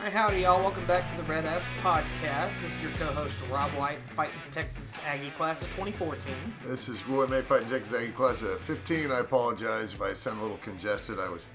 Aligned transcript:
All 0.00 0.06
right, 0.06 0.12
howdy, 0.14 0.40
y'all. 0.40 0.62
Welcome 0.62 0.86
back 0.86 1.08
to 1.10 1.16
the 1.18 1.22
Red 1.24 1.44
Ass 1.44 1.66
Podcast. 1.82 2.60
This 2.62 2.74
is 2.74 2.82
your 2.82 2.90
co-host 2.92 3.38
Rob 3.50 3.70
White, 3.72 3.98
fighting 4.16 4.34
Texas 4.50 4.98
Aggie 5.06 5.28
class 5.30 5.60
of 5.60 5.68
2014. 5.68 6.32
This 6.64 6.88
is 6.88 7.06
Roy 7.06 7.26
May 7.26 7.42
fighting 7.42 7.68
Texas 7.68 7.94
Aggie 7.94 8.12
class 8.12 8.40
of 8.40 8.58
15. 8.62 9.10
I 9.12 9.18
apologize 9.20 9.92
if 9.92 10.00
I 10.00 10.14
sound 10.14 10.38
a 10.38 10.42
little 10.42 10.56
congested. 10.58 11.18
I 11.20 11.28
was 11.28 11.46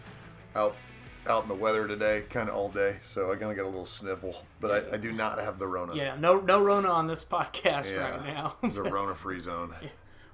out 0.56 0.76
out 1.28 1.42
in 1.42 1.50
the 1.50 1.56
weather 1.56 1.88
today, 1.88 2.24
kind 2.30 2.48
of 2.48 2.54
all 2.56 2.70
day, 2.70 2.98
so 3.02 3.32
I 3.32 3.36
kind 3.36 3.50
of 3.50 3.58
got 3.58 3.64
a 3.64 3.66
little 3.66 3.84
sniffle. 3.88 4.44
But 4.62 4.92
I, 4.92 4.94
I 4.94 4.98
do 4.98 5.12
not 5.12 5.40
have 5.40 5.58
the 5.58 5.68
Rona. 5.68 5.96
Yeah, 5.96 6.16
no, 6.20 6.40
no 6.40 6.62
Rona 6.62 6.90
on 6.90 7.08
this 7.08 7.24
podcast 7.24 7.92
Yeah. 7.92 8.12
right 8.12 8.26
now. 8.28 8.56
It's 8.62 8.78
a 8.78 8.84
Rona 8.84 9.16
free 9.16 9.40
zone. 9.40 9.74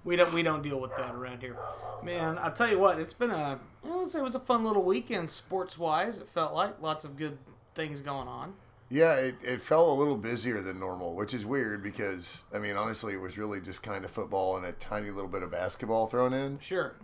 we 0.04 0.18
don't, 0.18 0.34
we 0.34 0.44
don't 0.44 0.62
deal 0.62 0.82
with 0.82 0.92
that 0.98 1.16
around 1.16 1.40
here. 1.40 1.56
Man, 2.04 2.38
I'll 2.40 2.52
tell 2.52 2.70
you 2.70 2.78
what, 2.78 3.00
it's 3.00 3.14
been 3.14 3.32
a, 3.32 3.58
I 3.90 3.96
would 3.96 4.10
say 4.10 4.20
it 4.20 4.24
was 4.24 4.36
a 4.36 4.40
fun 4.42 4.66
little 4.66 4.84
weekend 4.84 5.32
sports-wise. 5.32 6.20
It 6.20 6.28
felt 6.28 6.54
like 6.54 6.82
lots 6.82 7.06
of 7.06 7.16
good 7.16 7.38
things 7.76 8.02
going 8.02 8.28
on. 8.28 8.54
Yeah, 8.90 9.16
it, 9.16 9.36
it 9.44 9.62
felt 9.62 9.90
a 9.90 9.94
little 9.94 10.18
busier 10.18 10.62
than 10.62 10.80
normal, 10.80 11.16
which 11.16 11.34
is 11.34 11.46
weird 11.46 11.82
because, 11.82 12.44
I 12.54 12.60
mean, 12.60 12.76
honestly, 12.76 13.14
it 13.14 13.22
was 13.22 13.38
really 13.38 13.62
just 13.62 13.84
kind 13.84 14.04
of 14.04 14.12
football 14.12 14.58
and 14.58 14.66
a 14.66 14.74
tiny 14.74 15.12
little 15.12 15.30
bit 15.30 15.44
of 15.44 15.52
basketball 15.52 16.08
thrown 16.08 16.34
in. 16.34 16.60
Sure. 16.60 16.96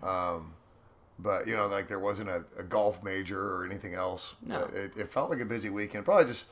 But, 1.20 1.48
you 1.48 1.56
know, 1.56 1.68
like 1.68 1.88
there 1.88 2.00
wasn't 2.00 2.30
a, 2.30 2.44
a 2.58 2.64
golf 2.64 3.02
major 3.04 3.40
or 3.40 3.66
anything 3.66 3.94
else. 3.94 4.36
No. 4.46 4.64
It, 4.74 4.98
it 4.98 5.10
felt 5.10 5.30
like 5.30 5.40
a 5.40 5.46
busy 5.46 5.70
weekend. 5.70 6.06
Probably 6.06 6.26
just. 6.26 6.46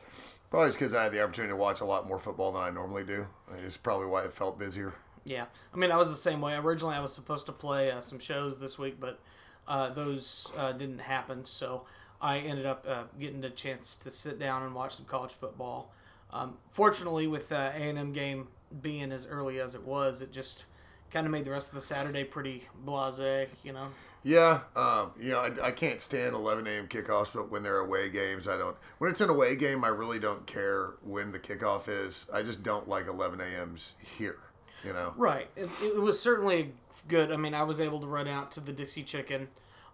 Probably 0.52 0.68
just 0.68 0.77
because 0.77 0.93
I 0.93 1.04
had 1.04 1.12
the 1.12 1.24
opportunity 1.24 1.52
to 1.52 1.58
watch 1.58 1.82
a 1.82 1.86
lot 1.86 2.08
more 2.08 2.20
football 2.20 2.52
than 2.52 2.62
I 2.62 2.70
normally 2.70 3.04
do. 3.04 3.26
It's 3.66 3.77
probably 3.77 4.05
why 4.05 4.24
it 4.24 4.32
felt 4.32 4.60
busier. 4.60 4.93
Yeah, 5.24 5.46
I 5.74 5.77
mean, 5.77 5.91
I 5.91 5.98
was 5.98 6.08
the 6.08 6.16
same 6.16 6.40
way. 6.40 6.54
Originally, 6.54 6.96
I 6.96 6.99
was 6.99 7.12
supposed 7.13 7.48
to 7.48 7.52
play 7.52 7.91
uh, 7.91 7.99
some 7.99 8.20
shows 8.20 8.60
this 8.60 8.77
week, 8.77 8.99
but 8.99 9.20
uh, 9.68 9.90
those 9.90 10.52
uh, 10.55 10.71
didn't 10.71 10.99
happen. 10.99 11.43
So 11.46 11.86
I 12.21 12.40
ended 12.40 12.66
up 12.66 12.85
uh, 12.88 13.04
getting 13.20 13.44
a 13.44 13.49
chance 13.49 13.96
to 13.98 14.10
sit 14.10 14.40
down 14.40 14.63
and 14.63 14.74
watch 14.74 14.96
some 14.96 15.05
college 15.05 15.34
football. 15.34 15.91
Um, 16.32 16.58
fortunately, 16.71 17.27
with 17.27 17.52
uh, 17.52 17.71
A 17.74 17.90
and 17.90 17.98
M 17.98 18.13
game 18.13 18.48
being 18.82 19.12
as 19.12 19.27
early 19.27 19.60
as 19.60 19.76
it 19.76 19.84
was, 19.84 20.21
it 20.21 20.32
just 20.32 20.66
kind 21.12 21.26
of 21.26 21.32
made 21.32 21.46
the 21.46 21.52
rest 21.52 21.70
of 21.70 21.76
the 21.76 21.82
Saturday 21.82 22.24
pretty 22.24 22.63
blasé. 22.86 23.48
You 23.63 23.74
know. 23.74 23.88
Yeah, 24.24 24.62
um, 24.76 25.12
you 25.20 25.34
know, 25.34 25.40
I, 25.40 25.68
I 25.68 25.71
can't 25.71 26.02
stand 26.02 26.34
11 26.34 26.66
a.m. 26.66 26.88
kickoffs, 26.88 27.30
but 27.32 27.52
when 27.52 27.62
they're 27.62 27.77
away 27.77 28.10
games, 28.10 28.48
I 28.48 28.58
don't. 28.58 28.76
When 28.98 29.12
it's 29.12 29.21
an 29.21 29.30
away 29.30 29.55
game, 29.55 29.84
I 29.84 29.90
really 29.90 30.18
don't 30.18 30.43
care 30.48 30.93
when 31.04 31.32
the 31.32 31.38
kickoff 31.38 31.88
is. 31.88 32.26
I 32.34 32.41
just 32.41 32.63
don't 32.63 32.88
like 32.90 33.05
11 33.05 33.40
a.m.s 33.40 33.93
here. 34.18 34.40
You 34.84 34.93
know. 34.93 35.13
Right. 35.16 35.48
It, 35.55 35.70
it 35.84 36.02
was 36.02 36.20
certainly 36.20 36.74
good. 37.08 37.32
I 37.32 37.38
mean, 37.38 37.54
I 37.54 37.62
was 37.62 37.80
able 37.80 37.99
to 38.02 38.08
run 38.08 38.27
out 38.27 38.49
to 38.52 38.60
the 38.60 38.71
Dixie 38.71 39.04
Chicken. 39.04 39.48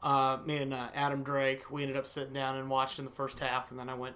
Uh, 0.04 0.38
me 0.46 0.58
and 0.58 0.74
uh, 0.74 0.88
Adam 0.96 1.24
Drake, 1.24 1.70
we 1.70 1.84
ended 1.84 1.98
up 1.98 2.08
sitting 2.08 2.34
down 2.34 2.58
and 2.58 2.70
watching 2.70 3.06
the 3.06 3.12
first 3.12 3.40
half, 3.40 3.70
and 3.70 3.80
then 3.80 3.88
I 3.88 3.94
went 3.94 4.16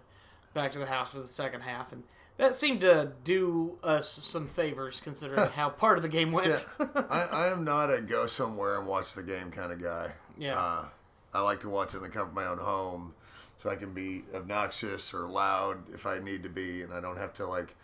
back 0.54 0.72
to 0.72 0.80
the 0.80 0.88
house 0.88 1.12
for 1.12 1.20
the 1.20 1.28
second 1.28 1.62
half, 1.62 1.92
and 1.92 2.04
that 2.38 2.56
seemed 2.56 2.82
to 2.82 3.12
do 3.24 3.78
us 3.84 4.10
some 4.10 4.48
favors 4.48 5.00
considering 5.00 5.50
how 5.50 5.70
part 5.82 5.98
of 5.98 6.02
the 6.02 6.10
game 6.10 6.32
went. 6.32 6.58
See, 6.58 6.86
I, 7.10 7.28
I 7.32 7.48
am 7.52 7.64
not 7.64 7.94
a 7.94 8.02
go 8.02 8.26
somewhere 8.26 8.80
and 8.80 8.88
watch 8.88 9.14
the 9.14 9.24
game 9.24 9.52
kind 9.52 9.72
of 9.72 9.82
guy. 9.82 10.12
Yeah. 10.38 10.60
Uh, 10.60 10.86
I 11.34 11.42
like 11.42 11.60
to 11.62 11.70
watch 11.70 11.94
it 11.94 11.98
in 11.98 12.04
the 12.04 12.10
comfort 12.10 12.30
of 12.30 12.36
my 12.36 12.46
own 12.46 12.58
home, 12.58 13.14
so 13.62 13.70
I 13.70 13.76
can 13.76 13.94
be 13.94 14.24
obnoxious 14.34 15.14
or 15.14 15.28
loud 15.28 15.94
if 15.94 16.06
I 16.06 16.20
need 16.20 16.44
to 16.44 16.50
be, 16.50 16.82
and 16.82 16.94
I 16.94 17.02
don't 17.02 17.18
have 17.18 17.34
to 17.36 17.46
like 17.46 17.76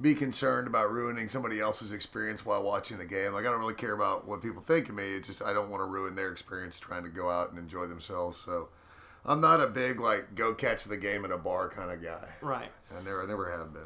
be 0.00 0.14
concerned 0.14 0.66
about 0.66 0.90
ruining 0.90 1.28
somebody 1.28 1.60
else's 1.60 1.92
experience 1.92 2.44
while 2.46 2.62
watching 2.62 2.98
the 2.98 3.04
game. 3.04 3.32
Like 3.32 3.46
I 3.46 3.50
don't 3.50 3.60
really 3.60 3.74
care 3.74 3.92
about 3.92 4.26
what 4.26 4.42
people 4.42 4.62
think 4.62 4.88
of 4.88 4.94
me. 4.94 5.04
It's 5.04 5.26
just 5.26 5.42
I 5.42 5.52
don't 5.52 5.70
want 5.70 5.80
to 5.82 5.86
ruin 5.86 6.14
their 6.14 6.32
experience 6.32 6.80
trying 6.80 7.02
to 7.02 7.10
go 7.10 7.30
out 7.30 7.50
and 7.50 7.58
enjoy 7.58 7.86
themselves. 7.86 8.38
So 8.38 8.68
I'm 9.24 9.40
not 9.40 9.60
a 9.60 9.66
big 9.66 10.00
like 10.00 10.34
go 10.34 10.54
catch 10.54 10.84
the 10.84 10.96
game 10.96 11.24
at 11.24 11.30
a 11.30 11.36
bar 11.36 11.68
kind 11.68 11.90
of 11.90 12.02
guy. 12.02 12.28
right. 12.40 12.70
I 12.90 13.02
never, 13.02 13.22
I 13.22 13.26
never 13.26 13.50
have 13.50 13.72
been. 13.72 13.82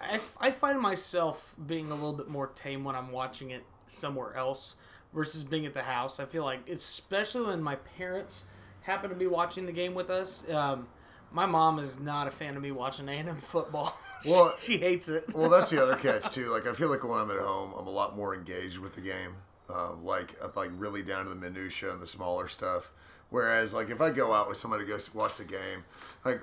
I, 0.00 0.20
I 0.40 0.50
find 0.50 0.80
myself 0.80 1.54
being 1.66 1.90
a 1.90 1.94
little 1.94 2.12
bit 2.12 2.28
more 2.28 2.48
tame 2.48 2.84
when 2.84 2.96
I'm 2.96 3.12
watching 3.12 3.50
it 3.50 3.64
somewhere 3.86 4.34
else 4.34 4.74
versus 5.12 5.44
being 5.44 5.66
at 5.66 5.74
the 5.74 5.82
house. 5.82 6.20
I 6.20 6.24
feel 6.24 6.44
like, 6.44 6.68
especially 6.68 7.46
when 7.46 7.62
my 7.62 7.76
parents 7.76 8.44
happen 8.82 9.10
to 9.10 9.16
be 9.16 9.26
watching 9.26 9.66
the 9.66 9.72
game 9.72 9.94
with 9.94 10.10
us. 10.10 10.48
Um, 10.50 10.88
my 11.30 11.46
mom 11.46 11.78
is 11.78 12.00
not 12.00 12.26
a 12.26 12.30
fan 12.30 12.56
of 12.56 12.62
me 12.62 12.70
watching 12.70 13.08
A&M 13.08 13.36
football. 13.36 13.98
Well- 14.26 14.54
she 14.58 14.78
hates 14.78 15.08
it. 15.08 15.34
Well, 15.34 15.48
that's 15.48 15.70
the 15.70 15.82
other 15.82 15.96
catch 16.02 16.32
too. 16.32 16.50
Like 16.50 16.66
I 16.66 16.74
feel 16.74 16.88
like 16.88 17.04
when 17.04 17.18
I'm 17.18 17.30
at 17.30 17.38
home, 17.38 17.72
I'm 17.78 17.86
a 17.86 17.90
lot 17.90 18.16
more 18.16 18.34
engaged 18.34 18.78
with 18.78 18.94
the 18.94 19.00
game. 19.00 19.34
Um, 19.70 20.04
like 20.04 20.34
uh, 20.42 20.48
like 20.56 20.70
really 20.76 21.02
down 21.02 21.24
to 21.24 21.28
the 21.28 21.36
minutia 21.36 21.92
and 21.92 22.00
the 22.00 22.06
smaller 22.06 22.48
stuff. 22.48 22.90
Whereas 23.30 23.74
like 23.74 23.90
if 23.90 24.00
I 24.00 24.10
go 24.10 24.32
out 24.32 24.48
with 24.48 24.56
somebody 24.56 24.84
to 24.84 24.88
go 24.88 24.98
watch 25.14 25.36
the 25.36 25.44
game, 25.44 25.84
like 26.24 26.40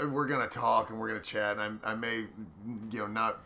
uh, 0.00 0.08
we're 0.08 0.26
gonna 0.26 0.46
talk 0.46 0.90
and 0.90 1.00
we're 1.00 1.08
gonna 1.08 1.20
chat, 1.20 1.58
and 1.58 1.80
I, 1.84 1.92
I 1.92 1.94
may 1.96 2.26
you 2.92 2.98
know 3.00 3.08
not 3.08 3.40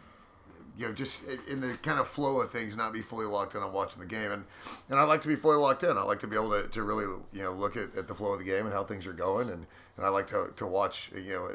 you 0.77 0.87
know 0.87 0.93
just 0.93 1.27
uh, 1.27 1.37
in 1.51 1.61
the 1.61 1.79
kind 1.83 1.99
of 1.99 2.07
flow 2.07 2.41
of 2.43 2.51
things 2.51 2.77
not 2.77 2.93
be 2.93 3.01
fully 3.01 3.25
locked 3.27 3.55
in 3.55 3.63
on 3.63 3.73
watching 3.73 4.01
the 4.01 4.07
game 4.07 4.31
and 4.31 4.45
and 4.91 4.99
I 4.99 5.05
like 5.05 5.23
to 5.23 5.29
be 5.29 5.37
fully 5.37 5.57
locked 5.57 5.85
in. 5.85 5.97
I 5.97 6.03
like 6.03 6.19
to 6.21 6.27
be 6.27 6.37
able 6.37 6.51
to, 6.51 6.69
to 6.69 6.83
really 6.83 7.05
you 7.33 7.43
know 7.43 7.53
look 7.53 7.77
at, 7.79 7.97
at 7.97 8.09
the 8.09 8.15
flow 8.15 8.33
of 8.33 8.39
the 8.39 8.45
game 8.45 8.67
and 8.67 8.75
how 8.75 8.85
things 8.85 9.07
are 9.07 9.13
going 9.15 9.49
and, 9.49 9.67
and 9.97 10.05
I 10.05 10.09
like 10.09 10.27
to, 10.29 10.53
to 10.57 10.67
watch 10.67 11.11
you 11.15 11.33
know 11.33 11.51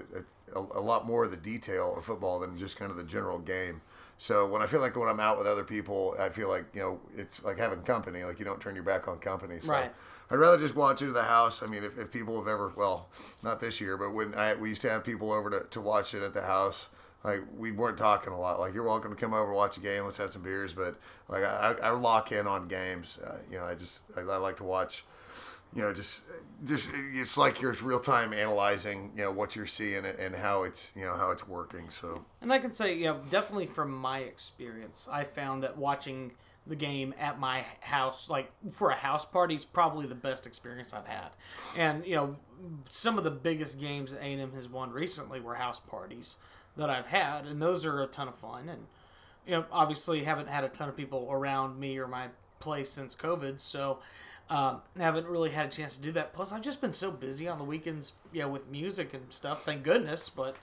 a, 0.56 0.60
a, 0.60 0.80
a 0.80 0.82
lot 0.82 1.06
more 1.06 1.26
of 1.26 1.32
the 1.32 1.38
detail 1.38 1.96
of 1.98 2.06
football 2.06 2.40
than 2.40 2.58
just 2.58 2.78
kind 2.78 2.92
of 2.92 2.98
the 2.98 3.04
general 3.04 3.40
game. 3.40 3.82
So 4.18 4.46
when 4.46 4.62
I 4.62 4.68
feel 4.68 4.82
like 4.82 4.96
when 4.98 5.08
I'm 5.08 5.22
out 5.22 5.38
with 5.38 5.48
other 5.48 5.64
people, 5.64 6.16
I 6.20 6.30
feel 6.30 6.50
like 6.50 6.66
you 6.74 6.82
know 6.82 7.00
it's 7.16 7.44
like 7.44 7.58
having 7.58 7.82
company. 7.84 8.24
Like 8.24 8.40
you 8.40 8.46
don't 8.46 8.60
turn 8.60 8.76
your 8.76 8.84
back 8.84 9.08
on 9.08 9.20
company. 9.20 9.60
So 9.60 9.72
Right. 9.72 9.92
I'd 10.32 10.36
rather 10.36 10.58
just 10.58 10.76
watch 10.76 11.02
it 11.02 11.08
at 11.08 11.14
the 11.14 11.24
house. 11.24 11.64
I 11.64 11.66
mean, 11.66 11.84
if, 11.84 11.98
if 11.98 12.12
people 12.12 12.38
have 12.38 12.48
ever, 12.48 12.72
well, 12.76 13.08
not 13.44 13.60
this 13.60 13.82
year, 13.82 13.98
but 13.98 14.12
when 14.12 14.36
I, 14.36 14.54
we 14.54 14.70
used 14.70 14.82
to 14.84 14.90
have 14.90 15.04
people 15.04 15.32
over 15.32 15.50
to, 15.50 15.66
to 15.72 15.82
watch 15.82 16.14
it 16.14 16.22
at 16.22 16.36
the 16.36 16.44
house, 16.44 16.90
like 17.24 17.42
we 17.58 17.72
weren't 17.72 17.98
talking 17.98 18.32
a 18.32 18.40
lot. 18.40 18.60
Like 18.60 18.74
you're 18.74 18.84
welcome 18.84 19.10
to 19.10 19.20
come 19.20 19.34
over 19.34 19.48
and 19.48 19.56
watch 19.56 19.78
a 19.78 19.80
game. 19.80 20.04
Let's 20.04 20.18
have 20.18 20.30
some 20.30 20.44
beers. 20.44 20.74
But 20.74 20.98
like 21.28 21.44
I, 21.44 21.76
I 21.82 21.90
lock 21.92 22.32
in 22.32 22.46
on 22.46 22.68
games. 22.68 23.20
Uh, 23.26 23.38
you 23.50 23.58
know, 23.58 23.66
I 23.66 23.74
just 23.74 24.04
I, 24.16 24.22
I 24.22 24.38
like 24.38 24.58
to 24.58 24.64
watch. 24.64 25.04
You 25.76 25.84
know, 25.84 25.94
just 25.94 26.22
just 26.66 26.90
it's 27.14 27.38
like 27.38 27.62
you're 27.62 27.74
real 27.74 28.00
time 28.00 28.34
analyzing. 28.34 29.12
You 29.16 29.26
know 29.26 29.32
what 29.32 29.56
you're 29.56 29.68
seeing 29.68 30.06
and- 30.06 30.36
how 30.36 30.64
it's 30.64 30.92
you 30.96 31.06
know 31.06 31.16
how 31.16 31.32
it's 31.32 31.48
working. 31.48 31.90
So 31.90 32.26
And 32.42 32.52
I 32.52 32.58
can 32.60 32.74
say, 32.74 32.96
yeah, 32.96 33.18
definitely 33.30 33.68
from 33.68 33.92
my 33.92 34.20
experience, 34.20 35.08
I 35.12 35.24
found 35.24 35.64
that 35.64 35.78
watching 35.78 36.34
the 36.66 36.76
game 36.76 37.14
at 37.20 37.40
my 37.40 37.66
house, 37.82 38.30
like 38.30 38.52
for 38.72 38.90
a 38.90 38.96
house 38.96 39.26
party, 39.26 39.56
is 39.56 39.66
probably 39.66 40.06
the 40.08 40.16
best 40.16 40.46
experience 40.48 40.94
I've 40.94 41.08
had. 41.08 41.30
And 41.78 42.06
you 42.06 42.16
know, 42.16 42.38
some 42.90 43.18
of 43.18 43.24
the 43.24 43.32
biggest 43.32 43.80
games 43.80 44.14
A 44.14 44.22
and 44.24 44.42
M 44.42 44.54
has 44.54 44.68
won 44.68 44.92
recently 44.92 45.40
were 45.40 45.56
house 45.56 45.80
parties 45.80 46.38
that 46.78 46.90
I've 46.90 47.08
had, 47.08 47.46
and 47.46 47.62
those 47.62 47.86
are 47.86 48.02
a 48.02 48.08
ton 48.08 48.28
of 48.28 48.36
fun. 48.36 48.70
And 48.70 48.88
you 49.46 49.52
know, 49.54 49.66
obviously, 49.72 50.24
haven't 50.24 50.50
had 50.50 50.64
a 50.64 50.70
ton 50.70 50.90
of 50.90 50.98
people 50.98 51.28
around 51.30 51.80
me 51.80 51.98
or 52.00 52.08
my 52.08 52.28
place 52.60 52.90
since 52.90 53.16
COVID, 53.16 53.60
so. 53.60 54.00
Um, 54.50 54.82
haven't 54.98 55.28
really 55.28 55.52
had 55.52 55.68
a 55.68 55.70
chance 55.70 55.96
to 55.96 56.02
do 56.02 56.12
that. 56.14 56.34
Plus, 56.34 56.52
I've 56.52 56.62
just 56.62 56.82
been 56.82 56.94
so 56.94 57.12
busy 57.12 57.48
on 57.48 57.60
the 57.60 57.64
weekends, 57.64 58.14
yeah, 58.34 58.46
with 58.46 58.68
music 58.68 59.14
and 59.14 59.32
stuff. 59.32 59.64
Thank 59.64 59.84
goodness, 59.84 60.28
but 60.30 60.56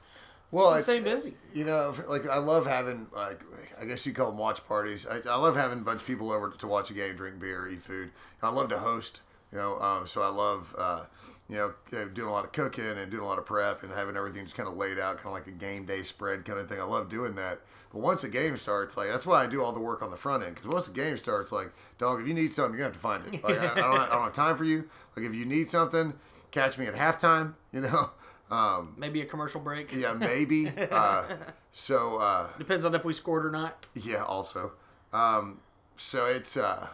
well, 0.51 0.75
it's 0.75 0.87
staying 0.87 1.05
busy. 1.05 1.35
You 1.55 1.65
know, 1.65 1.95
like 2.09 2.29
I 2.29 2.39
love 2.39 2.67
having 2.67 3.09
like 3.15 3.41
I 3.81 3.85
guess 3.85 4.07
you 4.07 4.13
call 4.13 4.31
them 4.31 4.39
watch 4.39 4.67
parties. 4.67 5.07
I, 5.07 5.17
I 5.29 5.37
love 5.37 5.57
having 5.57 5.81
a 5.81 5.83
bunch 5.83 6.01
of 6.01 6.07
people 6.07 6.33
over 6.33 6.51
to 6.51 6.67
watch 6.67 6.91
a 6.91 6.95
game, 6.95 7.17
drink 7.17 7.41
beer, 7.41 7.69
eat 7.69 7.83
food. 7.83 8.11
I 8.43 8.51
love 8.51 8.69
to 8.71 8.79
host. 8.79 9.23
You 9.53 9.59
know, 9.59 9.81
um, 9.81 10.07
so 10.07 10.23
I 10.23 10.29
love 10.29 10.75
uh, 10.79 11.05
you 11.49 11.57
know 11.57 11.75
uh, 11.93 12.07
doing 12.07 12.29
a 12.29 12.33
lot 12.33 12.45
of 12.45 12.53
cooking 12.53 12.85
and 12.85 13.11
doing 13.11 13.23
a 13.23 13.27
lot 13.27 13.39
of 13.39 13.47
prep 13.47 13.83
and 13.83 13.93
having 13.93 14.17
everything 14.17 14.45
just 14.45 14.57
kind 14.57 14.69
of 14.69 14.77
laid 14.77 14.99
out, 14.99 15.17
kind 15.17 15.29
of 15.29 15.33
like 15.33 15.47
a 15.47 15.53
game 15.53 15.85
day 15.85 16.03
spread 16.03 16.45
kind 16.45 16.59
of 16.59 16.69
thing. 16.69 16.81
I 16.81 16.85
love 16.85 17.09
doing 17.09 17.35
that. 17.37 17.61
But 17.97 18.03
once 18.03 18.21
the 18.21 18.29
game 18.29 18.59
starts, 18.59 18.95
like 18.95 19.09
that's 19.09 19.25
why 19.25 19.43
I 19.43 19.47
do 19.47 19.63
all 19.65 19.73
the 19.73 19.81
work 19.81 20.03
on 20.03 20.11
the 20.11 20.19
front 20.19 20.45
end. 20.45 20.55
Because 20.57 20.69
once 20.69 20.87
the 20.87 20.93
game 20.93 21.17
starts, 21.17 21.51
like 21.51 21.73
dog, 21.97 22.21
if 22.21 22.29
you 22.29 22.35
need 22.35 22.53
something, 22.53 22.79
you're 22.79 22.91
gonna 22.91 22.93
have 22.93 23.23
to 23.23 23.27
find 23.27 23.35
it. 23.35 23.43
Like 23.43 23.59
I, 23.59 23.73
I, 23.73 23.75
don't, 23.75 24.01
I 24.01 24.09
don't 24.11 24.23
have 24.25 24.33
time 24.35 24.55
for 24.55 24.65
you. 24.65 24.85
Like 25.17 25.25
if 25.25 25.35
you 25.35 25.47
need 25.47 25.71
something, 25.71 26.13
catch 26.51 26.77
me 26.77 26.85
at 26.87 26.95
halftime. 26.95 27.55
You 27.73 27.81
know. 27.81 28.11
Um, 28.51 28.93
maybe 28.99 29.23
a 29.23 29.25
commercial 29.25 29.63
break. 29.63 29.95
yeah, 29.95 30.13
maybe. 30.13 30.71
Uh, 30.91 31.25
so 31.71 32.19
uh, 32.19 32.49
Depends 32.59 32.85
on 32.85 32.95
if 32.95 33.03
we 33.03 33.15
scored 33.15 33.47
or 33.47 33.51
not. 33.51 33.87
yeah, 33.95 34.23
also. 34.25 34.73
Um, 35.15 35.61
so 35.97 36.27
it's 36.27 36.59
uh, 36.59 36.89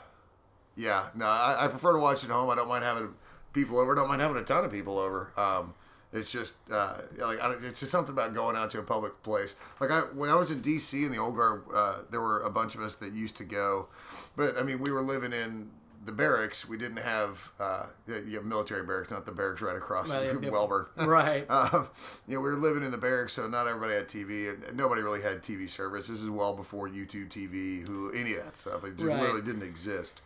yeah. 0.76 1.08
No, 1.16 1.26
I, 1.26 1.64
I 1.64 1.66
prefer 1.69 1.94
to 1.94 1.98
watch 1.98 2.22
at 2.22 2.31
home. 2.31 2.48
I 2.48 2.55
don't 2.55 2.69
mind 2.69 2.84
having 2.84 3.12
people 3.52 3.81
over. 3.81 3.90
I 3.90 3.96
don't 3.96 4.08
mind 4.08 4.20
having 4.20 4.37
a 4.37 4.44
ton 4.44 4.64
of 4.64 4.70
people 4.70 5.00
over. 5.00 5.32
Um, 5.37 5.75
it's 6.12 6.31
just 6.31 6.56
uh, 6.70 6.99
like 7.19 7.41
I 7.41 7.49
don't, 7.49 7.64
it's 7.64 7.81
just 7.81 7.93
something 7.93 8.12
about 8.12 8.35
going 8.35 8.56
out 8.56 8.70
to 8.73 8.79
a 8.79 8.82
public 8.82 9.23
place. 9.23 9.55
Like 9.81 9.91
I 9.91 10.00
when 10.00 10.29
I 10.31 10.35
was 10.35 10.50
in 10.50 10.61
D.C. 10.62 11.05
in 11.05 11.11
the 11.11 11.19
old 11.19 11.37
guard, 11.37 11.64
uh, 11.75 11.94
there 12.11 12.20
were 12.20 12.41
a 12.43 12.50
bunch 12.50 12.75
of 12.75 12.82
us 12.82 12.97
that 12.97 13.12
used 13.12 13.37
to 13.38 13.44
go, 13.44 13.88
but 14.37 14.56
I 14.59 14.62
mean 14.62 14.81
we 14.81 14.91
were 14.93 15.03
living 15.03 15.32
in 15.32 15.70
the 16.05 16.11
barracks. 16.12 16.69
We 16.69 16.76
didn't 16.76 16.97
have 16.99 17.50
uh, 17.61 17.87
the 18.06 18.25
you 18.26 18.37
have 18.37 18.44
military 18.44 18.85
barracks, 18.85 19.11
not 19.12 19.25
the 19.25 19.31
barracks 19.32 19.62
right 19.62 19.76
across 19.76 20.09
Well, 20.09 20.35
from. 20.35 20.43
Wellborn. 20.50 20.87
Right. 20.97 21.47
Um, 21.50 21.88
you 22.26 22.35
know, 22.35 22.41
we 22.41 22.49
were 22.50 22.56
living 22.56 22.82
in 22.85 22.91
the 22.91 22.99
barracks, 22.99 23.35
so 23.35 23.47
not 23.47 23.67
everybody 23.69 23.94
had 23.94 24.08
TV. 24.08 24.53
and 24.53 24.76
Nobody 24.76 25.00
really 25.00 25.23
had 25.23 25.43
TV 25.43 25.70
service. 25.70 26.08
This 26.08 26.20
is 26.20 26.29
well 26.29 26.55
before 26.55 26.88
YouTube 26.88 27.29
TV, 27.29 27.87
Hulu, 27.87 28.19
any 28.19 28.35
of 28.35 28.44
that 28.44 28.56
stuff. 28.56 28.82
It 28.85 28.97
just 28.97 29.05
Right. 29.05 29.20
literally 29.20 29.43
didn't 29.43 29.62
exist. 29.62 30.23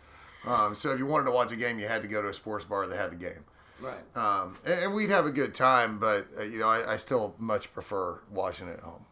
Um, 0.47 0.75
so 0.75 0.93
if 0.93 0.99
you 0.99 1.05
wanted 1.07 1.25
to 1.27 1.33
watch 1.33 1.53
a 1.53 1.57
game, 1.57 1.79
you 1.79 1.89
had 1.89 2.01
to 2.03 2.09
go 2.09 2.23
to 2.23 2.29
a 2.29 2.35
sports 2.35 2.65
bar 2.65 2.87
that 2.87 2.97
had 2.97 3.11
the 3.13 3.17
game. 3.17 3.45
Right. 3.81 4.17
Um, 4.17 4.57
and, 4.65 4.85
and 4.85 4.95
we'd 4.95 5.11
have 5.11 5.27
a 5.27 5.31
good 5.31 5.55
time, 5.55 5.99
but 5.99 6.27
uh, 6.39 6.43
you 6.43 6.59
know, 6.59 6.69
I, 6.69 6.95
I 6.95 6.97
still 6.97 7.35
much 7.39 7.73
prefer 7.75 8.21
watching 8.31 8.69
it 8.69 8.75
at 8.79 8.81
home. 8.81 9.05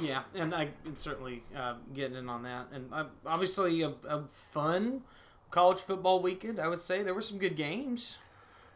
Yeah, 0.00 0.22
and 0.34 0.54
I 0.54 0.68
and 0.84 0.98
certainly 0.98 1.42
uh, 1.56 1.74
getting 1.92 2.16
in 2.16 2.28
on 2.28 2.42
that, 2.44 2.66
and 2.72 2.92
uh, 2.92 3.04
obviously 3.26 3.82
a, 3.82 3.94
a 4.08 4.22
fun 4.32 5.02
college 5.50 5.80
football 5.80 6.20
weekend. 6.22 6.60
I 6.60 6.68
would 6.68 6.80
say 6.80 7.02
there 7.02 7.14
were 7.14 7.22
some 7.22 7.38
good 7.38 7.56
games 7.56 8.18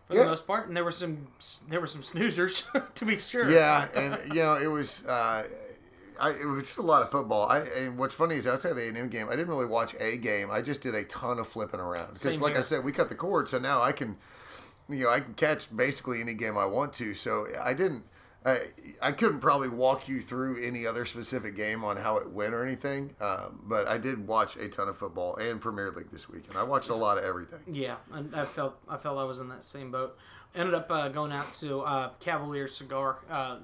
for 0.05 0.15
Yeah. 0.15 0.25
the 0.25 0.31
most 0.31 0.47
part, 0.49 0.67
and 0.67 0.77
there 0.77 0.83
were 0.85 0.91
some 0.91 1.29
there 1.69 1.81
were 1.81 1.87
some 1.87 2.03
snoozers 2.03 2.65
to 2.95 3.05
be 3.05 3.19
sure. 3.19 3.49
Yeah, 3.51 3.87
and 3.95 4.19
you 4.35 4.43
know, 4.43 4.55
it 4.57 4.67
was. 4.67 5.07
Uh, 5.07 5.45
I, 6.21 6.31
it 6.31 6.45
was 6.47 6.65
just 6.65 6.79
a 6.79 6.83
lot 6.83 7.03
of 7.03 7.11
football. 7.11 7.49
I 7.49 7.61
and 7.61 7.97
what's 7.97 8.15
funny 8.15 8.35
is 8.37 8.47
outside 8.47 8.75
the 8.75 8.83
A 8.83 8.89
and 8.89 8.99
M 8.99 9.09
game, 9.09 9.29
I 9.29 9.33
didn't 9.33 9.49
really 9.49 9.67
watch 9.67 9.95
a 9.99 10.17
game. 10.19 10.51
I 10.51 10.61
just 10.61 10.83
did 10.83 10.95
a 10.95 11.05
ton 11.05 11.39
of 11.39 11.49
flipping 11.49 11.81
around 11.81 12.15
because, 12.15 12.41
like 12.41 12.57
I 12.57 12.61
said, 12.63 12.85
we 12.85 12.93
cut 12.93 13.09
the 13.09 13.15
cord, 13.15 13.49
so 13.49 13.59
now 13.59 13.81
I 13.81 13.93
can, 13.93 14.17
you 14.89 15.05
know, 15.05 15.11
I 15.11 15.21
can 15.21 15.35
catch 15.35 15.75
basically 15.75 16.21
any 16.21 16.35
game 16.35 16.57
I 16.59 16.67
want 16.67 16.93
to. 16.95 17.15
So 17.15 17.47
I 17.61 17.75
didn't. 17.75 18.05
I, 18.45 18.59
I 19.01 19.13
couldn't 19.13 19.39
probably 19.39 19.69
walk 19.69 20.09
you 20.09 20.21
through 20.21 20.67
any 20.67 20.85
other 20.85 21.05
specific 21.05 21.55
game 21.55 21.85
on 21.85 21.97
how 21.97 22.17
it 22.17 22.29
went 22.29 22.55
or 22.55 22.65
anything, 22.65 23.15
um, 23.21 23.61
but 23.63 23.87
I 23.87 23.99
did 23.99 24.27
watch 24.27 24.57
a 24.57 24.69
ton 24.69 24.89
of 24.89 24.97
football 24.97 25.37
and 25.37 25.61
Premier 25.61 25.93
League 25.93 26.11
this 26.11 26.29
weekend. 26.29 26.57
I 26.57 26.65
watched 26.65 26.89
a 26.89 26.95
lot 26.95 27.19
of 27.19 27.25
everything. 27.25 27.61
Yeah, 27.69 27.99
and 28.13 28.35
I 28.35 28.45
felt 28.45 28.77
I 28.89 28.97
felt 28.97 29.19
I 29.19 29.23
was 29.23 29.39
in 29.39 29.49
that 29.51 29.65
same 29.65 29.93
boat. 29.93 30.19
Ended 30.57 30.75
up 30.75 30.91
uh, 30.91 31.09
going 31.09 31.31
out 31.31 31.55
to 31.55 31.83
uh, 31.83 32.11
Cavalier 32.19 32.67
Cigar 32.67 33.19
uh, 33.31 33.59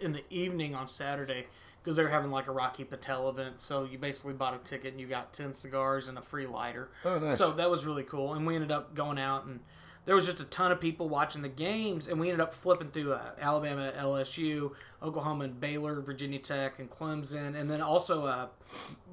in 0.00 0.12
the 0.12 0.22
evening 0.30 0.76
on 0.76 0.86
Saturday 0.86 1.46
because 1.82 1.96
they 1.96 2.02
were 2.02 2.08
having 2.08 2.30
like 2.30 2.46
a 2.46 2.52
Rocky 2.52 2.84
Patel 2.84 3.28
event. 3.28 3.60
So 3.60 3.84
you 3.84 3.98
basically 3.98 4.34
bought 4.34 4.54
a 4.54 4.58
ticket 4.58 4.92
and 4.92 5.00
you 5.00 5.08
got 5.08 5.32
ten 5.32 5.52
cigars 5.52 6.06
and 6.06 6.16
a 6.16 6.22
free 6.22 6.46
lighter. 6.46 6.88
Oh, 7.04 7.18
nice. 7.18 7.36
So 7.36 7.50
that 7.50 7.68
was 7.68 7.84
really 7.84 8.04
cool. 8.04 8.34
And 8.34 8.46
we 8.46 8.54
ended 8.54 8.70
up 8.70 8.94
going 8.94 9.18
out 9.18 9.44
and 9.44 9.58
there 10.06 10.14
was 10.14 10.26
just 10.26 10.40
a 10.40 10.44
ton 10.44 10.70
of 10.70 10.80
people 10.80 11.08
watching 11.08 11.42
the 11.42 11.48
games, 11.48 12.08
and 12.08 12.20
we 12.20 12.28
ended 12.28 12.40
up 12.40 12.54
flipping 12.54 12.90
through 12.90 13.14
uh, 13.14 13.30
Alabama, 13.40 13.92
LSU, 13.96 14.72
Oklahoma, 15.02 15.44
and 15.44 15.60
Baylor, 15.60 16.00
Virginia 16.00 16.38
Tech, 16.38 16.78
and 16.78 16.90
Clemson, 16.90 17.56
and 17.56 17.70
then 17.70 17.80
also 17.80 18.26
uh, 18.26 18.46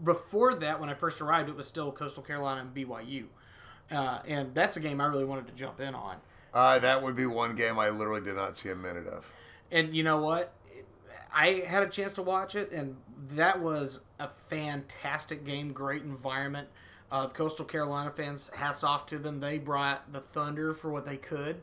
before 0.04 0.56
that, 0.56 0.80
when 0.80 0.90
I 0.90 0.94
first 0.94 1.22
arrived, 1.22 1.50
it 1.50 1.56
was 1.56 1.68
still 1.68 1.92
Coastal 1.92 2.24
Carolina 2.24 2.62
and 2.62 2.74
BYU. 2.74 3.26
Uh, 3.90 4.20
and 4.28 4.54
that's 4.54 4.78
a 4.78 4.80
game 4.80 5.02
I 5.02 5.06
really 5.06 5.26
wanted 5.26 5.48
to 5.48 5.54
jump 5.54 5.80
in 5.80 5.96
on. 5.96 6.18
Uh, 6.54 6.80
that 6.80 7.02
would 7.02 7.16
be 7.16 7.26
one 7.26 7.56
game 7.56 7.80
I 7.80 7.90
literally 7.90 8.22
did 8.22 8.36
not 8.36 8.56
see 8.56 8.70
a 8.70 8.76
minute 8.76 9.08
of. 9.08 9.26
And 9.72 9.96
you 9.96 10.04
know 10.04 10.18
what? 10.18 10.54
I 11.34 11.64
had 11.68 11.84
a 11.84 11.88
chance 11.88 12.14
to 12.14 12.22
watch 12.22 12.56
it, 12.56 12.72
and 12.72 12.98
that 13.30 13.62
was 13.62 14.02
a 14.20 14.28
fantastic 14.28 15.46
game. 15.46 15.72
Great 15.72 16.04
environment. 16.04 16.68
Uh, 17.12 17.28
the 17.28 17.34
Coastal 17.34 17.66
Carolina 17.66 18.10
fans, 18.10 18.50
hats 18.56 18.84
off 18.84 19.06
to 19.08 19.20
them. 19.20 19.42
They 19.42 19.58
brought 19.58 20.14
the 20.14 20.22
Thunder 20.22 20.74
for 20.74 20.90
what 20.90 21.06
they 21.06 21.18
could. 21.18 21.62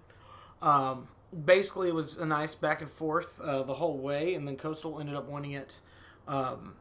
Um, 0.60 1.08
basically, 1.44 1.88
it 1.88 1.94
was 1.94 2.18
a 2.18 2.26
nice 2.26 2.54
back 2.54 2.82
and 2.82 2.90
forth 2.90 3.40
uh, 3.40 3.62
the 3.62 3.74
whole 3.74 3.98
way, 3.98 4.34
and 4.34 4.46
then 4.46 4.56
Coastal 4.56 5.00
ended 5.00 5.14
up 5.14 5.28
winning 5.28 5.52
it 5.52 5.78
um, 6.26 6.74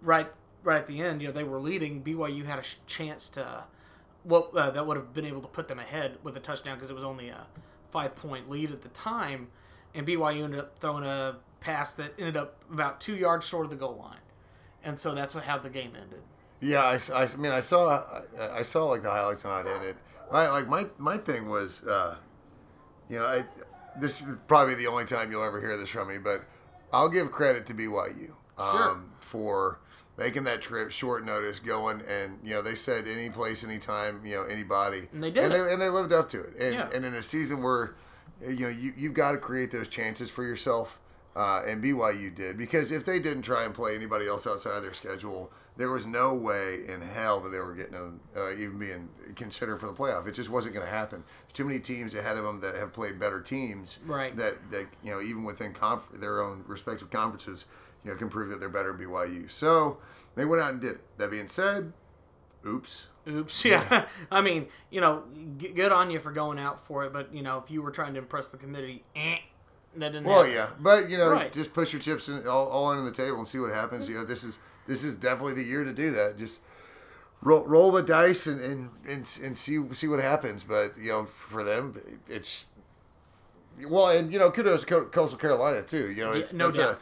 right 0.00 0.26
right 0.64 0.78
at 0.78 0.86
the 0.86 1.00
end. 1.00 1.22
You 1.22 1.28
know, 1.28 1.32
they 1.32 1.44
were 1.44 1.60
leading. 1.60 2.02
BYU 2.02 2.44
had 2.44 2.58
a 2.58 2.62
sh- 2.62 2.76
chance 2.86 3.28
to 3.30 3.64
well, 4.24 4.50
uh, 4.54 4.70
that 4.70 4.86
would 4.86 4.96
have 4.96 5.12
been 5.12 5.26
able 5.26 5.40
to 5.42 5.48
put 5.48 5.68
them 5.68 5.78
ahead 5.78 6.18
with 6.22 6.36
a 6.36 6.40
touchdown 6.40 6.76
because 6.76 6.90
it 6.90 6.94
was 6.94 7.04
only 7.04 7.28
a 7.28 7.46
five 7.90 8.14
point 8.14 8.48
lead 8.48 8.70
at 8.70 8.82
the 8.82 8.88
time, 8.88 9.48
and 9.94 10.06
BYU 10.06 10.44
ended 10.44 10.60
up 10.60 10.78
throwing 10.78 11.04
a 11.04 11.36
pass 11.60 11.94
that 11.94 12.12
ended 12.18 12.36
up 12.36 12.62
about 12.72 13.00
two 13.00 13.16
yards 13.16 13.46
short 13.46 13.64
of 13.66 13.70
the 13.70 13.76
goal 13.76 13.96
line, 13.96 14.20
and 14.82 14.98
so 14.98 15.14
that's 15.14 15.34
what 15.34 15.44
how 15.44 15.58
the 15.58 15.70
game 15.70 15.92
ended. 16.00 16.22
Yeah, 16.62 16.84
I 16.84 17.22
I 17.22 17.26
mean, 17.36 17.50
I 17.52 17.60
saw, 17.60 18.04
I, 18.40 18.58
I 18.60 18.62
saw 18.62 18.84
like 18.86 19.02
the 19.02 19.10
highlights 19.10 19.44
on 19.44 19.66
it, 19.66 19.70
and 19.74 19.84
it, 19.84 19.96
my, 20.32 20.48
like 20.48 20.68
my, 20.68 20.86
my 20.96 21.16
thing 21.18 21.48
was, 21.48 21.84
uh, 21.84 22.16
you 23.10 23.18
know, 23.18 23.26
I, 23.26 23.42
this 24.00 24.20
is 24.20 24.26
probably 24.46 24.74
the 24.76 24.86
only 24.86 25.04
time 25.04 25.30
you'll 25.32 25.44
ever 25.44 25.60
hear 25.60 25.76
this 25.76 25.88
from 25.88 26.08
me, 26.08 26.18
but 26.18 26.44
I'll 26.92 27.08
give 27.08 27.32
credit 27.32 27.66
to 27.66 27.74
BYU 27.74 28.30
um, 28.58 28.70
Sure. 28.70 29.00
for 29.20 29.80
making 30.16 30.44
that 30.44 30.62
trip 30.62 30.92
short 30.92 31.24
notice, 31.26 31.58
going 31.58 32.00
and 32.08 32.38
you 32.44 32.54
know 32.54 32.62
they 32.62 32.76
said 32.76 33.08
any 33.08 33.28
place, 33.28 33.64
anytime, 33.64 34.24
you 34.24 34.36
know 34.36 34.44
anybody, 34.44 35.08
And 35.12 35.22
they 35.22 35.30
did 35.32 35.44
and 35.44 35.52
they, 35.52 35.72
and 35.72 35.82
they 35.82 35.88
lived 35.88 36.12
up 36.12 36.28
to 36.30 36.40
it, 36.42 36.54
and 36.58 36.74
Yeah. 36.74 36.90
and 36.94 37.04
in 37.04 37.14
a 37.14 37.22
season 37.24 37.60
where 37.62 37.94
you 38.40 38.60
know 38.60 38.68
you 38.68 38.92
you've 38.96 39.14
got 39.14 39.32
to 39.32 39.38
create 39.38 39.72
those 39.72 39.88
chances 39.88 40.30
for 40.30 40.44
yourself. 40.44 41.00
Uh, 41.34 41.62
and 41.66 41.82
BYU 41.82 42.34
did 42.34 42.58
because 42.58 42.92
if 42.92 43.06
they 43.06 43.18
didn't 43.18 43.40
try 43.42 43.64
and 43.64 43.74
play 43.74 43.94
anybody 43.94 44.28
else 44.28 44.46
outside 44.46 44.76
of 44.76 44.82
their 44.82 44.92
schedule, 44.92 45.50
there 45.78 45.90
was 45.90 46.06
no 46.06 46.34
way 46.34 46.80
in 46.86 47.00
hell 47.00 47.40
that 47.40 47.48
they 47.48 47.58
were 47.58 47.74
getting 47.74 47.92
them, 47.94 48.20
uh, 48.36 48.52
even 48.52 48.78
being 48.78 49.08
considered 49.34 49.78
for 49.78 49.86
the 49.86 49.94
playoff. 49.94 50.26
It 50.26 50.32
just 50.32 50.50
wasn't 50.50 50.74
going 50.74 50.84
to 50.84 50.92
happen. 50.92 51.24
There's 51.46 51.54
too 51.54 51.64
many 51.64 51.80
teams 51.80 52.12
ahead 52.12 52.36
of 52.36 52.44
them 52.44 52.60
that 52.60 52.74
have 52.74 52.92
played 52.92 53.18
better 53.18 53.40
teams. 53.40 53.98
Right. 54.06 54.36
That 54.36 54.70
that 54.70 54.88
you 55.02 55.10
know 55.10 55.22
even 55.22 55.44
within 55.44 55.72
conf- 55.72 56.10
their 56.12 56.42
own 56.42 56.64
respective 56.66 57.08
conferences, 57.08 57.64
you 58.04 58.10
know, 58.10 58.16
can 58.18 58.28
prove 58.28 58.50
that 58.50 58.60
they're 58.60 58.68
better 58.68 58.92
than 58.92 59.06
BYU. 59.06 59.50
So 59.50 59.96
they 60.34 60.44
went 60.44 60.60
out 60.62 60.72
and 60.72 60.80
did 60.82 60.92
it. 60.96 61.00
That 61.16 61.30
being 61.30 61.48
said, 61.48 61.94
oops. 62.66 63.06
Oops. 63.26 63.64
Yeah. 63.64 64.06
I 64.30 64.40
mean, 64.40 64.66
you 64.90 65.00
know, 65.00 65.22
g- 65.56 65.68
good 65.72 65.92
on 65.92 66.10
you 66.10 66.18
for 66.20 66.32
going 66.32 66.58
out 66.58 66.84
for 66.86 67.04
it, 67.04 67.12
but 67.12 67.32
you 67.34 67.42
know, 67.42 67.58
if 67.64 67.70
you 67.70 67.80
were 67.80 67.92
trying 67.92 68.12
to 68.14 68.18
impress 68.18 68.48
the 68.48 68.56
committee, 68.56 69.04
eh, 69.16 69.36
that 69.96 70.12
didn't. 70.12 70.26
Well, 70.26 70.38
happen. 70.44 70.52
yeah, 70.54 70.68
but 70.80 71.08
you 71.10 71.18
know, 71.18 71.30
Right. 71.30 71.52
just 71.52 71.72
put 71.74 71.92
your 71.92 72.00
chips 72.00 72.28
in, 72.28 72.46
all, 72.46 72.66
all 72.68 72.84
on 72.86 73.04
the 73.04 73.10
table 73.12 73.38
and 73.38 73.46
see 73.46 73.58
what 73.58 73.72
happens. 73.72 74.08
You 74.08 74.16
know, 74.16 74.24
this 74.24 74.42
is 74.44 74.58
this 74.86 75.04
is 75.04 75.16
definitely 75.16 75.54
the 75.54 75.62
year 75.64 75.84
to 75.84 75.92
do 75.92 76.10
that. 76.12 76.36
Just 76.38 76.60
roll, 77.42 77.64
roll 77.66 77.90
the 77.92 78.02
dice 78.02 78.46
and, 78.46 78.60
and, 78.60 78.90
and, 79.08 79.38
and 79.42 79.56
see 79.58 79.78
see 79.92 80.08
what 80.08 80.20
happens. 80.20 80.62
But 80.64 80.96
you 80.98 81.10
know, 81.10 81.24
for 81.26 81.62
them, 81.64 82.00
it's 82.28 82.66
well, 83.86 84.08
and 84.08 84.32
you 84.32 84.38
know, 84.38 84.50
kudos 84.50 84.84
to 84.84 85.02
Coastal 85.02 85.38
Carolina 85.38 85.82
too. 85.82 86.10
You 86.10 86.24
know, 86.24 86.32
Yeah, 86.32 86.40
it's 86.40 86.52
no 86.52 86.70
that's 86.70 86.78
doubt. 86.78 87.00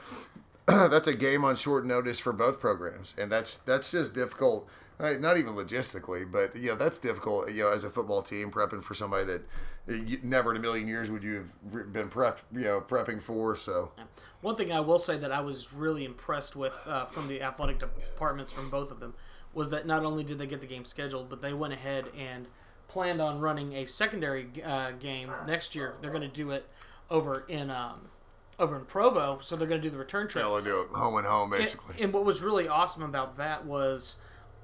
a 0.69 0.89
that's 0.89 1.09
a 1.09 1.15
game 1.15 1.45
on 1.45 1.57
short 1.57 1.85
notice 1.87 2.19
for 2.19 2.33
both 2.33 2.61
programs, 2.61 3.15
and 3.19 3.31
that's 3.31 3.59
that's 3.59 3.91
just 3.91 4.15
difficult. 4.15 4.69
uh, 4.99 5.13
Not 5.19 5.37
even 5.37 5.55
logistically, 5.55 6.31
but 6.31 6.55
you 6.57 6.69
know 6.71 6.77
that's 6.77 6.99
difficult. 6.99 7.51
You 7.51 7.65
know, 7.65 7.71
as 7.73 7.85
a 7.85 7.91
football 7.91 8.23
team 8.23 8.51
prepping 8.51 8.83
for 8.83 8.95
somebody 8.95 9.25
that 9.25 9.43
never 9.87 10.51
in 10.51 10.57
a 10.57 10.61
million 10.61 10.87
years 10.87 11.11
would 11.11 11.23
you 11.23 11.35
have 11.35 11.93
been 11.93 12.09
prepped, 12.09 12.43
you 12.53 12.61
know, 12.63 12.81
prepping 12.81 13.21
for. 13.21 13.57
So 13.57 13.93
One 14.41 14.57
thing 14.57 14.73
I 14.73 14.81
will 14.81 14.99
say 14.99 15.17
that 15.19 15.33
I 15.33 15.41
was 15.41 15.73
really 15.73 16.05
impressed 16.05 16.57
with 16.57 16.87
uh, 16.87 17.07
from 17.07 17.29
the 17.29 17.43
athletic 17.43 17.79
departments 17.79 18.53
from 18.53 18.71
both 18.71 18.91
of 18.91 19.01
them 19.01 19.15
was 19.53 19.71
that 19.71 19.87
not 19.87 20.05
only 20.05 20.23
did 20.23 20.39
they 20.39 20.47
get 20.47 20.61
the 20.61 20.67
game 20.67 20.85
scheduled, 20.85 21.29
but 21.29 21.43
they 21.43 21.53
went 21.53 21.73
ahead 21.73 22.07
and 22.17 22.47
planned 22.89 23.21
on 23.21 23.41
running 23.41 23.73
a 23.75 23.87
secondary 23.87 24.49
uh, 24.65 24.93
game 24.93 25.31
next 25.47 25.75
year. 25.75 25.95
They're 26.01 26.11
going 26.11 26.23
to 26.23 26.29
do 26.29 26.51
it 26.51 26.69
over 27.11 27.45
in 27.49 27.71
um, 27.71 28.11
over 28.59 28.77
in 28.77 28.85
Provo, 28.85 29.39
so 29.41 29.57
they're 29.57 29.67
going 29.67 29.81
to 29.81 29.87
do 29.87 29.91
the 29.91 29.99
return 29.99 30.29
trip. 30.29 30.45
they'll 30.45 30.61
do 30.63 30.83
it 30.83 30.89
home 30.89 31.17
and 31.17 31.27
home 31.27 31.53
And- 31.53 31.63
basically. 31.63 32.01
And, 32.03 32.13
what 32.13 32.25
was 32.25 32.43
really 32.43 32.69
awesome 32.69 33.03
about 33.03 33.39
that 33.39 33.65
was 33.65 34.17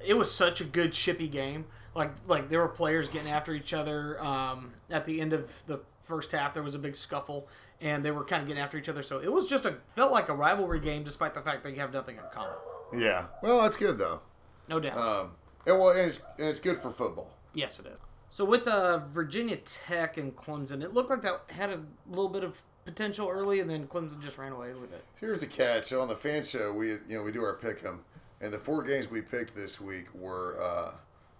it 0.04 0.14
was 0.14 0.30
such 0.30 0.60
a 0.60 0.64
good 0.64 0.90
shippy 0.92 1.30
game. 1.30 1.64
Like 1.96 2.12
like 2.28 2.48
there 2.48 2.60
were 2.60 2.68
players 2.68 3.08
getting 3.08 3.30
after 3.30 3.54
each 3.54 3.72
other. 3.72 4.22
Um, 4.22 4.74
at 4.90 5.04
the 5.04 5.20
end 5.20 5.32
of 5.32 5.50
the 5.66 5.80
first 6.02 6.30
half, 6.32 6.54
there 6.54 6.62
was 6.62 6.74
a 6.74 6.78
big 6.78 6.94
scuffle, 6.94 7.48
and 7.80 8.04
they 8.04 8.10
were 8.12 8.22
kind 8.24 8.42
of 8.42 8.48
getting 8.48 8.62
after 8.62 8.76
each 8.78 8.88
other. 8.88 9.02
So 9.02 9.18
it 9.18 9.32
was 9.32 9.48
just 9.48 9.64
a 9.64 9.76
felt 9.94 10.12
like 10.12 10.28
a 10.28 10.34
rivalry 10.34 10.78
game, 10.78 11.02
despite 11.02 11.34
the 11.34 11.40
fact 11.40 11.64
that 11.64 11.72
you 11.74 11.80
have 11.80 11.92
nothing 11.92 12.16
in 12.16 12.22
common. 12.32 12.54
yeah, 12.94 13.26
well, 13.42 13.62
that's 13.62 13.76
good 13.76 13.98
though. 13.98 14.20
No 14.68 14.78
doubt. 14.78 14.98
Um, 14.98 15.30
and 15.66 15.78
well, 15.78 15.90
and 15.90 16.10
it's, 16.10 16.20
and 16.38 16.48
it's 16.48 16.60
good 16.60 16.78
for 16.78 16.90
football. 16.90 17.30
yes, 17.54 17.80
it 17.80 17.86
is. 17.86 17.98
So 18.28 18.44
with 18.44 18.66
uh, 18.68 18.98
Virginia 19.12 19.56
Tech 19.56 20.16
and 20.18 20.34
Clemson, 20.36 20.82
it 20.82 20.92
looked 20.92 21.10
like 21.10 21.22
that 21.22 21.42
had 21.48 21.70
a 21.70 21.80
little 22.08 22.28
bit 22.28 22.42
of 22.44 22.60
potential 22.84 23.28
early, 23.28 23.60
and 23.60 23.70
then 23.70 23.86
Clemson 23.86 24.20
just 24.20 24.36
ran 24.36 24.52
away 24.52 24.74
with 24.74 24.92
it. 24.92 25.04
Here's 25.20 25.40
the 25.40 25.46
catch 25.46 25.92
on 25.92 26.08
the 26.08 26.16
fan 26.16 26.44
show. 26.44 26.72
We 26.72 26.88
you 26.90 27.00
know 27.08 27.22
we 27.22 27.32
do 27.32 27.42
our 27.42 27.54
pick 27.54 27.84
'em, 27.84 28.04
and 28.40 28.52
the 28.52 28.58
four 28.58 28.82
games 28.82 29.08
we 29.10 29.22
picked 29.22 29.54
this 29.56 29.80
week 29.80 30.06
were 30.14 30.60
uh, 30.60 30.92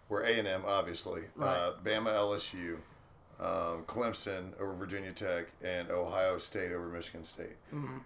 were 0.09 0.23
A 0.23 0.39
and 0.39 0.47
M 0.49 0.63
obviously, 0.67 1.23
uh, 1.41 1.45
Right. 1.45 1.73
Bama, 1.85 2.11
LSU, 2.15 2.77
um, 3.39 3.85
Clemson 3.87 4.59
over 4.59 4.73
Virginia 4.75 5.13
Tech, 5.13 5.49
and 5.63 5.91
Ohio 5.91 6.39
State 6.39 6.73
over 6.73 6.87
Michigan 6.87 7.23
State. 7.23 7.57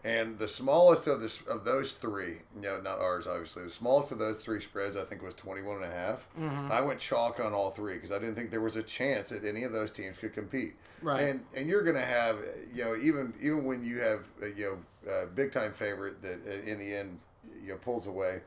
And 0.02 0.38
the 0.40 0.48
smallest 0.48 1.06
of 1.06 1.20
this 1.20 1.40
of 1.42 1.64
those 1.64 1.92
three, 1.92 2.38
you 2.56 2.62
know, 2.62 2.80
not 2.80 2.98
ours 2.98 3.28
obviously, 3.28 3.62
the 3.64 3.70
smallest 3.70 4.10
of 4.10 4.18
those 4.18 4.42
three 4.42 4.60
spreads 4.60 4.96
I 4.96 5.04
think 5.04 5.22
was 5.22 5.34
21 5.34 5.76
and 5.76 5.84
a 5.84 5.94
half. 5.94 6.26
I 6.36 6.80
went 6.80 6.98
chalk 6.98 7.38
on 7.38 7.52
all 7.52 7.70
three 7.70 7.94
because 7.94 8.10
I 8.10 8.18
didn't 8.18 8.34
think 8.34 8.50
there 8.50 8.60
was 8.60 8.74
a 8.76 8.82
chance 8.82 9.28
that 9.28 9.44
any 9.44 9.62
of 9.62 9.70
those 9.70 9.92
teams 9.92 10.18
could 10.18 10.32
compete. 10.34 10.74
Right. 11.00 11.22
And 11.22 11.44
and 11.54 11.68
you're 11.68 11.82
going 11.84 11.96
to 11.96 12.04
have 12.04 12.36
you 12.72 12.84
know 12.84 12.96
even 12.96 13.32
even 13.40 13.64
when 13.66 13.84
you 13.84 14.00
have 14.00 14.24
uh, 14.42 14.46
you 14.46 14.82
know 15.06 15.12
a 15.12 15.26
big 15.26 15.52
time 15.52 15.72
favorite 15.72 16.20
that 16.22 16.40
uh, 16.44 16.68
in 16.70 16.78
the 16.80 16.92
end 16.96 17.20
you 17.62 17.68
know 17.68 17.76
pulls 17.76 18.06
away 18.08 18.40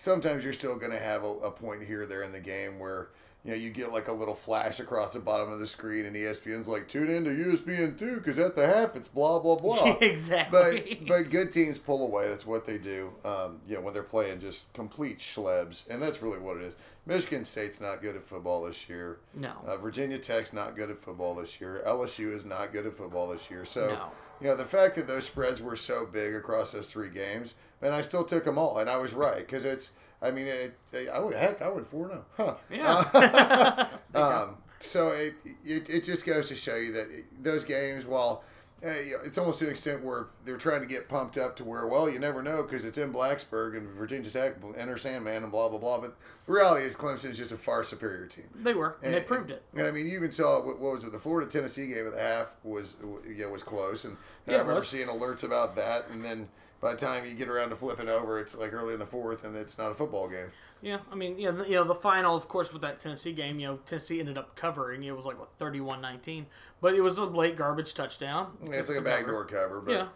sometimes 0.00 0.44
you're 0.44 0.52
still 0.52 0.76
going 0.76 0.92
to 0.92 0.98
have 0.98 1.22
a, 1.22 1.26
a 1.26 1.50
point 1.50 1.84
here 1.84 2.02
or 2.02 2.06
there 2.06 2.22
in 2.22 2.32
the 2.32 2.40
game 2.40 2.78
where 2.78 3.08
you 3.44 3.52
know, 3.52 3.56
you 3.56 3.70
get 3.70 3.90
like 3.90 4.08
a 4.08 4.12
little 4.12 4.34
flash 4.34 4.80
across 4.80 5.14
the 5.14 5.18
bottom 5.18 5.50
of 5.50 5.60
the 5.60 5.66
screen, 5.66 6.04
and 6.04 6.14
ESPN's 6.14 6.68
like, 6.68 6.88
tune 6.88 7.08
in 7.08 7.24
to 7.24 7.30
ESPN 7.30 7.98
two 7.98 8.16
because 8.16 8.38
at 8.38 8.54
the 8.54 8.66
half 8.66 8.94
it's 8.94 9.08
blah 9.08 9.38
blah 9.38 9.56
blah. 9.56 9.96
exactly. 10.00 10.98
But 11.00 11.08
but 11.08 11.30
good 11.30 11.50
teams 11.50 11.78
pull 11.78 12.06
away. 12.06 12.28
That's 12.28 12.44
what 12.44 12.66
they 12.66 12.76
do. 12.76 13.12
Um, 13.24 13.60
you 13.66 13.76
know, 13.76 13.80
when 13.80 13.94
they're 13.94 14.02
playing 14.02 14.40
just 14.40 14.70
complete 14.74 15.20
schlebs, 15.20 15.88
and 15.88 16.02
that's 16.02 16.20
really 16.20 16.38
what 16.38 16.58
it 16.58 16.64
is. 16.64 16.76
Michigan 17.06 17.46
State's 17.46 17.80
not 17.80 18.02
good 18.02 18.14
at 18.14 18.22
football 18.22 18.66
this 18.66 18.88
year. 18.90 19.20
no. 19.34 19.52
Uh, 19.66 19.78
Virginia 19.78 20.18
Tech's 20.18 20.52
not 20.52 20.76
good 20.76 20.90
at 20.90 20.98
football 20.98 21.34
this 21.34 21.60
year. 21.60 21.82
LSU 21.86 22.34
is 22.34 22.44
not 22.44 22.72
good 22.72 22.86
at 22.86 22.94
football 22.94 23.30
this 23.30 23.50
year. 23.50 23.64
So, 23.64 23.88
No. 23.88 24.10
You 24.40 24.48
know, 24.48 24.56
the 24.56 24.64
fact 24.64 24.96
that 24.96 25.06
those 25.06 25.26
spreads 25.26 25.60
were 25.60 25.76
so 25.76 26.06
big 26.06 26.34
across 26.34 26.72
those 26.72 26.90
three 26.90 27.10
games, 27.10 27.54
and 27.82 27.94
I 27.94 28.02
still 28.02 28.24
took 28.24 28.44
them 28.44 28.58
all, 28.58 28.78
and 28.78 28.88
I 28.88 28.96
was 28.96 29.12
right 29.12 29.38
because 29.38 29.64
it's. 29.64 29.92
I 30.22 30.30
mean, 30.30 30.46
it, 30.46 30.76
it, 30.92 31.08
I 31.08 31.18
would 31.18 31.34
heck, 31.34 31.62
I 31.62 31.70
went 31.70 31.86
four 31.86 32.08
zero. 32.08 32.24
Huh. 32.36 32.54
yeah. 32.70 33.86
Um, 34.14 34.56
so 34.80 35.10
it, 35.10 35.34
it 35.64 35.88
it 35.88 36.04
just 36.04 36.26
goes 36.26 36.48
to 36.48 36.54
show 36.54 36.76
you 36.76 36.92
that 36.92 37.06
those 37.42 37.64
games, 37.64 38.04
while 38.06 38.42
uh, 38.42 38.49
it's 38.82 39.36
almost 39.36 39.58
to 39.58 39.66
an 39.66 39.70
extent 39.70 40.02
where 40.02 40.28
they're 40.44 40.56
trying 40.56 40.80
to 40.80 40.86
get 40.86 41.08
pumped 41.08 41.36
up 41.36 41.56
to 41.56 41.64
where, 41.64 41.86
well, 41.86 42.08
you 42.08 42.18
never 42.18 42.42
know 42.42 42.62
because 42.62 42.84
it's 42.84 42.98
in 42.98 43.12
Blacksburg 43.12 43.76
and 43.76 43.88
Virginia 43.90 44.30
Tech 44.30 44.54
enter 44.76 44.96
Sandman 44.96 45.42
and 45.42 45.52
blah 45.52 45.68
blah 45.68 45.78
blah. 45.78 46.00
But 46.00 46.16
the 46.46 46.52
reality 46.52 46.84
is, 46.84 46.96
Clemson 46.96 47.30
is 47.30 47.36
just 47.36 47.52
a 47.52 47.56
far 47.56 47.84
superior 47.84 48.26
team. 48.26 48.46
they 48.54 48.74
were, 48.74 48.96
and 49.02 49.12
they 49.12 49.20
proved 49.20 49.50
it. 49.50 49.62
And 49.74 49.86
I 49.86 49.90
mean, 49.90 50.06
you 50.06 50.16
even 50.16 50.32
saw 50.32 50.64
what, 50.64 50.80
what 50.80 50.92
was 50.92 51.04
it? 51.04 51.12
The 51.12 51.18
Florida 51.18 51.50
Tennessee 51.50 51.88
game 51.88 52.06
at 52.06 52.14
the 52.14 52.20
half 52.20 52.54
was 52.64 52.96
know, 53.02 53.48
was 53.48 53.62
close, 53.62 54.04
and, 54.04 54.16
and 54.46 54.52
Yeah, 54.52 54.58
I 54.58 54.60
remember 54.60 54.82
seeing 54.82 55.08
alerts 55.08 55.44
about 55.44 55.76
that. 55.76 56.08
And 56.10 56.24
then 56.24 56.48
by 56.80 56.92
the 56.92 56.98
time 56.98 57.26
you 57.26 57.34
get 57.34 57.48
around 57.48 57.70
to 57.70 57.76
flipping 57.76 58.08
over, 58.08 58.38
it's 58.40 58.56
like 58.56 58.72
early 58.72 58.94
in 58.94 58.98
the 59.00 59.06
fourth, 59.06 59.44
and 59.44 59.54
it's 59.56 59.76
not 59.76 59.90
a 59.90 59.94
football 59.94 60.28
game. 60.28 60.50
Yeah, 60.82 60.98
I 61.12 61.14
mean, 61.14 61.38
you 61.38 61.50
know, 61.52 61.58
the, 61.62 61.68
you 61.68 61.74
know, 61.74 61.84
the 61.84 61.94
final, 61.94 62.34
of 62.34 62.48
course, 62.48 62.72
with 62.72 62.82
that 62.82 62.98
Tennessee 62.98 63.32
game, 63.32 63.58
you 63.60 63.66
know, 63.66 63.76
Tennessee 63.84 64.18
ended 64.20 64.38
up 64.38 64.56
covering. 64.56 65.04
It 65.04 65.14
was 65.14 65.26
like 65.26 65.38
what 65.38 65.56
31-19, 65.58 66.46
but 66.80 66.94
it 66.94 67.02
was 67.02 67.18
a 67.18 67.24
late 67.26 67.56
garbage 67.56 67.92
touchdown. 67.94 68.52
Yeah, 68.64 68.76
it's 68.76 68.88
like 68.88 68.98
a 68.98 69.02
to 69.02 69.10
cover. 69.24 69.44
cover, 69.44 69.80
but 69.80 69.92
Yeah. 69.92 70.06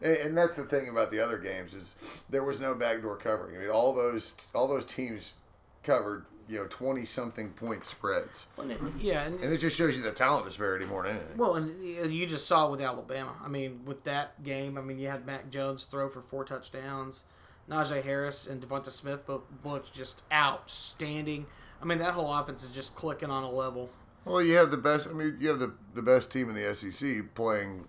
and, 0.00 0.36
that's 0.38 0.54
the 0.56 0.64
thing 0.64 0.88
about 0.88 1.10
the 1.10 1.18
other 1.20 1.38
games 1.38 1.74
is 1.74 1.96
there 2.30 2.44
was 2.44 2.60
no 2.60 2.74
backdoor 2.74 3.16
covering. 3.16 3.56
I 3.56 3.60
mean, 3.60 3.70
all 3.70 3.92
those 3.94 4.34
all 4.54 4.68
those 4.68 4.84
teams 4.84 5.32
covered 5.82 6.24
you 6.48 6.58
know 6.58 6.66
twenty 6.68 7.04
something 7.04 7.50
point 7.50 7.84
spreads, 7.84 8.46
Well, 8.56 8.70
and 8.70 8.88
it- 8.96 9.02
Yeah, 9.02 9.22
and, 9.24 9.40
and 9.40 9.52
it 9.52 9.58
just 9.58 9.76
shows 9.76 9.96
you 9.96 10.02
the 10.02 10.12
talent 10.12 10.44
disparity 10.44 10.84
more 10.86 11.02
than 11.04 11.16
anything. 11.16 11.36
well, 11.36 11.56
and 11.56 11.82
you 12.14 12.26
just 12.26 12.46
saw 12.46 12.68
it 12.68 12.70
with 12.72 12.80
Alabama. 12.80 13.32
I 13.44 13.48
mean, 13.48 13.80
with 13.84 14.04
that 14.04 14.42
game, 14.44 14.78
I 14.78 14.82
mean, 14.82 14.98
you 15.00 15.08
had 15.08 15.26
Mac 15.26 15.50
Jones 15.50 15.84
throw 15.84 16.08
for 16.08 16.20
four 16.20 16.44
touchdowns. 16.44 17.24
Najee 17.72 18.02
Harris 18.02 18.46
and 18.46 18.62
Devonta 18.62 18.90
Smith 18.90 19.26
both 19.26 19.42
looked 19.64 19.92
just 19.92 20.22
outstanding. 20.32 21.46
I 21.80 21.84
mean, 21.84 21.98
that 21.98 22.14
whole 22.14 22.32
offense 22.32 22.62
is 22.62 22.74
just 22.74 22.94
clicking 22.94 23.30
on 23.30 23.42
a 23.42 23.50
level. 23.50 23.90
Well, 24.24 24.42
you 24.42 24.54
have 24.54 24.70
the 24.70 24.76
best. 24.76 25.08
I 25.08 25.12
mean, 25.12 25.36
you 25.40 25.48
have 25.48 25.58
the 25.58 25.74
the 25.94 26.02
best 26.02 26.30
team 26.30 26.48
in 26.48 26.54
the 26.54 26.74
SEC 26.74 27.34
playing 27.34 27.86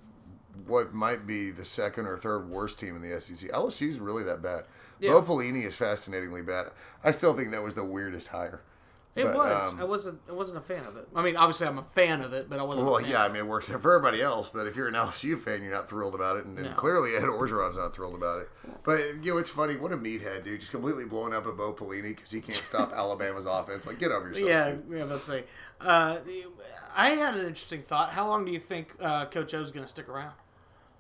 what 0.66 0.94
might 0.94 1.28
be 1.28 1.52
the 1.52 1.66
second 1.66 2.06
or 2.08 2.18
third 2.18 2.50
worst 2.50 2.80
team 2.80 2.96
in 2.96 3.02
the 3.02 3.20
SEC. 3.22 3.50
LSU's 3.52 4.00
really 4.00 4.24
that 4.24 4.42
bad. 4.42 4.64
Yeah. 5.00 5.12
Bo 5.12 5.22
Pelini 5.22 5.66
is 5.66 5.76
fascinatingly 5.76 6.42
bad. 6.42 6.68
I 7.04 7.12
still 7.12 7.34
think 7.36 7.52
that 7.52 7.64
was 7.64 7.76
the 7.76 7.84
weirdest 7.84 8.30
hire. 8.30 8.62
It 9.16 9.26
But, 9.26 9.36
was. 9.36 9.74
um, 9.74 9.80
I 9.80 9.84
wasn't. 9.84 10.22
I 10.28 10.32
wasn't 10.32 10.58
a 10.58 10.62
fan 10.62 10.86
of 10.86 10.98
it. 10.98 11.08
I 11.16 11.22
mean, 11.22 11.36
obviously, 11.38 11.68
I'm 11.68 11.78
a 11.78 11.84
fan 11.84 12.22
of 12.22 12.34
it, 12.34 12.50
but 12.50 12.60
I 12.60 12.64
wasn't. 12.64 12.86
Well, 12.88 12.98
a 12.98 13.02
fan. 13.02 13.12
yeah, 13.12 13.24
I 13.24 13.28
mean, 13.28 13.38
it 13.38 13.48
works 13.48 13.68
for 13.68 13.76
everybody 13.76 14.22
else, 14.24 14.50
but 14.50 14.66
if 14.66 14.76
you're 14.76 14.88
an 14.88 14.96
LSU 14.96 15.40
fan, 15.40 15.62
you're 15.62 15.72
not 15.72 15.88
thrilled 15.88 16.16
about 16.16 16.38
it, 16.38 16.46
and, 16.46 16.58
and 16.58 16.76
clearly 16.76 17.16
Ed 17.16 17.22
Orgeron's 17.24 17.78
not 17.78 17.96
thrilled 17.96 18.16
about 18.16 18.40
it. 18.42 18.50
But 18.84 19.00
you 19.24 19.34
know, 19.34 19.38
it's 19.38 19.52
funny. 19.52 19.76
What 19.78 19.92
a 19.92 19.98
meathead, 19.98 20.44
dude! 20.46 20.60
Just 20.62 20.72
completely 20.72 21.06
blowing 21.06 21.32
up 21.34 21.46
at 21.46 21.56
Bo 21.56 21.74
Pelini 21.74 22.16
because 22.16 22.32
he 22.32 22.42
can't 22.42 22.58
stop 22.64 22.92
Alabama's 22.96 23.46
offense. 23.46 23.86
Like, 23.86 24.00
get 24.00 24.12
over 24.12 24.30
yourself. 24.30 24.48
Yeah, 24.50 24.72
dude. 24.72 24.84
yeah. 24.98 25.04
Let's 25.04 25.26
say. 25.26 25.44
Uh, 25.80 26.18
I 26.96 27.10
had 27.10 27.36
an 27.36 27.42
interesting 27.42 27.82
thought. 27.84 28.12
How 28.14 28.28
long 28.28 28.46
do 28.46 28.52
you 28.52 28.60
think 28.60 28.96
uh, 29.00 29.26
Coach 29.26 29.54
O's 29.54 29.72
going 29.72 29.84
to 29.84 29.90
stick 29.90 30.10
around? 30.10 30.34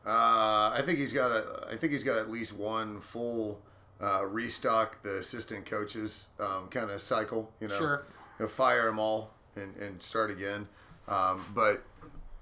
Uh, 0.05 0.69
I 0.75 0.81
think 0.85 0.99
he's 0.99 1.13
got 1.13 1.31
a. 1.31 1.67
I 1.71 1.77
think 1.77 1.93
he's 1.93 2.03
got 2.03 2.17
at 2.17 2.29
least 2.29 2.53
one 2.53 2.99
full 2.99 3.61
uh, 4.01 4.25
restock 4.25 5.01
the 5.03 5.17
assistant 5.19 5.65
coaches 5.65 6.27
um, 6.39 6.67
kind 6.69 6.89
of 6.89 7.01
cycle. 7.01 7.51
You 7.59 7.67
know, 7.67 7.75
Sure. 7.75 8.05
He'll 8.37 8.47
fire 8.47 8.85
them 8.85 8.99
all 8.99 9.33
and, 9.55 9.75
and 9.77 10.01
start 10.01 10.31
again. 10.31 10.67
Um, 11.07 11.45
but 11.53 11.83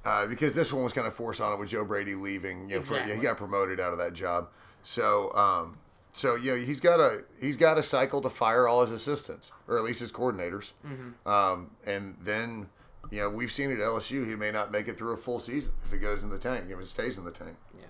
uh, 0.05 0.27
because 0.27 0.55
this 0.55 0.71
one 0.73 0.83
was 0.83 0.93
kind 0.93 1.05
of 1.07 1.13
forced 1.13 1.41
on 1.41 1.53
it 1.53 1.59
with 1.59 1.69
Joe 1.69 1.83
Brady 1.85 2.15
leaving, 2.15 2.69
you 2.69 2.75
know, 2.77 2.81
for, 2.83 2.95
he 3.15 3.21
got 3.21 3.37
promoted 3.37 3.79
out 3.79 3.91
of 3.91 3.99
that 3.99 4.13
job. 4.13 4.49
So, 4.83 5.31
um, 5.33 5.77
so 6.13 6.35
yeah, 6.35 6.55
he's 6.57 6.79
got 6.79 6.99
a 6.99 7.21
he's 7.39 7.55
got 7.57 7.77
a 7.77 7.83
cycle 7.83 8.21
to 8.21 8.29
fire 8.29 8.67
all 8.67 8.81
his 8.81 8.91
assistants 8.91 9.51
or 9.67 9.77
at 9.77 9.83
least 9.83 9.99
his 9.99 10.11
coordinators, 10.11 10.73
um, 11.25 11.71
and 11.85 12.15
then. 12.21 12.69
You 13.09 13.19
know, 13.23 13.29
we've 13.29 13.51
seen 13.51 13.71
it 13.71 13.79
at 13.79 13.79
LSU. 13.79 14.25
He 14.25 14.35
may 14.35 14.51
not 14.51 14.71
make 14.71 14.87
it 14.87 14.95
through 14.95 15.11
a 15.11 15.17
full 15.17 15.39
season 15.39 15.73
if 15.85 15.91
it 15.91 15.97
goes 15.97 16.23
in 16.23 16.29
the 16.29 16.37
tank, 16.37 16.65
if 16.69 16.79
it 16.79 16.87
stays 16.87 17.17
in 17.17 17.25
the 17.25 17.31
tank. 17.31 17.57
Yeah, 17.73 17.81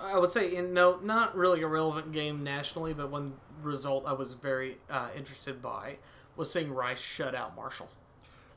I 0.00 0.18
would 0.18 0.30
say 0.30 0.56
in 0.56 0.72
no, 0.72 0.98
not 1.02 1.36
really 1.36 1.62
a 1.62 1.66
relevant 1.66 2.12
game 2.12 2.42
nationally, 2.42 2.92
but 2.94 3.10
one 3.10 3.34
result 3.62 4.06
I 4.06 4.12
was 4.12 4.34
very 4.34 4.78
uh, 4.88 5.08
interested 5.16 5.60
by 5.60 5.96
was 6.36 6.50
seeing 6.50 6.72
Rice 6.72 7.00
shut 7.00 7.34
out 7.34 7.54
Marshall. 7.54 7.88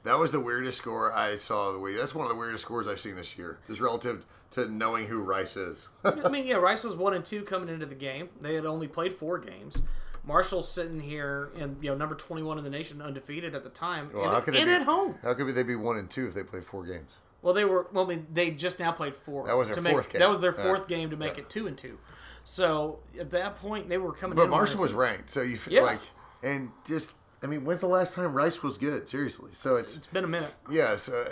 That 0.03 0.17
was 0.17 0.31
the 0.31 0.39
weirdest 0.39 0.77
score 0.79 1.13
I 1.13 1.35
saw 1.35 1.71
the 1.71 1.79
week. 1.79 1.95
That's 1.97 2.13
one 2.13 2.25
of 2.25 2.29
the 2.29 2.37
weirdest 2.37 2.63
scores 2.63 2.87
I've 2.87 2.99
seen 2.99 3.15
this 3.15 3.37
year, 3.37 3.59
just 3.67 3.79
relative 3.79 4.25
to 4.51 4.69
knowing 4.69 5.07
who 5.07 5.19
Rice 5.19 5.55
is. 5.55 5.87
I 6.03 6.29
mean, 6.29 6.45
yeah, 6.45 6.55
Rice 6.55 6.83
was 6.83 6.95
one 6.95 7.13
and 7.13 7.23
two 7.23 7.43
coming 7.43 7.69
into 7.69 7.85
the 7.85 7.95
game. 7.95 8.29
They 8.41 8.55
had 8.55 8.65
only 8.65 8.87
played 8.87 9.13
four 9.13 9.37
games. 9.37 9.81
Marshall's 10.25 10.71
sitting 10.71 11.01
here 11.01 11.51
and 11.57 11.77
you 11.81 11.89
know 11.89 11.97
number 11.97 12.15
twenty 12.15 12.43
one 12.43 12.57
in 12.57 12.63
the 12.63 12.69
nation, 12.69 13.01
undefeated 13.01 13.55
at 13.55 13.63
the 13.63 13.69
time, 13.69 14.09
Well, 14.13 14.23
and, 14.23 14.31
how 14.31 14.39
could 14.39 14.55
and 14.55 14.65
be, 14.67 14.71
at 14.71 14.83
home. 14.83 15.17
How 15.21 15.33
could 15.33 15.53
they 15.53 15.63
be 15.63 15.75
one 15.75 15.97
and 15.97 16.09
two 16.09 16.27
if 16.27 16.33
they 16.33 16.43
played 16.43 16.63
four 16.65 16.85
games? 16.85 17.11
Well, 17.43 17.53
they 17.53 17.65
were. 17.65 17.87
Well, 17.91 18.05
I 18.05 18.07
mean, 18.07 18.25
they 18.33 18.49
just 18.51 18.79
now 18.79 18.91
played 18.91 19.15
four. 19.15 19.45
That 19.45 19.55
was 19.57 19.69
their 19.69 19.83
make, 19.83 19.91
fourth 19.93 20.09
game. 20.11 20.19
That 20.19 20.29
was 20.29 20.39
their 20.39 20.55
Yeah. 20.57 20.63
fourth 20.63 20.87
game 20.87 21.11
to 21.11 21.15
make 21.17 21.37
it 21.37 21.49
two 21.49 21.67
and 21.67 21.77
two. 21.77 21.99
So 22.45 22.99
at 23.19 23.29
that 23.31 23.55
point, 23.57 23.89
they 23.89 23.97
were 23.99 24.13
coming. 24.13 24.35
But 24.35 24.49
Marshall 24.49 24.81
was 24.81 24.93
ranked, 24.93 25.29
so 25.29 25.41
you 25.41 25.57
feel 25.57 25.73
Yeah. 25.75 25.81
like, 25.81 25.99
and 26.41 26.71
just, 26.85 27.13
I 27.43 27.47
mean, 27.47 27.63
when's 27.65 27.81
the 27.81 27.87
last 27.87 28.15
time 28.15 28.33
Rice 28.33 28.63
was 28.63 28.77
good? 28.77 29.07
Seriously. 29.07 29.51
So 29.53 29.75
it's 29.75 29.95
It's 29.95 30.07
been 30.07 30.23
a 30.23 30.27
minute. 30.27 30.53
yeah. 30.69 30.95
So 30.95 31.25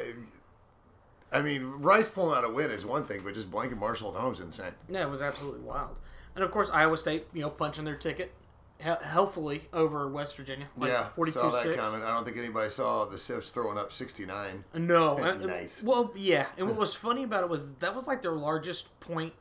I 1.34 1.42
mean, 1.42 1.64
Rice 1.64 2.10
pulling 2.10 2.38
out 2.38 2.44
a 2.44 2.50
win 2.50 2.72
is 2.72 2.86
one 2.86 3.06
thing, 3.06 3.22
but 3.24 3.34
just 3.34 3.50
blanking 3.50 3.78
Marshall 3.80 4.14
at 4.14 4.20
home 4.20 4.34
is 4.34 4.42
insane. 4.42 4.74
Yeah, 4.90 5.04
it 5.04 5.10
was 5.10 5.22
absolutely 5.22 5.62
wild. 5.62 5.98
And 6.36 6.44
of 6.44 6.52
course, 6.52 6.70
Iowa 6.70 6.98
State, 6.98 7.28
you 7.34 7.42
know, 7.42 7.50
punching 7.50 7.86
their 7.86 7.96
ticket 7.96 8.34
healthily 8.82 9.62
over 9.74 10.08
West 10.10 10.36
Virginia. 10.38 10.68
Like 10.78 10.92
yeah, 10.92 11.10
42 11.10 11.40
saw 11.40 11.52
that 11.52 11.64
6. 11.64 11.76
coming. 11.80 12.04
I 12.04 12.14
don't 12.14 12.26
think 12.26 12.38
anybody 12.38 12.70
saw 12.70 13.06
the 13.06 13.18
Sips 13.18 13.50
throwing 13.50 13.78
up 13.78 13.92
sixty 13.94 14.26
nine. 14.26 14.64
No. 14.74 15.18
and- 15.18 15.46
Nice. 15.46 15.82
Well, 15.84 16.12
yeah. 16.16 16.48
And 16.58 16.68
what 16.68 16.78
was 16.78 16.96
funny 16.96 17.24
about 17.24 17.44
it 17.44 17.50
was 17.50 17.74
that 17.76 17.94
was 17.96 18.08
like 18.08 18.22
their 18.22 18.32
largest 18.32 19.00
point, 19.00 19.34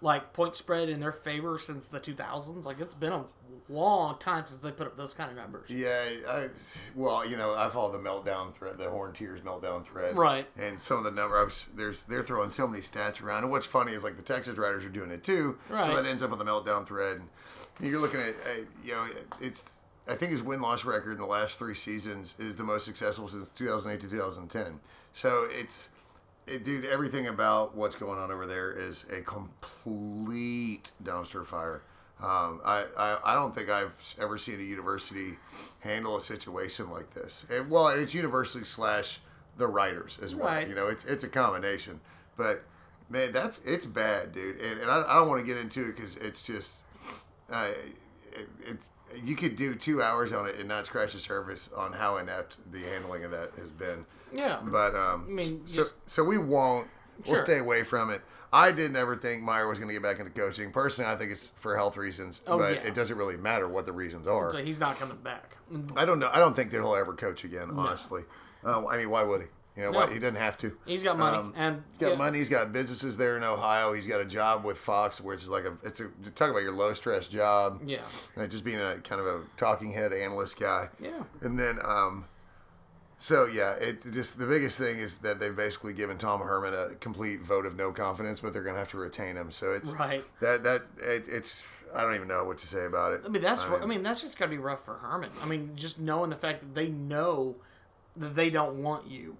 like 0.00 0.32
point 0.32 0.56
spread 0.56 0.88
in 0.88 1.00
their 1.00 1.12
favor 1.12 1.58
since 1.58 1.86
the 1.86 2.00
2000s. 2.00 2.64
Like 2.66 2.80
it's 2.80 2.94
been 2.94 3.12
a 3.12 3.24
long 3.68 4.18
time 4.18 4.44
since 4.46 4.62
they 4.62 4.70
put 4.70 4.86
up 4.86 4.96
those 4.96 5.14
kind 5.14 5.30
of 5.30 5.36
numbers. 5.36 5.70
Yeah, 5.70 6.02
I, 6.28 6.48
well, 6.94 7.28
you 7.28 7.36
know, 7.36 7.54
I 7.54 7.68
follow 7.68 7.90
the 7.92 7.98
meltdown 7.98 8.54
thread, 8.54 8.78
the 8.78 8.88
Horn 8.88 9.12
Tears 9.12 9.40
meltdown 9.40 9.84
thread, 9.84 10.16
Right. 10.16 10.46
And 10.56 10.78
some 10.78 10.98
of 10.98 11.04
the 11.04 11.10
number, 11.10 11.36
I 11.38 11.44
was, 11.44 11.66
there's 11.74 12.02
they're 12.02 12.22
throwing 12.22 12.50
so 12.50 12.66
many 12.68 12.82
stats 12.82 13.22
around, 13.22 13.42
and 13.42 13.50
what's 13.50 13.66
funny 13.66 13.92
is 13.92 14.04
like 14.04 14.16
the 14.16 14.22
Texas 14.22 14.56
Riders 14.58 14.84
are 14.84 14.88
doing 14.90 15.10
it 15.10 15.24
too, 15.24 15.58
Right. 15.68 15.84
so 15.86 15.96
that 15.96 16.06
ends 16.06 16.22
up 16.22 16.32
on 16.32 16.38
the 16.38 16.44
meltdown 16.44 16.86
thread. 16.86 17.20
And 17.78 17.88
you're 17.88 17.98
looking 17.98 18.20
at, 18.20 18.34
uh, 18.46 18.64
you 18.84 18.92
know, 18.92 19.04
it's 19.40 19.74
I 20.08 20.14
think 20.14 20.30
his 20.30 20.42
win 20.42 20.60
loss 20.60 20.84
record 20.84 21.12
in 21.12 21.18
the 21.18 21.26
last 21.26 21.58
three 21.58 21.74
seasons 21.74 22.36
is 22.38 22.54
the 22.56 22.62
most 22.64 22.84
successful 22.84 23.26
since 23.26 23.50
2008 23.50 24.00
to 24.02 24.08
2010. 24.08 24.80
So 25.12 25.48
it's. 25.50 25.88
It, 26.46 26.62
dude, 26.62 26.84
everything 26.84 27.26
about 27.26 27.76
what's 27.76 27.96
going 27.96 28.20
on 28.20 28.30
over 28.30 28.46
there 28.46 28.70
is 28.70 29.04
a 29.10 29.20
complete 29.20 30.92
dumpster 31.02 31.44
fire. 31.44 31.82
Um, 32.22 32.60
I, 32.64 32.84
I, 32.98 33.18
I 33.24 33.34
don't 33.34 33.54
think 33.54 33.68
I've 33.68 33.92
ever 34.20 34.38
seen 34.38 34.58
a 34.58 34.62
university 34.62 35.36
handle 35.80 36.16
a 36.16 36.20
situation 36.20 36.90
like 36.90 37.12
this. 37.12 37.44
And, 37.50 37.70
well, 37.70 37.88
it's 37.88 38.14
university 38.14 38.64
slash 38.64 39.20
the 39.58 39.66
writers 39.66 40.18
as 40.22 40.34
well. 40.34 40.46
Right. 40.48 40.66
You 40.68 40.74
know, 40.74 40.86
it's 40.88 41.04
it's 41.04 41.24
a 41.24 41.28
combination. 41.28 42.00
But 42.36 42.62
man, 43.10 43.32
that's 43.32 43.60
it's 43.66 43.84
bad, 43.84 44.32
dude. 44.32 44.60
And, 44.60 44.80
and 44.80 44.90
I, 44.90 45.02
I 45.06 45.14
don't 45.14 45.28
want 45.28 45.40
to 45.40 45.46
get 45.46 45.58
into 45.58 45.82
it 45.88 45.96
because 45.96 46.16
it's 46.16 46.46
just 46.46 46.82
uh, 47.50 47.70
it, 48.32 48.48
it's 48.66 48.88
you 49.22 49.36
could 49.36 49.54
do 49.56 49.74
two 49.74 50.02
hours 50.02 50.32
on 50.32 50.46
it 50.46 50.56
and 50.58 50.68
not 50.68 50.84
scratch 50.86 51.12
the 51.12 51.18
surface 51.18 51.70
on 51.76 51.92
how 51.92 52.16
inept 52.16 52.56
the 52.72 52.80
handling 52.82 53.24
of 53.24 53.30
that 53.30 53.50
has 53.56 53.70
been. 53.70 54.04
Yeah. 54.34 54.58
But 54.64 54.94
um, 54.94 55.26
I 55.28 55.30
mean, 55.32 55.66
so 55.66 55.82
just- 55.82 55.94
so 56.06 56.24
we 56.24 56.38
won't. 56.38 56.88
We'll 57.24 57.36
Sure. 57.36 57.44
stay 57.44 57.58
away 57.58 57.82
from 57.82 58.10
it. 58.10 58.20
I 58.56 58.72
didn't 58.72 58.96
ever 58.96 59.16
think 59.16 59.42
Meyer 59.42 59.68
was 59.68 59.78
going 59.78 59.88
to 59.88 59.94
get 59.94 60.02
back 60.02 60.18
into 60.18 60.30
coaching. 60.30 60.70
Personally, 60.72 61.10
I 61.10 61.16
think 61.16 61.30
it's 61.32 61.50
for 61.56 61.76
health 61.76 61.96
reasons, 61.96 62.40
Oh, 62.46 62.58
but 62.58 62.74
yeah. 62.76 62.88
it 62.88 62.94
doesn't 62.94 63.16
really 63.16 63.36
matter 63.36 63.68
what 63.68 63.84
the 63.86 63.92
reasons 63.92 64.26
are. 64.26 64.50
So 64.50 64.58
he's 64.64 64.80
not 64.80 64.98
coming 64.98 65.18
back. 65.18 65.56
I 65.96 66.04
don't 66.04 66.18
know. 66.18 66.30
I 66.32 66.38
don't 66.38 66.56
think 66.56 66.70
that 66.70 66.78
he'll 66.78 66.94
ever 66.94 67.12
coach 67.14 67.44
again. 67.44 67.70
Honestly, 67.74 68.22
uh, 68.64 68.86
I 68.86 68.96
mean, 68.96 69.10
why 69.10 69.22
would 69.22 69.42
he? 69.42 69.46
You 69.76 69.82
know, 69.82 69.90
why, 69.90 70.10
he 70.10 70.18
doesn't 70.18 70.36
have 70.36 70.56
to. 70.58 70.74
He's 70.86 71.02
got 71.02 71.18
money. 71.18 71.36
Um, 71.36 71.52
and 71.54 71.82
He's 71.92 72.00
got 72.00 72.10
yeah, 72.12 72.16
money. 72.16 72.38
He's 72.38 72.48
got 72.48 72.72
businesses 72.72 73.18
there 73.18 73.36
in 73.36 73.42
Ohio. 73.42 73.92
He's 73.92 74.06
got 74.06 74.22
a 74.22 74.24
job 74.24 74.64
with 74.64 74.78
Fox, 74.78 75.20
where 75.20 75.34
it's 75.34 75.46
like 75.48 75.64
a 75.66 75.76
it's 75.82 76.00
a 76.00 76.08
talk 76.34 76.48
about 76.48 76.62
your 76.62 76.72
low 76.72 76.94
stress 76.94 77.28
job. 77.28 77.82
Yeah. 77.84 77.98
Just 78.48 78.64
being 78.64 78.80
a 78.80 78.96
kind 79.00 79.20
of 79.20 79.26
a 79.26 79.42
talking 79.58 79.92
head 79.92 80.14
analyst 80.14 80.58
guy. 80.58 80.88
Yeah. 80.98 81.22
And 81.42 81.58
then, 81.58 81.78
um, 81.84 82.24
So 83.18 83.46
yeah, 83.46 83.72
it 83.72 84.02
just 84.12 84.38
the 84.38 84.46
biggest 84.46 84.78
thing 84.78 84.98
is 84.98 85.16
that 85.18 85.40
they've 85.40 85.56
basically 85.56 85.94
given 85.94 86.18
Tom 86.18 86.40
Herman 86.40 86.74
a 86.74 86.94
complete 86.96 87.40
vote 87.40 87.64
of 87.64 87.74
no 87.76 87.90
confidence, 87.92 88.40
but 88.40 88.52
they're 88.52 88.62
gonna 88.62 88.78
have 88.78 88.90
to 88.90 88.98
retain 88.98 89.36
him. 89.36 89.50
So 89.50 89.72
it's 89.72 89.90
Right. 89.90 90.24
that 90.40 90.62
that 90.64 90.82
it, 91.00 91.26
it's 91.28 91.62
I 91.94 92.02
don't 92.02 92.14
even 92.14 92.28
know 92.28 92.44
what 92.44 92.58
to 92.58 92.66
say 92.66 92.84
about 92.84 93.14
it. 93.14 93.22
I 93.24 93.28
mean, 93.28 93.40
that's 93.40 93.64
I 93.64 93.86
mean, 93.86 94.02
that's 94.02 94.20
just 94.22 94.38
got 94.38 94.46
to 94.46 94.50
be 94.50 94.58
rough 94.58 94.84
for 94.84 94.94
Herman. 94.94 95.30
I 95.42 95.46
mean, 95.46 95.72
just 95.76 95.98
knowing 95.98 96.28
the 96.30 96.36
fact 96.36 96.60
that 96.60 96.74
they 96.74 96.88
know 96.88 97.54
that 98.16 98.34
they 98.34 98.50
don't 98.50 98.82
want 98.82 99.06
you, 99.06 99.36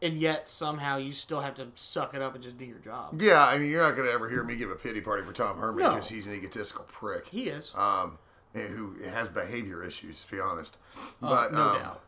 and 0.00 0.14
yet 0.18 0.48
somehow 0.48 0.96
you 0.96 1.12
still 1.12 1.42
have 1.42 1.54
to 1.56 1.68
suck 1.76 2.14
it 2.14 2.22
up 2.22 2.34
and 2.34 2.42
just 2.42 2.58
do 2.58 2.64
your 2.64 2.78
job. 2.78 3.20
yeah, 3.22 3.46
I 3.46 3.56
mean, 3.58 3.70
you're 3.70 3.82
not 3.86 3.96
gonna 3.96 4.10
ever 4.10 4.28
hear 4.28 4.42
me 4.42 4.56
give 4.56 4.70
a 4.70 4.74
pity 4.74 5.00
party 5.00 5.22
for 5.22 5.32
Tom 5.32 5.58
Herman 5.58 5.84
No. 5.84 5.90
because 5.90 6.08
he's 6.08 6.26
an 6.26 6.34
egotistical 6.34 6.84
prick. 6.88 7.28
He 7.28 7.44
is, 7.44 7.72
um, 7.76 8.18
who 8.54 8.94
has 9.04 9.28
behavior 9.28 9.84
issues, 9.84 10.24
to 10.24 10.30
be 10.32 10.40
honest. 10.40 10.76
uh, 10.96 11.28
But 11.28 11.52
no 11.52 11.62
um, 11.68 11.78
doubt. 11.78 12.00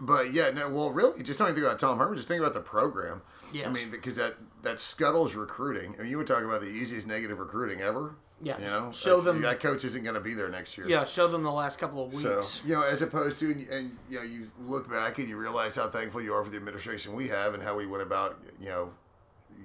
But 0.00 0.32
yeah, 0.32 0.50
no. 0.50 0.68
Well, 0.68 0.90
really, 0.90 1.22
just 1.22 1.38
don't 1.38 1.48
think 1.54 1.58
about 1.66 1.80
Tom 1.80 1.98
Herman. 1.98 2.16
Just 2.16 2.28
think 2.28 2.40
about 2.40 2.54
the 2.54 2.60
program. 2.60 3.22
I 3.52 3.68
mean, 3.68 3.90
because 3.90 4.16
that 4.16 4.34
that 4.62 4.78
scuttles 4.78 5.34
recruiting. 5.34 5.94
I 5.98 6.02
mean, 6.02 6.10
you 6.10 6.18
would 6.18 6.26
talk 6.26 6.42
about 6.44 6.60
the 6.60 6.66
easiest 6.68 7.06
negative 7.06 7.38
recruiting 7.38 7.80
ever. 7.80 8.14
Yeah, 8.40 8.56
You 8.58 8.66
know, 8.66 8.92
show 8.92 9.20
them- 9.20 9.42
that 9.42 9.58
coach 9.58 9.84
isn't 9.84 10.02
going 10.04 10.14
to 10.14 10.20
be 10.20 10.32
there 10.34 10.48
next 10.48 10.78
year. 10.78 10.86
Yeah, 10.88 11.02
show 11.04 11.26
them 11.26 11.42
the 11.42 11.50
last 11.50 11.80
couple 11.80 12.06
of 12.06 12.14
So 12.14 12.36
weeks. 12.36 12.62
you 12.64 12.72
know, 12.74 12.82
as 12.82 13.02
opposed 13.02 13.40
to 13.40 13.50
and, 13.50 13.68
and 13.68 13.98
you 14.08 14.18
know, 14.18 14.24
you 14.24 14.50
look 14.64 14.88
back 14.88 15.18
and 15.18 15.28
you 15.28 15.36
realize 15.36 15.74
how 15.74 15.88
thankful 15.88 16.22
you 16.22 16.32
are 16.34 16.44
for 16.44 16.50
the 16.50 16.56
administration 16.56 17.14
we 17.14 17.26
have 17.28 17.54
and 17.54 17.62
how 17.64 17.74
we 17.76 17.84
went 17.86 18.04
about 18.04 18.38
you 18.60 18.68
know, 18.68 18.90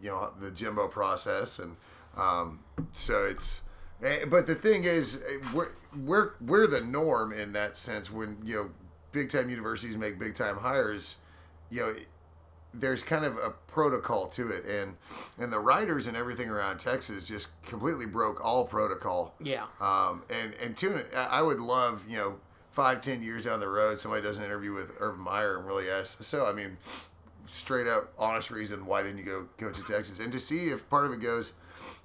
you 0.02 0.10
know 0.10 0.32
the 0.40 0.50
Jimbo 0.50 0.88
process 0.88 1.60
and 1.60 1.76
um, 2.18 2.62
so 2.94 3.26
it's. 3.26 3.62
eh, 4.02 4.26
But 4.26 4.48
the 4.48 4.56
thing 4.56 4.86
is, 4.86 5.18
eh, 5.18 5.38
we're 5.54 5.70
we're 5.96 6.32
we're 6.42 6.66
the 6.66 6.82
norm 6.82 7.32
in 7.32 7.54
that 7.54 7.78
sense. 7.78 8.10
When 8.12 8.38
you 8.44 8.56
know, 8.56 8.70
big 9.14 9.30
time 9.30 9.50
universities 9.50 9.96
make 9.96 10.20
big 10.20 10.36
time 10.36 10.58
hires, 10.58 11.16
you 11.70 11.80
know, 11.82 11.94
there's 12.74 13.04
kind 13.04 13.24
of 13.24 13.38
a 13.38 13.52
protocol 13.52 14.28
to 14.28 14.50
it, 14.50 14.66
and 14.66 14.96
and 15.38 15.54
the 15.54 15.60
writers 15.60 16.08
and 16.08 16.18
everything 16.18 16.50
around 16.50 16.80
Texas 16.80 17.26
just 17.26 17.50
completely 17.66 18.08
broke 18.08 18.44
all 18.44 18.66
protocol. 18.66 19.36
Yeah, 19.40 19.68
Um, 19.80 20.24
and 20.30 20.54
and 20.56 20.76
two, 20.76 21.00
I 21.16 21.26
I 21.26 21.42
would 21.42 21.60
love 21.60 22.04
you 22.10 22.18
know 22.18 22.40
five 22.72 23.02
ten 23.02 23.22
years 23.22 23.46
down 23.46 23.60
the 23.60 23.70
road 23.70 24.00
somebody 24.00 24.24
does 24.24 24.40
an 24.40 24.44
interview 24.44 24.74
with 24.74 24.92
Urban 25.00 25.22
Meyer 25.22 25.58
and 25.58 25.68
really 25.68 25.88
asks. 25.88 26.26
So 26.26 26.48
I 26.48 26.52
mean, 26.52 26.78
straight 27.46 27.86
up 27.86 28.12
honest 28.18 28.50
reason 28.50 28.88
why 28.88 29.04
didn't 29.04 29.20
you 29.20 29.26
go 29.26 29.48
go 29.58 29.72
to 29.72 29.84
Texas 29.84 30.18
and 30.20 30.32
to 30.32 30.40
see 30.40 30.68
if 30.70 30.90
part 30.90 31.06
of 31.06 31.14
it 31.14 31.22
goes. 31.22 31.54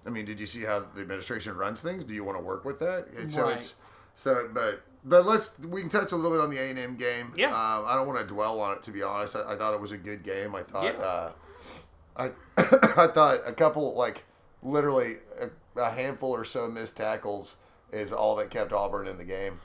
I 0.06 0.10
mean, 0.10 0.26
did 0.26 0.38
you 0.40 0.46
see 0.46 0.62
how 0.62 0.80
the 0.94 1.00
administration 1.00 1.56
runs 1.56 1.80
things? 1.82 2.04
Do 2.04 2.14
you 2.14 2.24
want 2.24 2.38
to 2.38 2.42
work 2.44 2.64
with 2.64 2.78
that? 2.80 3.06
And 3.16 3.30
so 3.30 3.44
Right. 3.46 3.56
it's 3.56 3.74
so, 4.16 4.48
but 4.52 4.82
but 5.08 5.26
let's 5.26 5.58
we 5.60 5.80
can 5.80 5.90
touch 5.90 6.12
a 6.12 6.16
little 6.16 6.30
bit 6.30 6.40
on 6.40 6.50
the 6.50 6.58
A 6.58 6.70
and 6.70 6.78
M 6.78 6.96
game. 6.96 7.32
Yeah. 7.36 7.48
Um, 7.48 7.84
I 7.86 7.94
don't 7.94 8.06
want 8.06 8.20
to 8.20 8.26
dwell 8.34 8.60
on 8.60 8.76
it 8.76 8.82
to 8.84 8.90
be 8.90 9.02
honest. 9.02 9.36
I, 9.36 9.54
I 9.54 9.56
thought 9.56 9.74
it 9.74 9.80
was 9.80 9.92
a 9.92 9.96
good 9.96 10.22
game. 10.22 10.54
I 10.54 10.62
thought. 10.62 10.84
Yeah. 10.84 10.90
Uh, 11.00 11.32
I 12.16 12.24
I 12.56 13.06
thought 13.08 13.40
a 13.46 13.52
couple 13.52 13.94
like 13.94 14.24
literally 14.62 15.16
a, 15.40 15.80
a 15.80 15.90
handful 15.90 16.30
or 16.30 16.44
so 16.44 16.68
missed 16.68 16.96
tackles 16.96 17.56
is 17.92 18.12
all 18.12 18.36
that 18.36 18.50
kept 18.50 18.72
Auburn 18.72 19.06
in 19.08 19.16
the 19.16 19.24
game. 19.24 19.60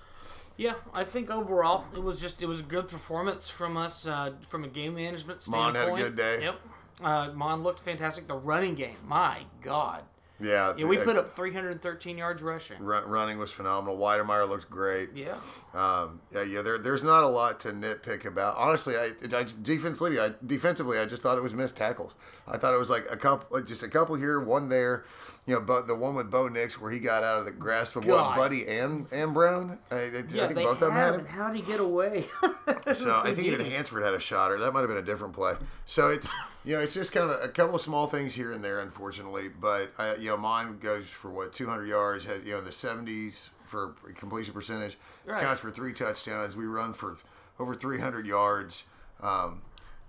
yeah. 0.56 0.76
I 0.94 1.04
think 1.04 1.30
overall 1.30 1.86
it 1.94 2.02
was 2.04 2.22
just 2.22 2.42
it 2.42 2.46
was 2.48 2.60
a 2.62 2.64
good 2.64 2.88
performance 2.88 3.50
from 3.50 3.76
us 3.76 4.08
uh, 4.08 4.32
from 4.50 4.64
a 4.64 4.68
game 4.68 4.96
management 4.96 5.42
standpoint. 5.42 5.74
Mond 5.76 5.78
had 5.78 6.00
a 6.00 6.10
good 6.10 6.16
day. 6.16 6.44
Yep. 6.44 6.60
Uh, 7.04 7.32
Mond 7.34 7.64
looked 7.64 7.80
fantastic. 7.82 8.28
The 8.28 8.36
running 8.36 8.76
game, 8.76 8.98
my 9.06 9.40
God. 9.62 10.04
Yeah, 10.40 10.74
Yeah, 10.76 10.86
we 10.86 10.98
put 10.98 11.16
up 11.16 11.30
313 11.30 12.18
yards 12.18 12.42
rushing. 12.42 12.82
run, 12.84 13.08
running 13.08 13.38
was 13.38 13.52
phenomenal. 13.52 13.98
Wydermyer 13.98 14.48
looked 14.50 14.70
great. 14.70 15.10
Yeah. 15.16 15.38
Um, 15.74 16.22
yeah, 16.34 16.44
yeah. 16.44 16.62
There, 16.62 16.78
there's 16.78 17.04
not 17.04 17.24
a 17.24 17.28
lot 17.28 17.60
to 17.62 17.70
nitpick 17.70 18.26
about. 18.26 18.58
Honestly, 18.58 18.96
I, 18.98 19.12
I 19.32 19.46
defensively, 19.62 20.20
I 20.20 20.32
defensively, 20.46 20.98
I 21.00 21.06
just 21.06 21.22
thought 21.22 21.38
it 21.38 21.44
was 21.44 21.54
missed 21.54 21.78
tackles. 21.78 22.14
I 22.48 22.58
thought 22.58 22.74
it 22.74 22.80
was 22.80 22.90
like 22.90 23.06
a 23.10 23.18
couple, 23.18 23.62
just 23.62 23.84
a 23.84 23.88
couple 23.88 24.16
here, 24.16 24.40
one 24.40 24.70
there. 24.70 25.06
You 25.46 25.56
know, 25.56 25.60
but 25.62 25.88
the 25.88 25.96
one 25.96 26.16
with 26.16 26.32
Bo 26.32 26.48
Nix 26.48 26.80
where 26.80 26.90
he 26.90 27.00
got 27.00 27.22
out 27.24 27.38
of 27.40 27.44
the 27.46 27.52
grasp 27.52 27.98
of 27.98 28.06
God. 28.08 28.30
what 28.30 28.38
Buddy 28.38 28.66
and 28.66 29.08
and 29.12 29.34
Brown. 29.34 29.78
I, 29.92 29.96
I, 29.96 30.00
I 30.00 30.22
think 30.22 30.56
both 30.56 30.74
of 30.76 30.80
them 30.80 30.92
had 30.94 31.16
him. 31.16 31.26
How 31.26 31.50
did 31.50 31.58
he 31.58 31.62
get 31.72 31.80
away? 31.80 32.26
So 32.94 33.12
I 33.24 33.34
think 33.34 33.48
even 33.48 33.60
Hansford 33.66 34.04
had 34.04 34.14
a 34.14 34.20
shot, 34.20 34.52
or 34.52 34.60
that 34.60 34.72
might 34.74 34.80
have 34.82 34.88
been 34.90 34.98
a 34.98 35.02
different 35.02 35.34
play. 35.34 35.54
So 35.86 36.10
it's 36.10 36.32
you 36.64 36.76
know 36.76 36.80
it's 36.82 36.94
just 36.94 37.12
kind 37.12 37.30
of 37.30 37.38
a 37.44 37.50
couple 37.50 37.76
of 37.76 37.82
small 37.82 38.08
things 38.08 38.34
here 38.34 38.52
and 38.54 38.64
there, 38.64 38.80
unfortunately. 38.80 39.50
But 39.50 39.92
I, 39.98 40.16
you 40.16 40.30
know, 40.30 40.38
mine 40.38 40.80
goes 40.80 41.06
for 41.08 41.30
what 41.30 41.52
200 41.54 41.86
yards, 41.88 42.24
has 42.26 42.44
you 42.44 42.54
know 42.54 42.60
in 42.60 42.64
the 42.66 42.72
70s 42.72 43.50
for 43.66 43.96
completion 44.16 44.54
percentage, 44.54 44.98
Right. 45.26 45.42
counts 45.44 45.60
for 45.62 45.72
three 45.72 45.92
touchdowns. 45.94 46.56
We 46.56 46.66
run 46.66 46.94
for 46.94 47.18
over 47.60 47.74
300 47.74 48.26
yards. 48.26 48.84
Um, 49.22 49.62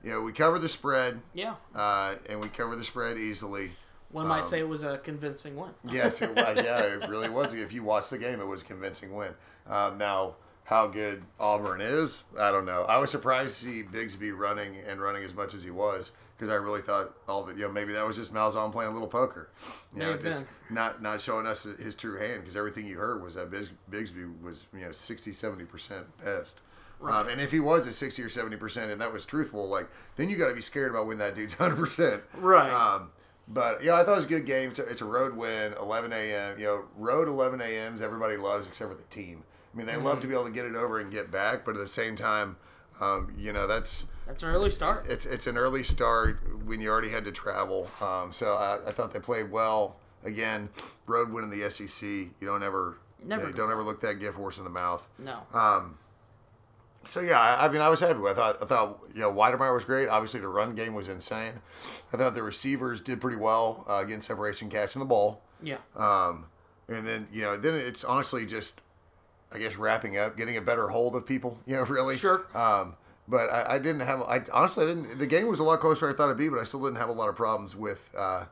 you 0.03 0.11
know, 0.11 0.20
we 0.23 0.33
cover 0.33 0.59
the 0.59 0.68
spread, 0.68 1.20
Yeah. 1.33 1.55
uh, 1.75 2.14
and 2.29 2.40
we 2.40 2.49
cover 2.49 2.77
the 2.77 2.85
spread 2.85 3.16
easily. 3.18 3.70
One 4.14 4.29
might 4.29 4.44
say 4.44 4.61
it 4.61 4.68
was 4.68 4.85
a 4.85 4.98
convincing 4.98 5.57
win. 5.57 5.70
Yes, 5.90 6.22
it 6.22 6.35
was. 6.35 6.57
Yeah, 6.57 6.83
it 6.83 7.09
really 7.09 7.29
was. 7.29 7.53
If 7.53 7.72
you 7.72 7.83
watch 7.83 8.11
the 8.11 8.18
game, 8.18 8.40
it 8.40 8.46
was 8.46 8.62
a 8.62 8.64
convincing 8.64 9.12
win. 9.14 9.33
Um, 9.66 9.98
now, 9.98 10.37
how 10.64 10.87
good 10.87 11.22
Auburn 11.38 11.81
is, 11.81 12.24
I 12.38 12.50
don't 12.53 12.64
know. 12.64 12.85
I 12.85 12.96
was 12.98 13.11
surprised 13.11 13.59
to 13.61 13.64
see 13.66 13.83
Bigsby 13.83 14.37
running 14.37 14.77
and 14.88 15.00
running 15.00 15.24
as 15.24 15.35
much 15.35 15.53
as 15.53 15.62
he 15.64 15.70
was 15.70 16.12
because 16.37 16.48
I 16.48 16.55
really 16.55 16.81
thought 16.81 17.14
all 17.29 17.42
the 17.44 17.53
you 17.55 17.62
know 17.62 17.72
maybe 17.72 17.92
that 17.92 18.07
was 18.07 18.16
just 18.16 18.33
Malzahn 18.33 18.72
playing 18.72 18.90
a 18.90 18.92
little 18.92 19.09
poker, 19.09 19.50
you 19.94 20.00
know, 20.00 20.16
just 20.16 20.46
been. 20.46 20.74
not 20.77 21.03
not 21.03 21.20
showing 21.20 21.46
us 21.46 21.64
his 21.64 21.94
true 21.94 22.18
hand 22.18 22.40
because 22.40 22.57
everything 22.57 22.87
you 22.87 22.96
heard 22.96 23.22
was 23.22 23.35
that 23.35 23.50
Bigs, 23.50 23.72
Bigsby 23.90 24.40
was 24.42 24.66
you 24.72 24.81
know 24.81 24.92
60 24.92 25.33
70 25.33 25.64
percent 25.64 26.07
best. 26.24 26.61
Um, 27.03 27.29
and 27.29 27.38
if 27.38 27.53
he 27.53 27.61
was 27.61 27.87
at 27.87 27.92
60 27.92 28.22
or 28.22 28.29
70 28.31 28.57
percent 28.57 28.90
and 28.90 29.00
that 29.00 29.12
was 29.12 29.27
truthful, 29.27 29.68
like 29.68 29.88
then 30.16 30.31
you 30.31 30.37
got 30.37 30.48
to 30.48 30.55
be 30.55 30.62
scared 30.62 30.90
about 30.90 31.07
when 31.07 31.18
that 31.18 31.35
dude's 31.35 31.53
100 31.59 31.77
percent. 31.77 32.22
Right. 32.35 32.72
Um, 32.72 33.11
but 33.48 33.83
yeah, 33.83 33.94
I 33.94 34.04
thought 34.04 34.12
it 34.12 34.16
was 34.16 34.24
a 34.24 34.28
good 34.28 34.46
game. 34.46 34.70
It's 34.70 34.78
a, 34.78 34.87
it's 34.87 35.02
a 35.02 35.04
road 35.07 35.37
win, 35.37 35.74
11 35.80 36.12
a.m. 36.12 36.59
You 36.59 36.64
know, 36.64 36.85
road 36.96 37.28
11 37.28 37.61
a.m.s 37.61 38.00
everybody 38.00 38.37
loves 38.37 38.66
except 38.66 38.90
for 38.90 38.96
the 38.96 39.02
team. 39.04 39.44
I 39.72 39.76
mean, 39.76 39.87
they 39.87 39.96
love 39.96 40.20
to 40.20 40.26
be 40.28 40.35
able 40.35 40.46
to 40.46 40.52
get 40.52 40.64
it 40.66 40.76
over 40.76 41.00
and 41.00 41.11
get 41.11 41.30
back, 41.33 41.64
but 41.64 41.72
at 41.72 41.78
the 41.78 41.87
same 41.87 42.14
time, 42.14 42.57
um, 43.00 43.33
you 43.37 43.52
know, 43.52 43.66
that's 43.66 44.07
That's 44.26 44.42
an 44.44 44.50
early 44.50 44.70
start. 44.70 45.07
it's 45.09 45.26
it's 45.26 45.46
an 45.48 45.59
early 45.59 45.83
start 45.83 46.38
when 46.64 46.80
you 46.80 46.90
already 46.90 47.11
had 47.11 47.24
to 47.24 47.33
travel. 47.33 47.90
Um, 48.00 48.30
so 48.30 48.54
I, 48.54 48.78
I 48.87 48.90
thought 48.92 49.12
they 49.12 49.20
played 49.20 49.50
well. 49.50 49.96
Again, 50.24 50.70
road 51.07 51.30
win 51.30 51.44
in 51.44 51.50
the 51.50 51.70
SEC. 51.70 52.02
You 52.09 52.33
don't 52.46 52.62
ever 52.62 52.98
Never 53.22 53.46
you 53.46 53.50
know, 53.50 53.57
don't 53.57 53.70
ever 53.72 53.83
look 53.83 54.00
that 54.02 54.20
gift 54.20 54.37
horse 54.37 54.59
in 54.59 54.64
the 54.64 54.70
mouth. 54.70 55.07
No. 55.18 55.40
Um, 55.52 55.98
so 57.07 57.21
yeah, 57.21 57.38
I, 57.40 57.67
I 57.67 57.69
mean, 57.69 57.81
I 57.81 57.88
was 57.88 58.01
happy. 58.01 58.19
I 58.27 58.35
thought, 58.35 58.62
I 58.62 58.67
thought, 58.67 59.01
you 59.14 59.21
know, 59.21 59.33
Wydermyer 59.33 59.73
was 59.75 59.85
great. 59.85 60.09
Obviously, 60.09 60.40
the 60.40 60.49
run 60.49 60.75
game 60.75 60.95
was 60.95 61.09
insane. 61.09 61.55
I 62.12 62.17
thought 62.17 62.35
the 62.35 62.43
receivers 62.43 63.01
did 63.01 63.21
pretty 63.21 63.37
well, 63.37 63.85
uh, 63.88 64.03
getting 64.05 64.21
separation, 64.21 64.69
catching 64.71 65.01
the 65.01 65.07
ball. 65.07 65.43
yeah. 65.62 65.79
Um, 65.97 66.47
and 66.88 67.07
then 67.07 67.29
you 67.33 67.40
know, 67.43 67.57
then 67.57 67.75
it's 67.75 68.05
honestly 68.05 68.45
just, 68.45 68.81
I 69.53 69.59
guess, 69.59 69.77
wrapping 69.77 70.19
up, 70.19 70.37
getting 70.37 70.57
a 70.57 70.61
better 70.61 70.88
hold 70.88 71.17
of 71.17 71.25
people. 71.27 71.59
You 71.67 71.77
know, 71.77 71.85
really. 71.85 72.17
Sure. 72.17 72.45
Um, 72.55 72.97
but 73.27 73.49
I, 73.51 73.77
I 73.77 73.79
didn't 73.79 74.01
have. 74.01 74.21
I 74.23 74.40
honestly, 74.53 74.85
I 74.85 74.88
didn't. 74.88 75.19
The 75.19 75.27
game 75.27 75.47
was 75.49 75.59
a 75.61 75.64
lot 75.64 75.81
closer 75.81 76.07
than 76.07 76.14
I 76.14 76.17
thought 76.19 76.25
it'd 76.27 76.37
be, 76.37 76.49
but 76.51 76.59
I 76.59 76.64
still 76.64 76.83
didn't 76.83 76.97
have 76.99 77.09
a 77.09 77.12
lot 77.12 77.31
of 77.31 77.37
problems 77.37 77.75
with, 77.75 78.11
uh, 78.17 78.45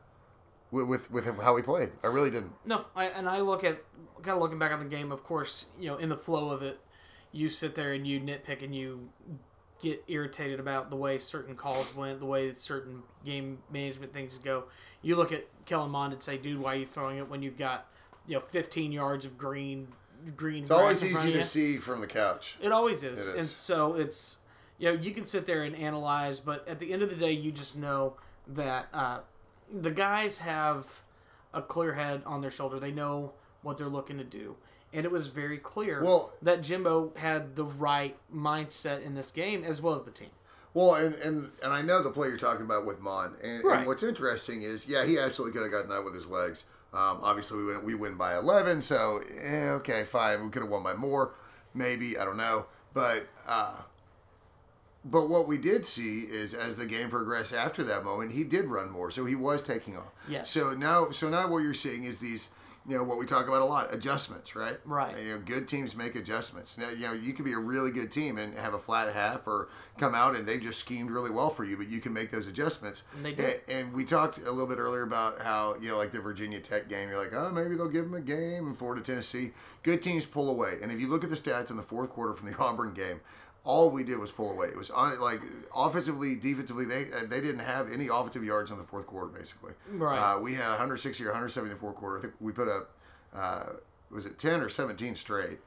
with, 0.71 0.87
with, 0.87 1.11
with 1.11 1.41
how 1.41 1.53
we 1.53 1.61
played. 1.61 1.91
I 2.03 2.07
really 2.07 2.31
didn't. 2.31 2.53
No, 2.65 2.85
I, 2.95 3.05
and 3.05 3.29
I 3.29 3.41
look 3.41 3.63
at 3.63 3.83
kind 4.23 4.35
of 4.35 4.41
looking 4.41 4.57
back 4.57 4.71
on 4.71 4.79
the 4.79 4.85
game. 4.89 5.11
Of 5.11 5.23
course, 5.23 5.67
you 5.79 5.87
know, 5.89 5.97
in 5.97 6.09
the 6.09 6.17
flow 6.17 6.49
of 6.49 6.63
it, 6.63 6.79
you 7.33 7.49
sit 7.49 7.75
there 7.75 7.91
and 7.91 8.07
you 8.07 8.21
nitpick 8.21 8.63
and 8.63 8.73
you 8.73 9.09
get 9.81 10.01
irritated 10.07 10.59
about 10.61 10.89
the 10.89 10.95
way 10.95 11.19
certain 11.19 11.55
calls 11.55 11.93
went, 11.93 12.19
the 12.19 12.25
way 12.25 12.53
certain 12.53 13.03
game 13.25 13.57
management 13.69 14.13
things 14.13 14.37
go. 14.37 14.65
You 15.01 15.17
look 15.17 15.33
at 15.33 15.45
Kellen 15.65 15.91
Mond 15.91 16.13
and 16.13 16.23
say, 16.23 16.37
"Dude, 16.37 16.59
why 16.59 16.75
are 16.75 16.77
you 16.77 16.85
throwing 16.85 17.17
it 17.17 17.27
when 17.27 17.41
you've 17.41 17.57
got 17.57 17.87
you 18.25 18.35
know 18.35 18.39
15 18.39 18.93
yards 18.93 19.25
of 19.25 19.37
green 19.37 19.89
green?" 20.37 20.63
It's 20.63 20.71
always 20.71 21.03
easy 21.03 21.33
to 21.33 21.43
see 21.43 21.77
from 21.77 21.99
the 21.99 22.07
couch. 22.07 22.57
It 22.61 22.71
always 22.71 23.03
is. 23.03 23.27
It 23.27 23.31
is. 23.31 23.37
And 23.39 23.47
so 23.49 23.95
it's, 23.95 24.39
you 24.77 24.93
know, 24.93 25.01
you 25.01 25.11
can 25.11 25.25
sit 25.25 25.45
there 25.45 25.63
and 25.63 25.75
analyze, 25.75 26.39
but 26.39 26.65
at 26.67 26.79
the 26.79 26.93
end 26.93 27.01
of 27.01 27.09
the 27.09 27.17
day, 27.17 27.31
you 27.31 27.51
just 27.51 27.75
know 27.75 28.15
that 28.47 28.87
uh, 28.93 29.19
the 29.71 29.91
guys 29.91 30.37
have 30.37 31.01
a 31.53 31.61
clear 31.61 31.93
head 31.93 32.21
on 32.25 32.41
their 32.41 32.51
shoulder. 32.51 32.79
They 32.79 32.91
know 32.91 33.33
what 33.63 33.77
they're 33.77 33.87
looking 33.87 34.17
to 34.17 34.23
do. 34.23 34.55
And 34.93 35.05
it 35.05 35.11
was 35.11 35.27
very 35.27 35.57
clear 35.57 36.03
Well- 36.03 36.33
that 36.41 36.61
Jimbo 36.61 37.13
had 37.17 37.55
the 37.55 37.65
right 37.65 38.15
mindset 38.33 39.01
in 39.03 39.15
this 39.15 39.31
game 39.31 39.63
as 39.63 39.81
well 39.81 39.95
as 39.95 40.03
the 40.03 40.11
team. 40.11 40.29
Well, 40.75 40.95
and, 40.95 41.13
and 41.15 41.51
and 41.61 41.71
I 41.73 41.81
know 41.81 42.01
the 42.01 42.09
play 42.09 42.29
you're 42.29 42.37
talking 42.37 42.65
about 42.65 42.85
with 42.85 42.99
Mond. 42.99 43.35
And, 43.43 43.63
Right. 43.63 43.79
and 43.79 43.87
what's 43.87 44.01
interesting 44.03 44.63
is, 44.63 44.87
yeah, 44.87 45.03
he 45.05 45.19
absolutely 45.19 45.53
could 45.53 45.63
have 45.63 45.71
gotten 45.71 45.89
that 45.89 46.03
with 46.03 46.15
his 46.15 46.27
legs. 46.27 46.63
Um, 46.93 47.19
obviously, 47.23 47.57
we 47.57 47.65
win, 47.65 47.83
we 47.83 47.95
win 47.95 48.15
by 48.15 48.35
11, 48.37 48.81
so 48.81 49.21
eh, 49.41 49.69
okay, 49.71 50.03
fine. 50.03 50.43
We 50.43 50.49
could 50.51 50.61
have 50.63 50.71
won 50.71 50.83
by 50.83 50.93
more, 50.93 51.33
maybe. 51.73 52.17
I 52.19 52.25
don't 52.25 52.37
know, 52.37 52.65
but 52.93 53.23
uh, 53.47 53.77
but 55.05 55.27
what 55.27 55.47
we 55.47 55.57
did 55.57 55.85
see 55.85 56.21
is 56.21 56.53
as 56.53 56.77
the 56.77 56.85
game 56.85 57.09
progressed 57.09 57.53
after 57.53 57.83
that 57.83 58.03
moment, 58.03 58.31
he 58.31 58.43
did 58.43 58.65
run 58.65 58.89
more, 58.89 59.11
so 59.11 59.25
he 59.25 59.35
was 59.35 59.61
taking 59.61 59.97
off. 59.97 60.11
Yes. 60.29 60.49
So 60.49 60.73
now, 60.73 61.11
so 61.11 61.29
now 61.29 61.47
what 61.49 61.59
you're 61.59 61.73
seeing 61.73 62.03
is 62.05 62.19
these 62.19 62.49
you 62.87 62.97
know 62.97 63.03
what 63.03 63.17
we 63.17 63.25
talk 63.25 63.47
about 63.47 63.61
a 63.61 63.65
lot 63.65 63.93
adjustments 63.93 64.55
right? 64.55 64.77
Right. 64.85 65.17
you 65.17 65.31
know 65.33 65.39
good 65.39 65.67
teams 65.67 65.95
make 65.95 66.15
adjustments. 66.15 66.77
Now 66.77 66.89
you 66.89 67.07
know 67.07 67.13
you 67.13 67.33
could 67.33 67.45
be 67.45 67.53
a 67.53 67.57
really 67.59 67.91
good 67.91 68.11
team 68.11 68.37
and 68.37 68.57
have 68.57 68.73
a 68.73 68.79
flat 68.79 69.13
half 69.13 69.47
or 69.47 69.69
come 69.97 70.13
out 70.13 70.35
and 70.35 70.45
they 70.47 70.57
just 70.57 70.79
schemed 70.79 71.09
really 71.09 71.31
well 71.31 71.49
for 71.49 71.63
you 71.63 71.77
but 71.77 71.87
you 71.87 71.99
can 72.01 72.11
make 72.13 72.31
those 72.31 72.47
adjustments. 72.47 73.03
And 73.15 73.25
they 73.25 73.33
did. 73.33 73.61
A- 73.67 73.71
and 73.71 73.93
we 73.93 74.03
talked 74.03 74.37
a 74.39 74.51
little 74.51 74.67
bit 74.67 74.79
earlier 74.79 75.03
about 75.03 75.41
how 75.41 75.75
you 75.79 75.89
know 75.89 75.97
like 75.97 76.11
the 76.11 76.19
virginia 76.19 76.59
tech 76.59 76.89
game 76.89 77.09
you're 77.09 77.17
like 77.21 77.33
oh 77.33 77.51
maybe 77.51 77.75
they'll 77.75 77.87
give 77.87 78.05
them 78.05 78.15
a 78.15 78.21
game 78.21 78.67
and 78.67 78.77
florida 78.77 79.01
tennessee. 79.01 79.51
Good 79.83 80.01
teams 80.01 80.25
pull 80.25 80.49
away. 80.49 80.75
And 80.81 80.91
if 80.91 80.99
you 81.01 81.07
look 81.07 81.23
at 81.25 81.29
the 81.29 81.35
stats 81.35 81.69
in 81.69 81.77
the 81.77 81.83
fourth 81.83 82.09
quarter 82.09 82.33
from 82.33 82.51
the 82.51 82.57
auburn 82.63 82.93
game 82.93 83.19
all 83.65 83.91
we 83.91 84.03
did 84.03 84.17
was 84.19 84.31
pull 84.31 84.51
away. 84.51 84.67
It 84.67 84.77
was 84.77 84.89
on, 84.89 85.19
like 85.19 85.39
offensively, 85.75 86.35
defensively. 86.35 86.85
They 86.85 87.03
uh, 87.13 87.21
they 87.27 87.39
didn't 87.41 87.59
have 87.59 87.91
any 87.91 88.07
offensive 88.07 88.43
yards 88.43 88.71
in 88.71 88.77
the 88.77 88.83
fourth 88.83 89.07
quarter. 89.07 89.27
Basically, 89.27 89.73
Right. 89.91 90.17
Uh, 90.19 90.39
we 90.39 90.53
had 90.55 90.69
160 90.69 91.23
or 91.23 91.27
170 91.27 91.71
in 91.71 91.75
the 91.77 91.79
fourth 91.79 91.95
quarter. 91.95 92.17
I 92.17 92.21
think 92.21 92.33
we 92.39 92.51
put 92.51 92.67
up 92.67 92.91
uh, 93.33 93.63
was 94.11 94.25
it 94.25 94.37
10 94.37 94.61
or 94.61 94.69
17 94.69 95.15
straight. 95.15 95.59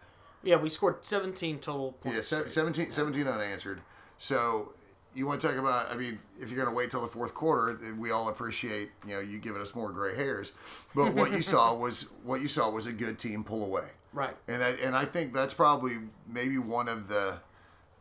Yeah, 0.42 0.56
we 0.56 0.68
scored 0.68 1.04
17 1.04 1.58
total 1.58 1.92
points. 1.92 2.14
Yeah, 2.14 2.20
se- 2.22 2.48
straight. 2.48 2.50
17, 2.52 2.90
17 2.92 3.26
unanswered. 3.26 3.80
So 4.18 4.74
you 5.14 5.26
want 5.26 5.40
to 5.40 5.48
talk 5.48 5.56
about? 5.56 5.90
I 5.90 5.96
mean, 5.96 6.18
if 6.38 6.50
you're 6.50 6.62
going 6.62 6.72
to 6.72 6.76
wait 6.76 6.90
till 6.90 7.00
the 7.00 7.08
fourth 7.08 7.32
quarter, 7.34 7.76
we 7.98 8.10
all 8.10 8.28
appreciate 8.28 8.90
you 9.06 9.14
know 9.14 9.20
you 9.20 9.38
giving 9.38 9.62
us 9.62 9.74
more 9.74 9.90
gray 9.90 10.14
hairs. 10.14 10.52
But 10.94 11.14
what 11.14 11.32
you 11.32 11.40
saw 11.42 11.74
was 11.78 12.02
what 12.22 12.42
you 12.42 12.48
saw 12.48 12.70
was 12.70 12.84
a 12.86 12.92
good 12.92 13.18
team 13.18 13.42
pull 13.42 13.64
away. 13.64 13.86
Right. 14.12 14.36
And 14.48 14.62
I, 14.62 14.68
and 14.82 14.96
I 14.96 15.04
think 15.04 15.34
that's 15.34 15.52
probably 15.52 15.96
maybe 16.26 16.56
one 16.58 16.88
of 16.88 17.08
the 17.08 17.38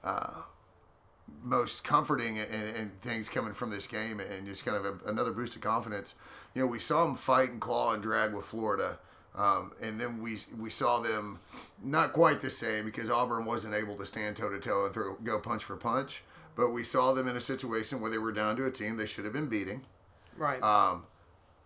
uh, 0.05 0.41
most 1.43 1.83
comforting 1.83 2.37
and, 2.39 2.75
and 2.75 2.99
things 3.01 3.27
coming 3.27 3.53
from 3.53 3.69
this 3.71 3.87
game, 3.87 4.19
and 4.19 4.47
just 4.47 4.63
kind 4.65 4.77
of 4.77 4.85
a, 4.85 5.09
another 5.09 5.31
boost 5.31 5.55
of 5.55 5.61
confidence. 5.61 6.15
You 6.53 6.61
know, 6.61 6.67
we 6.67 6.79
saw 6.79 7.05
them 7.05 7.15
fight 7.15 7.49
and 7.49 7.59
claw 7.59 7.93
and 7.93 8.01
drag 8.01 8.33
with 8.33 8.45
Florida, 8.45 8.99
um, 9.35 9.73
and 9.81 9.99
then 9.99 10.21
we 10.21 10.37
we 10.57 10.69
saw 10.69 10.99
them 10.99 11.39
not 11.83 12.13
quite 12.13 12.41
the 12.41 12.49
same 12.49 12.85
because 12.85 13.09
Auburn 13.09 13.45
wasn't 13.45 13.73
able 13.73 13.97
to 13.97 14.05
stand 14.05 14.37
toe 14.37 14.49
to 14.49 14.59
toe 14.59 14.85
and 14.85 14.93
throw 14.93 15.15
go 15.23 15.39
punch 15.39 15.63
for 15.63 15.75
punch. 15.75 16.23
But 16.55 16.69
we 16.69 16.83
saw 16.83 17.11
them 17.13 17.27
in 17.27 17.35
a 17.35 17.41
situation 17.41 17.99
where 17.99 18.09
they 18.09 18.17
were 18.17 18.31
down 18.31 18.55
to 18.55 18.65
a 18.65 18.71
team 18.71 18.95
they 18.95 19.05
should 19.05 19.25
have 19.25 19.33
been 19.33 19.49
beating, 19.49 19.81
Right. 20.37 20.61
um, 20.63 21.03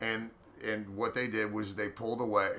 and 0.01 0.31
and 0.65 0.95
what 0.97 1.13
they 1.13 1.27
did 1.27 1.53
was 1.53 1.75
they 1.75 1.89
pulled 1.89 2.21
away, 2.21 2.51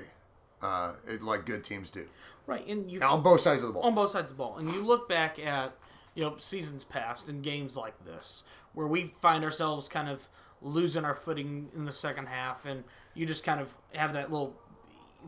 uh, 0.61 0.93
it, 1.07 1.21
like 1.21 1.45
good 1.45 1.63
teams 1.65 1.89
do, 1.89 2.07
right. 2.47 2.65
And 2.67 2.89
you 2.91 3.01
on 3.01 3.21
both 3.21 3.41
sides 3.41 3.61
of 3.61 3.69
the 3.69 3.73
ball. 3.73 3.83
on 3.83 3.95
both 3.95 4.11
sides 4.11 4.25
of 4.25 4.29
the 4.29 4.35
ball. 4.35 4.57
And 4.57 4.71
you 4.73 4.83
look 4.83 5.07
back 5.09 5.39
at 5.39 5.73
you 6.15 6.23
know 6.23 6.35
seasons 6.37 6.83
past 6.83 7.29
and 7.29 7.43
games 7.43 7.75
like 7.77 8.05
this 8.05 8.43
where 8.73 8.87
we 8.87 9.13
find 9.21 9.43
ourselves 9.43 9.87
kind 9.87 10.07
of 10.09 10.27
losing 10.61 11.03
our 11.03 11.15
footing 11.15 11.69
in 11.75 11.85
the 11.85 11.91
second 11.91 12.27
half, 12.27 12.65
and 12.65 12.83
you 13.13 13.25
just 13.25 13.43
kind 13.43 13.59
of 13.59 13.75
have 13.93 14.13
that 14.13 14.31
little 14.31 14.55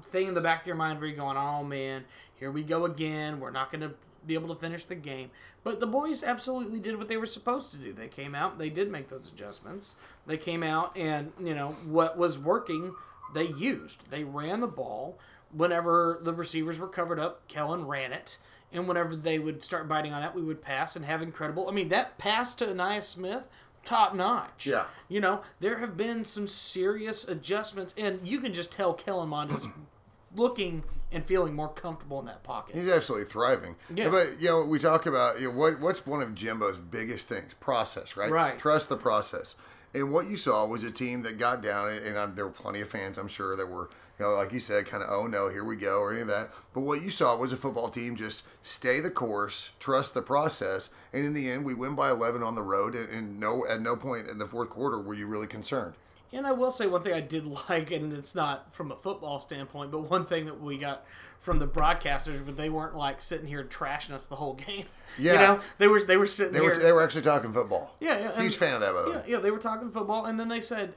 thing 0.06 0.28
in 0.28 0.34
the 0.34 0.42
back 0.42 0.62
of 0.62 0.68
your 0.68 0.76
mind 0.76 1.00
where 1.00 1.08
you're 1.08 1.18
going, 1.18 1.38
"Oh 1.38 1.64
man, 1.64 2.06
here 2.36 2.52
we 2.52 2.64
go 2.64 2.86
again. 2.86 3.40
We're 3.40 3.52
not 3.52 3.72
going 3.72 3.82
to." 3.82 3.96
Be 4.26 4.36
able 4.36 4.56
to 4.56 4.62
finish 4.62 4.86
the 4.86 4.96
game, 4.96 5.32
but 5.66 5.82
the 5.82 5.86
boys 5.86 6.24
absolutely 6.24 6.80
did 6.80 6.98
what 6.98 7.10
they 7.10 7.18
were 7.18 7.26
supposed 7.26 7.74
to 7.74 7.78
do. 7.78 7.92
They 7.92 8.08
came 8.08 8.34
out, 8.34 8.58
they 8.58 8.70
did 8.70 8.90
make 8.90 9.10
those 9.10 9.30
adjustments. 9.30 9.98
They 10.26 10.38
came 10.38 10.64
out, 10.64 10.96
and 10.96 11.34
you 11.38 11.54
know 11.54 11.72
what 11.86 12.18
was 12.18 12.40
working, 12.40 12.96
they 13.34 13.48
used. 13.48 14.10
They 14.12 14.24
ran 14.24 14.62
the 14.62 14.68
ball 14.68 15.20
whenever 15.56 16.20
the 16.22 16.34
receivers 16.34 16.80
were 16.80 16.88
covered 16.88 17.20
up. 17.20 17.48
Kellen 17.48 17.86
ran 17.86 18.12
it, 18.12 18.38
and 18.72 18.88
whenever 18.88 19.16
they 19.16 19.40
would 19.40 19.64
start 19.64 19.88
biting 19.88 20.14
on 20.14 20.24
it, 20.24 20.34
we 20.34 20.42
would 20.42 20.62
pass 20.62 20.96
and 20.96 21.06
have 21.06 21.22
incredible. 21.22 21.70
I 21.70 21.72
mean, 21.72 21.90
that 21.90 22.18
pass 22.18 22.56
to 22.56 22.66
Ainias 22.66 23.04
Smith, 23.04 23.48
top 23.84 24.16
notch. 24.16 24.66
Yeah. 24.66 24.86
You 25.08 25.22
know, 25.22 25.42
there 25.60 25.80
have 25.80 25.96
been 25.98 26.26
some 26.26 26.48
serious 26.48 27.28
adjustments, 27.28 27.94
and 27.98 28.28
you 28.28 28.40
can 28.40 28.54
just 28.54 28.72
tell 28.72 28.94
Kellen 28.94 29.30
Mond 29.30 29.52
is 29.52 29.68
looking 30.36 30.84
and 31.12 31.24
feeling 31.26 31.54
more 31.54 31.70
comfortable 31.70 32.20
in 32.20 32.26
that 32.26 32.44
pocket. 32.44 32.76
He's 32.76 32.90
absolutely 32.90 33.28
thriving. 33.28 33.76
Yeah. 33.94 34.10
But 34.10 34.42
you 34.42 34.50
know, 34.50 34.64
we 34.64 34.80
talk 34.80 35.06
about 35.06 35.40
you 35.40 35.50
know, 35.50 35.58
what 35.58 35.80
what's 35.80 36.06
one 36.06 36.22
of 36.22 36.34
Jimbo's 36.34 36.80
biggest 36.80 37.30
things? 37.30 37.54
Process, 37.56 38.18
right? 38.18 38.32
Right. 38.32 38.58
Trust 38.58 38.90
the 38.90 38.98
process. 38.98 39.56
And 39.94 40.12
what 40.12 40.28
you 40.28 40.38
saw 40.38 40.66
was 40.66 40.84
a 40.84 40.92
team 40.92 41.22
that 41.22 41.38
got 41.38 41.62
down, 41.62 41.90
and 41.90 42.18
um, 42.18 42.36
there 42.36 42.46
were 42.46 42.52
plenty 42.52 42.82
of 42.82 42.90
fans, 42.90 43.18
I'm 43.20 43.28
sure, 43.28 43.56
that 43.56 43.68
were, 43.68 43.92
you 44.20 44.26
know, 44.26 44.34
like 44.36 44.54
you 44.54 44.60
said, 44.60 44.86
kind 44.86 45.02
of, 45.04 45.10
oh 45.12 45.28
no, 45.28 45.50
here 45.50 45.64
we 45.64 45.76
go, 45.76 46.00
or 46.00 46.12
any 46.12 46.22
of 46.22 46.28
that. 46.28 46.52
But 46.74 46.82
what 46.82 47.02
you 47.02 47.10
saw 47.10 47.36
was 47.36 47.52
a 47.52 47.58
football 47.58 47.90
team 47.90 48.16
just 48.16 48.44
stay 48.62 49.00
the 49.00 49.10
course, 49.10 49.72
trust 49.80 50.14
the 50.14 50.22
process, 50.22 50.90
and 51.12 51.26
in 51.26 51.34
the 51.34 51.50
end, 51.50 51.66
we 51.66 51.74
win 51.74 51.96
by 51.96 52.10
11 52.12 52.44
on 52.44 52.56
the 52.56 52.62
road, 52.64 52.96
and, 52.96 53.10
and 53.10 53.40
no, 53.40 53.66
at 53.68 53.82
no 53.82 53.96
point 53.96 54.28
in 54.28 54.38
the 54.38 54.46
fourth 54.46 54.70
quarter 54.70 55.00
were 55.00 55.14
you 55.16 55.26
really 55.28 55.48
concerned. 55.48 55.94
And 56.32 56.48
I 56.48 56.52
will 56.52 56.72
say 56.72 56.88
one 56.88 57.04
thing 57.04 57.14
I 57.14 57.20
did 57.22 57.46
like, 57.70 57.92
and 57.92 58.12
it's 58.14 58.36
not 58.36 58.74
from 58.74 58.92
a 58.92 58.96
football 58.96 59.40
standpoint, 59.40 59.92
but 59.92 60.10
one 60.10 60.26
thing 60.26 60.46
that 60.46 60.60
we 60.62 60.78
got 60.78 61.06
from 61.40 61.60
the 61.60 61.68
broadcasters, 61.68 62.44
but 62.46 62.56
they 62.56 62.70
weren't 62.70 62.96
like 62.96 63.20
sitting 63.20 63.48
here 63.48 63.64
trashing 63.66 64.12
us 64.12 64.26
the 64.28 64.36
whole 64.36 64.54
game. 64.68 64.86
Yeah. 65.18 65.34
you 65.34 65.38
know, 65.40 65.62
they 65.78 65.88
were 65.88 66.02
they 66.02 66.18
were 66.18 66.26
sitting 66.26 66.54
They 66.54 66.60
here. 66.60 66.70
were 66.70 66.76
they 66.78 66.92
were 66.92 67.04
actually 67.04 67.22
talking 67.24 67.52
football. 67.52 67.96
Yeah, 68.00 68.18
yeah, 68.18 68.28
Huge 68.36 68.46
and- 68.46 68.56
fan 68.56 68.74
of 68.76 68.82
that, 68.82 68.94
by 68.94 69.02
the 69.04 69.10
way. 69.12 69.16
yeah, 69.28 69.36
yeah, 69.36 69.42
they 69.42 69.52
were 69.52 69.60
talking 69.60 69.92
football, 69.92 70.26
and 70.26 70.40
then 70.40 70.48
they 70.48 70.62
said, 70.62 70.94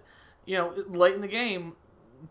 you 0.47 0.57
know, 0.57 0.73
late 0.89 1.15
in 1.15 1.21
the 1.21 1.27
game, 1.29 1.73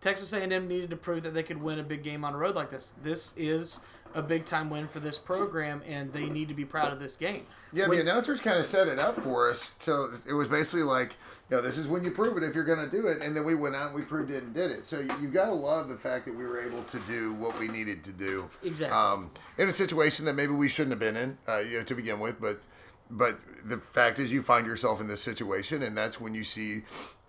Texas 0.01 0.33
A&M 0.33 0.67
needed 0.67 0.89
to 0.89 0.95
prove 0.95 1.23
that 1.23 1.33
they 1.33 1.43
could 1.43 1.61
win 1.61 1.79
a 1.79 1.83
big 1.83 2.03
game 2.03 2.23
on 2.23 2.33
a 2.33 2.37
road 2.37 2.55
like 2.55 2.71
this. 2.71 2.93
This 3.03 3.33
is 3.37 3.79
a 4.13 4.21
big 4.21 4.45
time 4.45 4.69
win 4.69 4.87
for 4.87 4.99
this 4.99 5.19
program, 5.19 5.81
and 5.85 6.13
they 6.13 6.29
need 6.29 6.47
to 6.47 6.53
be 6.53 6.63
proud 6.65 6.93
of 6.93 6.99
this 6.99 7.15
game. 7.15 7.45
Yeah, 7.73 7.87
When- 7.87 7.97
the 7.97 8.03
announcers 8.03 8.39
kind 8.39 8.57
of 8.57 8.65
set 8.65 8.87
it 8.87 8.99
up 8.99 9.21
for 9.21 9.49
us. 9.49 9.71
So 9.79 10.09
it 10.27 10.33
was 10.33 10.47
basically 10.47 10.83
like, 10.83 11.15
you 11.49 11.57
know, 11.57 11.61
this 11.61 11.77
is 11.77 11.87
when 11.87 12.03
you 12.03 12.11
prove 12.11 12.37
it 12.37 12.43
if 12.43 12.55
you're 12.55 12.63
going 12.63 12.79
to 12.79 12.89
do 12.89 13.07
it. 13.07 13.21
And 13.21 13.35
then 13.35 13.43
we 13.45 13.53
went 13.55 13.75
out 13.75 13.87
and 13.87 13.95
we 13.95 14.01
proved 14.01 14.31
it 14.31 14.41
and 14.43 14.53
did 14.53 14.71
it. 14.71 14.85
So 14.85 14.99
you, 14.99 15.09
you 15.21 15.27
got 15.27 15.45
to 15.47 15.53
love 15.53 15.89
the 15.89 15.97
fact 15.97 16.25
that 16.25 16.35
we 16.35 16.43
were 16.45 16.59
able 16.61 16.81
to 16.83 16.99
do 17.01 17.33
what 17.33 17.59
we 17.59 17.67
needed 17.67 18.03
to 18.05 18.11
do. 18.11 18.49
Exactly. 18.63 18.97
Um, 18.97 19.29
in 19.57 19.67
a 19.69 19.71
situation 19.73 20.25
that 20.25 20.33
maybe 20.33 20.53
we 20.53 20.69
shouldn't 20.69 20.91
have 20.91 20.99
been 20.99 21.15
in, 21.17 21.37
uh, 21.47 21.59
you 21.59 21.77
know, 21.79 21.83
to 21.83 21.93
begin 21.95 22.19
with. 22.19 22.39
But 22.41 22.61
but 23.09 23.39
the 23.63 23.77
fact 23.77 24.19
is, 24.19 24.31
you 24.31 24.41
find 24.41 24.65
yourself 24.67 24.99
in 25.01 25.07
this 25.07 25.21
situation, 25.21 25.83
and 25.83 25.97
that's 25.97 26.19
when 26.19 26.33
you 26.35 26.43
see. 26.43 26.81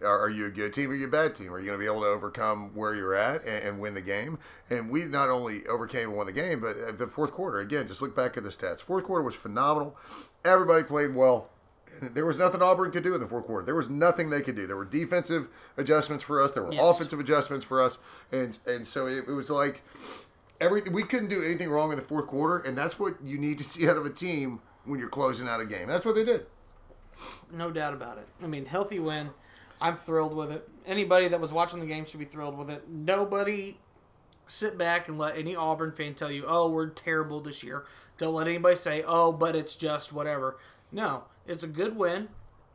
Are, 0.03 0.25
are 0.25 0.29
you 0.29 0.45
a 0.45 0.51
good 0.51 0.75
team 0.75 0.91
or 0.91 0.93
are 0.93 0.97
you 0.97 1.07
a 1.07 1.11
bad 1.11 1.35
team? 1.35 1.51
Are 1.55 1.59
you 1.59 1.65
going 1.65 1.79
to 1.79 1.83
be 1.83 1.91
able 1.91 2.03
to 2.03 2.09
overcome 2.09 2.75
where 2.75 2.95
you're 2.95 3.15
at 3.15 3.43
and, 3.47 3.67
and 3.67 3.81
win 3.81 3.95
the 3.95 4.03
game? 4.03 4.39
And 4.69 4.91
we 4.91 5.05
not 5.07 5.31
only 5.31 5.67
overcame 5.69 6.09
and 6.11 6.17
won 6.19 6.27
the 6.27 6.35
game, 6.35 6.61
but 6.61 6.75
uh, 6.87 6.93
the 6.93 7.07
fourth 7.07 7.33
quarter, 7.33 7.61
again, 7.61 7.89
just 7.89 8.03
look 8.03 8.15
back 8.15 8.37
at 8.37 8.43
the 8.43 8.51
stats. 8.51 8.83
Fourth 8.83 9.05
quarter 9.05 9.25
was 9.25 9.35
phenomenal. 9.35 9.97
Everybody 10.45 10.83
played 10.83 11.15
well. 11.15 11.49
There 12.03 12.27
was 12.27 12.39
nothing 12.39 12.61
Auburn 12.61 12.91
could 12.91 13.05
do 13.05 13.15
in 13.15 13.23
the 13.23 13.27
fourth 13.27 13.47
quarter. 13.47 13.65
There 13.65 13.75
was 13.75 13.89
nothing 13.89 14.29
they 14.29 14.43
could 14.43 14.55
do. 14.55 14.67
There 14.67 14.77
were 14.77 14.85
defensive 14.85 15.49
adjustments 15.79 16.23
for 16.25 16.43
us. 16.43 16.53
There 16.53 16.63
were 16.63 16.75
Yes. 16.75 16.83
offensive 16.97 17.19
adjustments 17.19 17.65
for 17.65 17.81
us, 17.81 17.97
and 18.31 18.59
and 18.67 18.87
so 18.87 19.07
it, 19.07 19.25
it 19.27 19.33
was 19.33 19.49
like 19.49 19.81
everything. 20.61 20.93
We 20.93 21.05
couldn't 21.05 21.29
do 21.29 21.43
anything 21.43 21.71
wrong 21.71 21.91
in 21.91 21.97
the 21.97 22.05
fourth 22.05 22.27
quarter, 22.27 22.59
and 22.59 22.77
that's 22.77 22.99
what 22.99 23.15
you 23.25 23.39
need 23.39 23.57
to 23.59 23.65
see 23.65 23.89
out 23.89 23.97
of 23.97 24.05
a 24.05 24.11
team 24.11 24.61
when 24.87 24.99
you're 24.99 25.09
closing 25.09 25.49
out 25.49 25.61
a 25.61 25.67
game. 25.67 25.89
That's 25.89 26.05
what 26.05 26.15
they 26.15 26.25
did. 26.25 26.47
No 27.53 27.71
doubt 27.71 27.95
about 27.95 28.19
it. 28.19 28.27
I 28.43 28.47
mean, 28.47 28.67
healthy 28.67 28.99
win. 28.99 29.31
I'm 29.81 29.97
thrilled 29.97 30.35
with 30.35 30.51
it. 30.51 30.69
Anybody 30.87 31.29
that 31.29 31.41
was 31.41 31.53
watching 31.53 31.81
the 31.81 31.87
game 31.87 32.07
should 32.07 32.21
be 32.21 32.27
thrilled 32.27 32.57
with 32.57 32.71
it. 32.71 32.89
Nobody 32.89 33.79
sit 34.47 34.79
back 34.79 35.09
and 35.09 35.19
let 35.19 35.37
any 35.37 35.55
Auburn 35.55 35.93
fan 35.93 36.15
tell 36.15 36.31
you, 36.31 36.45
"Oh, 36.47 36.71
we're 36.71 36.89
terrible 36.89 37.41
this 37.41 37.63
year." 37.63 37.85
Don't 38.19 38.35
let 38.35 38.47
anybody 38.47 38.77
say, 38.77 39.03
"Oh, 39.03 39.33
but 39.33 39.55
it's 39.55 39.77
just 39.77 40.13
whatever." 40.13 40.57
No, 40.91 41.25
it's 41.47 41.63
a 41.63 41.69
good 41.69 41.97
win, 41.97 42.29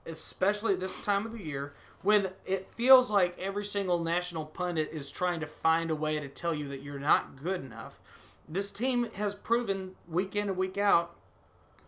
especially 0.06 0.74
at 0.74 0.80
this 0.80 1.02
time 1.02 1.26
of 1.26 1.32
the 1.32 1.44
year 1.44 1.74
when 2.04 2.32
it 2.46 2.74
feels 2.76 3.12
like 3.12 3.38
every 3.40 3.66
single 3.66 4.00
national 4.00 4.46
pundit 4.46 4.90
is 4.92 5.12
trying 5.12 5.40
to 5.40 5.48
find 5.48 5.92
a 5.92 5.96
way 5.96 6.20
to 6.20 6.28
tell 6.28 6.54
you 6.54 6.68
that 6.68 6.82
you're 6.82 7.00
not 7.00 7.42
good 7.42 7.64
enough. 7.64 8.00
This 8.48 8.72
team 8.72 9.10
has 9.14 9.36
proven 9.36 9.96
week 10.08 10.36
in 10.36 10.50
and 10.50 10.58
week 10.58 10.78
out 10.78 11.16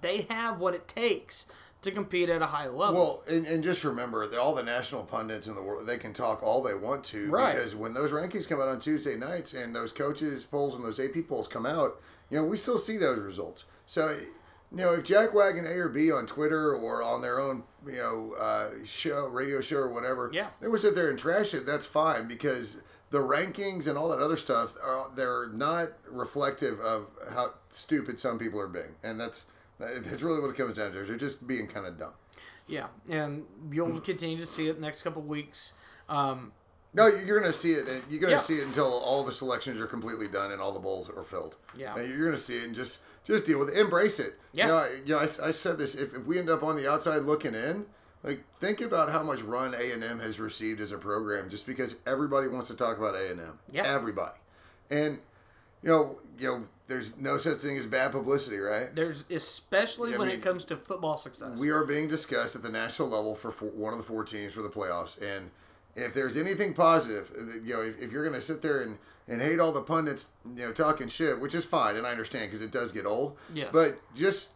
they 0.03 0.27
have 0.29 0.59
what 0.59 0.75
it 0.75 0.87
takes 0.87 1.47
to 1.81 1.91
compete 1.91 2.29
at 2.29 2.41
a 2.41 2.45
high 2.45 2.67
level. 2.67 2.93
Well, 2.95 3.23
and, 3.27 3.45
and 3.47 3.63
just 3.63 3.83
remember 3.83 4.25
that 4.27 4.39
all 4.39 4.53
the 4.55 4.63
national 4.63 5.03
pundits 5.03 5.47
in 5.47 5.55
the 5.55 5.61
world 5.61 5.85
they 5.87 5.97
can 5.97 6.13
talk 6.13 6.41
all 6.43 6.61
they 6.61 6.75
want 6.75 7.03
to 7.05 7.29
Right. 7.29 7.55
because 7.55 7.75
when 7.75 7.93
those 7.93 8.11
rankings 8.11 8.47
come 8.47 8.61
out 8.61 8.67
on 8.69 8.79
Tuesday 8.79 9.17
nights 9.17 9.53
and 9.53 9.75
those 9.75 9.91
coaches 9.91 10.45
polls 10.45 10.75
and 10.75 10.85
those 10.85 10.99
AP 10.99 11.27
polls 11.27 11.47
come 11.47 11.65
out, 11.65 11.99
you 12.29 12.37
know 12.37 12.45
we 12.45 12.55
still 12.57 12.79
see 12.79 12.97
those 12.97 13.19
results. 13.19 13.65
So, 13.85 14.09
you 14.71 14.77
know, 14.77 14.93
if 14.93 15.03
Jack 15.03 15.33
Wagon 15.33 15.65
A 15.65 15.71
or 15.77 15.89
B 15.89 16.09
on 16.11 16.25
Twitter 16.25 16.73
or 16.73 17.03
on 17.03 17.21
their 17.21 17.39
own, 17.39 17.63
you 17.85 17.97
know, 17.97 18.33
uh, 18.39 18.69
show, 18.85 19.27
radio 19.27 19.59
show 19.59 19.77
or 19.77 19.89
whatever, 19.89 20.29
Yeah. 20.33 20.47
they 20.61 20.67
would 20.69 20.79
sit 20.79 20.95
there 20.95 21.09
and 21.09 21.19
trash 21.19 21.53
it. 21.53 21.65
That's 21.65 21.85
fine 21.85 22.27
because 22.29 22.77
the 23.09 23.19
rankings 23.19 23.87
and 23.87 23.97
all 23.97 24.07
that 24.09 24.19
other 24.19 24.37
stuff 24.37 24.75
are 24.81 25.11
they're 25.15 25.49
not 25.49 25.89
reflective 26.09 26.79
of 26.79 27.07
how 27.33 27.53
stupid 27.69 28.19
some 28.21 28.39
people 28.39 28.59
are 28.59 28.67
being, 28.69 28.95
and 29.03 29.19
that's 29.19 29.45
that's 30.03 30.21
really 30.21 30.39
what 30.41 30.49
it 30.49 30.57
comes 30.57 30.75
down 30.77 30.91
to. 30.93 31.03
They're 31.03 31.15
just 31.17 31.45
being 31.47 31.67
kind 31.67 31.85
of 31.85 31.97
dumb. 31.97 32.13
Yeah, 32.67 32.87
and 33.09 33.43
you'll 33.71 33.99
continue 33.99 34.37
to 34.37 34.45
see 34.45 34.67
it 34.69 34.79
next 34.79 35.01
couple 35.03 35.21
weeks. 35.21 35.73
Um, 36.09 36.51
No, 36.93 37.07
you're 37.07 37.39
going 37.39 37.51
to 37.51 37.57
see 37.57 37.73
it. 37.73 37.85
You're 38.09 38.21
going 38.21 38.31
to 38.31 38.37
Yeah. 38.37 38.37
see 38.37 38.59
it 38.59 38.67
until 38.67 38.85
all 38.85 39.23
the 39.23 39.31
selections 39.31 39.81
are 39.81 39.87
completely 39.87 40.27
done 40.27 40.51
and 40.51 40.61
all 40.61 40.71
the 40.71 40.79
bowls 40.79 41.09
are 41.09 41.23
filled. 41.23 41.55
Yeah. 41.75 41.95
Now, 41.95 42.01
you're 42.03 42.19
going 42.25 42.37
to 42.37 42.41
see 42.41 42.57
it 42.57 42.63
and 42.65 42.75
just 42.75 42.99
just 43.25 43.45
deal 43.45 43.57
with 43.59 43.69
it. 43.69 43.77
Embrace 43.79 44.19
it. 44.19 44.35
Yeah. 44.53 44.65
You 44.65 44.71
know, 44.71 44.77
I, 44.77 44.89
you 45.05 45.13
know, 45.13 45.19
I, 45.19 45.47
I 45.47 45.51
said 45.51 45.77
this. 45.77 45.95
If, 45.95 46.13
if 46.13 46.25
we 46.25 46.37
end 46.39 46.49
up 46.49 46.61
on 46.63 46.75
the 46.75 46.89
outside 46.91 47.23
looking 47.23 47.55
in, 47.55 47.85
Like 48.21 48.43
think 48.55 48.79
about 48.81 49.09
how 49.11 49.23
much 49.23 49.41
run 49.41 49.73
A 49.73 49.91
and 49.91 50.03
M 50.03 50.19
has 50.19 50.39
received 50.39 50.79
as 50.81 50.91
a 50.93 50.97
program, 50.97 51.49
just 51.49 51.65
because 51.65 51.95
everybody 52.05 52.47
wants 52.47 52.67
to 52.67 52.75
talk 52.75 52.97
about 52.97 53.15
A 53.15 53.31
and 53.31 53.39
M. 53.41 53.59
Yeah. 53.71 53.83
everybody, 53.85 54.37
and 54.89 55.19
you 55.83 55.89
know, 55.89 56.17
you 56.39 56.47
know, 56.47 56.63
there's 56.87 57.15
no 57.17 57.37
such 57.37 57.57
thing 57.57 57.77
as 57.77 57.85
bad 57.85 58.11
publicity, 58.11 58.57
right? 58.57 58.93
There's 58.93 59.25
especially 59.29 60.11
Yeah, 60.11 60.17
when 60.17 60.27
mean, 60.29 60.37
it 60.37 60.41
comes 60.41 60.65
to 60.65 60.77
football 60.77 61.17
success. 61.17 61.59
We 61.59 61.69
are 61.69 61.85
being 61.85 62.07
discussed 62.07 62.55
at 62.55 62.63
the 62.63 62.69
national 62.69 63.09
level 63.09 63.35
for 63.35 63.51
four, 63.51 63.69
one 63.69 63.93
of 63.93 63.99
the 63.99 64.05
four 64.05 64.23
teams 64.23 64.53
for 64.53 64.61
the 64.61 64.69
playoffs, 64.69 65.21
and 65.21 65.51
if 65.95 66.13
there's 66.13 66.37
anything 66.37 66.73
positive, 66.73 67.31
uh, 67.37 67.59
you 67.63 67.73
know, 67.73 67.81
if, 67.81 67.99
if 67.99 68.11
you're 68.11 68.23
going 68.23 68.39
to 68.39 68.41
sit 68.41 68.61
there 68.61 68.81
and, 68.81 68.97
and 69.27 69.41
hate 69.41 69.59
all 69.59 69.71
the 69.71 69.81
pundits, 69.81 70.29
you 70.55 70.65
know, 70.65 70.71
talking 70.71 71.07
shit, 71.07 71.39
which 71.39 71.53
is 71.53 71.65
fine, 71.65 71.95
and 71.95 72.05
I 72.07 72.11
understand 72.11 72.47
because 72.47 72.61
it 72.61 72.71
does 72.71 72.91
get 72.91 73.05
old. 73.05 73.37
Yes. 73.53 73.69
But 73.71 73.99
just 74.15 74.49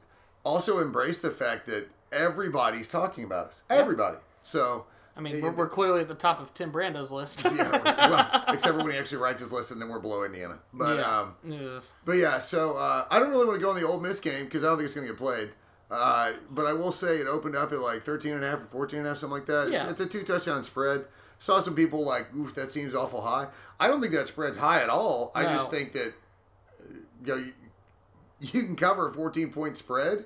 also 0.44 0.80
embrace 0.80 1.20
the 1.20 1.30
fact 1.30 1.68
that 1.68 1.88
everybody's 2.12 2.88
talking 2.88 3.24
about 3.24 3.48
us. 3.48 3.64
Everybody. 3.70 4.18
So. 4.44 4.86
I 5.18 5.22
mean, 5.22 5.42
we're, 5.42 5.52
we're 5.52 5.68
clearly 5.70 6.02
at 6.02 6.08
the 6.08 6.14
top 6.16 6.40
of 6.40 6.54
Tim 6.54 6.72
Brando's 6.72 7.12
list. 7.12 7.44
yeah, 7.44 7.72
well, 8.10 8.44
except 8.54 8.76
for 8.76 8.84
when 8.84 8.92
he 8.92 8.98
actually 8.98 9.18
writes 9.18 9.42
his 9.42 9.52
list, 9.52 9.72
and 9.72 9.82
then 9.82 9.90
we're 9.90 10.00
below 10.00 10.24
Indiana. 10.24 10.60
But 10.74 10.98
Yeah. 11.00 11.20
um, 11.22 11.82
but 12.06 12.18
yeah, 12.18 12.40
so 12.40 12.76
uh, 12.76 13.06
I 13.10 13.20
don't 13.20 13.30
really 13.32 13.46
want 13.46 13.58
to 13.60 13.64
go 13.64 13.72
on 13.72 13.76
the 13.76 13.88
Ole 13.88 14.00
Miss 14.00 14.20
game 14.20 14.46
because 14.46 14.64
I 14.64 14.68
don't 14.68 14.78
think 14.78 14.86
it's 14.86 14.94
going 14.96 15.08
to 15.08 15.14
get 15.14 15.18
played. 15.18 15.50
Uh, 15.90 16.34
but 16.52 16.66
I 16.66 16.74
will 16.74 16.92
say 16.92 17.18
it 17.18 17.28
opened 17.28 17.56
up 17.56 17.72
at 17.72 17.80
like 17.80 18.04
13 18.04 18.34
and 18.34 18.44
a 18.44 18.50
half 18.50 18.60
or 18.60 18.66
14 18.66 19.00
and 19.00 19.08
a 19.08 19.12
half, 19.12 19.18
something 19.20 19.38
like 19.40 19.48
that. 19.48 19.70
It's, 19.72 19.84
Yeah. 19.84 19.90
it's 19.90 20.02
a 20.02 20.06
two 20.06 20.24
touchdown 20.24 20.62
spread. 20.62 21.06
Saw 21.40 21.62
some 21.62 21.76
people 21.76 22.04
like, 22.04 22.28
oof, 22.36 22.54
that 22.56 22.70
seems 22.70 22.94
awful 22.94 23.22
high. 23.22 23.48
I 23.80 23.88
don't 23.88 24.02
think 24.02 24.14
that 24.14 24.28
spread's 24.28 24.58
high 24.58 24.82
at 24.82 24.90
all. 24.90 25.32
I 25.34 25.44
just 25.44 25.70
think 25.72 25.94
that 25.94 26.08
uh, 26.10 26.94
you, 27.24 27.28
know, 27.28 27.36
you, 27.36 27.52
you 28.42 28.64
can 28.64 28.76
cover 28.76 29.10
a 29.10 29.14
14 29.14 29.52
point 29.52 29.78
spread 29.78 30.26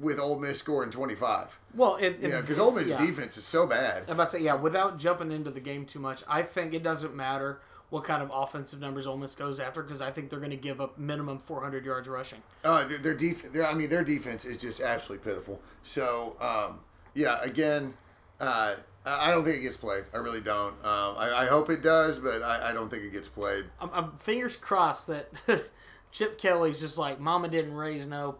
with 0.00 0.18
Ole 0.18 0.38
Miss 0.38 0.58
scoring 0.58 0.90
25. 0.90 1.58
Well, 1.74 1.96
it, 1.96 2.18
it- 2.20 2.30
Yeah, 2.30 2.40
because 2.40 2.58
Ole 2.58 2.72
Miss 2.72 2.88
yeah. 2.88 3.04
defense 3.04 3.36
is 3.36 3.44
so 3.44 3.66
bad. 3.66 4.04
I'm 4.06 4.14
about 4.14 4.30
to 4.30 4.36
say, 4.38 4.42
yeah, 4.42 4.54
without 4.54 4.98
jumping 4.98 5.30
into 5.32 5.50
the 5.50 5.60
game 5.60 5.84
too 5.86 5.98
much, 5.98 6.22
I 6.28 6.42
think 6.42 6.74
it 6.74 6.82
doesn't 6.82 7.14
matter 7.14 7.60
what 7.90 8.04
kind 8.04 8.22
of 8.22 8.30
offensive 8.32 8.80
numbers 8.80 9.06
Ole 9.06 9.18
Miss 9.18 9.34
goes 9.34 9.60
after 9.60 9.82
because 9.82 10.00
I 10.00 10.10
think 10.10 10.30
they're 10.30 10.38
going 10.38 10.50
to 10.50 10.56
give 10.56 10.80
up 10.80 10.96
minimum 10.98 11.38
400 11.38 11.84
yards 11.84 12.08
rushing. 12.08 12.42
Uh, 12.64 12.86
their, 12.88 12.98
their 12.98 13.14
def- 13.14 13.52
their, 13.52 13.66
I 13.66 13.74
mean, 13.74 13.90
their 13.90 14.02
defense 14.02 14.46
is 14.46 14.58
just 14.60 14.80
absolutely 14.80 15.30
pitiful. 15.30 15.60
So, 15.82 16.36
um, 16.40 16.80
yeah, 17.14 17.38
again, 17.42 17.92
uh, 18.40 18.76
I 19.04 19.28
I 19.28 19.30
don't 19.30 19.44
think 19.44 19.58
it 19.58 19.62
gets 19.62 19.76
played. 19.76 20.04
I 20.14 20.18
really 20.18 20.40
don't. 20.40 20.72
Um, 20.84 21.16
I, 21.18 21.32
I 21.42 21.46
hope 21.46 21.68
it 21.68 21.82
does, 21.82 22.18
but 22.18 22.40
I, 22.42 22.70
I 22.70 22.72
don't 22.72 22.88
think 22.88 23.02
it 23.02 23.12
gets 23.12 23.28
played. 23.28 23.66
I'm, 23.80 23.90
I'm 23.92 24.12
fingers 24.16 24.56
crossed 24.56 25.08
that 25.08 25.28
Chip 26.12 26.38
Kelly's 26.38 26.80
just 26.80 26.96
like, 26.96 27.20
Mama 27.20 27.48
didn't 27.48 27.74
raise 27.74 28.06
no, 28.06 28.36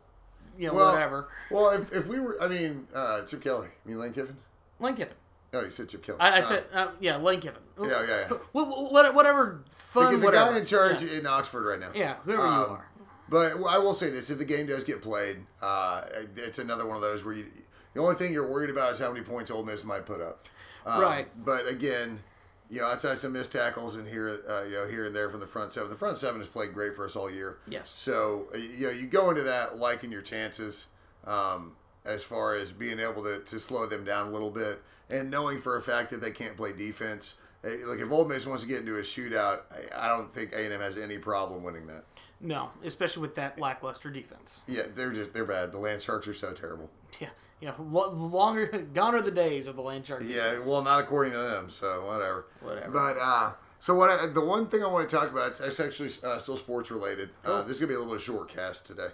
you 0.59 0.69
know, 0.69 0.75
Well, 0.75 0.93
whatever. 0.93 1.29
Well, 1.51 1.71
if, 1.71 1.93
if 1.93 2.07
we 2.07 2.21
were, 2.21 2.37
I 2.43 2.49
mean, 2.49 2.87
uh, 2.95 3.25
Chip 3.25 3.43
Kelly. 3.43 3.69
I 3.85 3.88
mean, 3.88 3.99
Lane 3.99 4.12
Kiffin. 4.12 4.37
Lane 4.81 4.95
Kiffin. 4.95 5.17
Oh, 5.55 5.61
you 5.65 5.71
said 5.71 5.88
Chip 5.88 6.05
Kelly. 6.05 6.19
I, 6.21 6.37
I 6.37 6.38
Uh, 6.38 6.43
said, 6.43 6.65
uh, 6.73 6.88
yeah, 7.01 7.17
Lane 7.17 7.41
Kiffin. 7.41 7.61
Yeah, 7.83 7.88
yeah, 7.91 8.07
yeah. 8.07 8.29
Wh- 8.29 8.38
wh- 8.53 8.93
what- 8.93 9.15
Whatever, 9.15 9.62
fun, 9.69 10.12
the, 10.12 10.19
the 10.19 10.27
whatever. 10.27 10.53
guy 10.53 10.59
in 10.59 10.65
charge 10.65 11.03
Yes. 11.03 11.15
in 11.19 11.27
Oxford 11.27 11.65
right 11.67 11.79
now. 11.81 11.91
Yeah, 11.95 12.17
whoever 12.25 12.43
you 12.43 12.49
Um, 12.49 12.71
are. 12.73 12.88
But 13.29 13.53
I 13.69 13.79
will 13.79 13.95
say 13.95 14.11
this: 14.11 14.29
if 14.31 14.38
the 14.38 14.45
game 14.45 14.67
does 14.67 14.85
get 14.85 15.01
played, 15.03 15.38
uh, 15.62 16.03
it's 16.37 16.59
another 16.59 16.85
one 16.87 16.97
of 16.97 17.03
those 17.03 17.25
where 17.25 17.35
you, 17.35 17.47
the 17.95 18.01
only 18.01 18.15
thing 18.15 18.33
you're 18.33 18.47
worried 18.51 18.69
about 18.71 18.93
is 18.93 18.99
how 18.99 19.11
many 19.12 19.25
points 19.25 19.51
Ole 19.51 19.62
Miss 19.65 19.85
might 19.85 20.05
put 20.07 20.21
up. 20.21 20.49
Um, 20.85 21.01
Right. 21.03 21.29
But 21.45 21.67
again, 21.67 22.23
you 22.72 22.80
know, 22.80 22.87
outside 22.87 23.18
some 23.18 23.35
missed 23.35 23.52
tackles 23.52 23.96
and 23.96 24.08
here, 24.08 24.38
uh, 24.48 24.64
you 24.64 24.72
know, 24.72 24.88
here 24.88 25.04
and 25.04 25.14
there 25.14 25.28
from 25.28 25.40
the 25.40 25.46
front 25.46 25.72
seven, 25.74 25.90
the 25.90 25.94
front 25.94 26.16
seven 26.16 26.40
has 26.40 26.48
played 26.48 26.72
great 26.72 26.96
for 26.96 27.04
us 27.04 27.14
all 27.16 27.30
year. 27.30 27.58
Yes. 27.68 27.92
So 27.94 28.46
uh, 28.54 28.56
you 28.56 28.87
know, 28.87 28.90
you 28.92 29.06
go 29.06 29.28
into 29.28 29.42
that 29.42 29.76
liking 29.76 30.11
your 30.11 30.22
chances 30.22 30.87
um, 31.26 31.76
as 32.06 32.24
far 32.24 32.54
as 32.54 32.72
being 32.72 32.98
able 32.98 33.22
to, 33.24 33.40
to 33.40 33.61
slow 33.61 33.87
them 33.87 34.04
down 34.04 34.28
a 34.28 34.30
little 34.30 34.50
bit, 34.50 34.80
and 35.11 35.30
knowing 35.30 35.61
for 35.61 35.76
a 35.76 35.82
fact 35.82 36.11
that 36.12 36.22
they 36.22 36.30
can't 36.30 36.56
play 36.56 36.72
defense. 36.72 37.35
Eh, 37.62 37.76
Like 37.85 38.00
if 38.00 38.11
Ole 38.11 38.24
Miss 38.24 38.46
wants 38.46 38.62
to 38.62 38.68
get 38.68 38.78
into 38.80 38.96
a 38.96 39.02
shootout, 39.02 39.61
I 39.92 40.06
I 40.06 40.08
don't 40.08 40.32
think 40.32 40.52
A 40.52 40.64
and 40.64 40.72
M 40.72 40.80
has 40.80 40.96
any 40.96 41.18
problem 41.18 41.62
winning 41.62 41.87
that. 41.88 42.04
No, 42.40 42.70
especially 42.82 43.20
with 43.20 43.35
that 43.37 43.61
lackluster 43.61 44.11
defense. 44.11 44.61
Yeah, 44.66 44.85
they're 44.94 45.12
just 45.12 45.32
they're 45.35 45.44
bad. 45.44 45.70
The 45.72 45.78
Land 45.78 46.00
Sharks 46.02 46.26
are 46.26 46.35
so 46.35 46.52
terrible. 46.52 46.90
Yeah, 47.20 47.28
yeah. 47.62 47.72
Lo- 47.79 48.11
longer, 48.11 48.66
gone 48.92 49.14
are 49.14 49.22
the 49.22 49.31
days 49.31 49.68
of 49.68 49.77
the 49.77 49.83
land 49.83 50.07
shark. 50.07 50.22
Yeah, 50.27 50.51
defense. 50.51 50.68
well, 50.68 50.83
not 50.83 51.01
according 51.01 51.33
to 51.33 51.38
them. 51.38 51.70
So 51.70 52.05
whatever. 52.05 52.46
Whatever. 52.61 52.90
But 52.90 53.16
uh, 53.20 53.53
so 53.79 53.94
what? 53.94 54.11
I, 54.11 54.27
the 54.27 54.44
one 54.44 54.66
thing 54.66 54.83
I 54.83 54.88
want 54.88 55.09
to 55.09 55.16
talk 55.16 55.31
about 55.31 55.61
it's, 55.61 55.81
actually 55.81 56.11
uh, 56.25 56.38
still 56.38 56.57
sports 56.57 56.90
related. 56.90 57.31
Uh, 57.44 57.62
this 57.62 57.77
is 57.77 57.81
gonna 57.81 57.88
be 57.88 57.94
a 57.94 58.01
little 58.01 58.18
short 58.18 58.48
cast 58.48 58.85
today, 58.85 59.09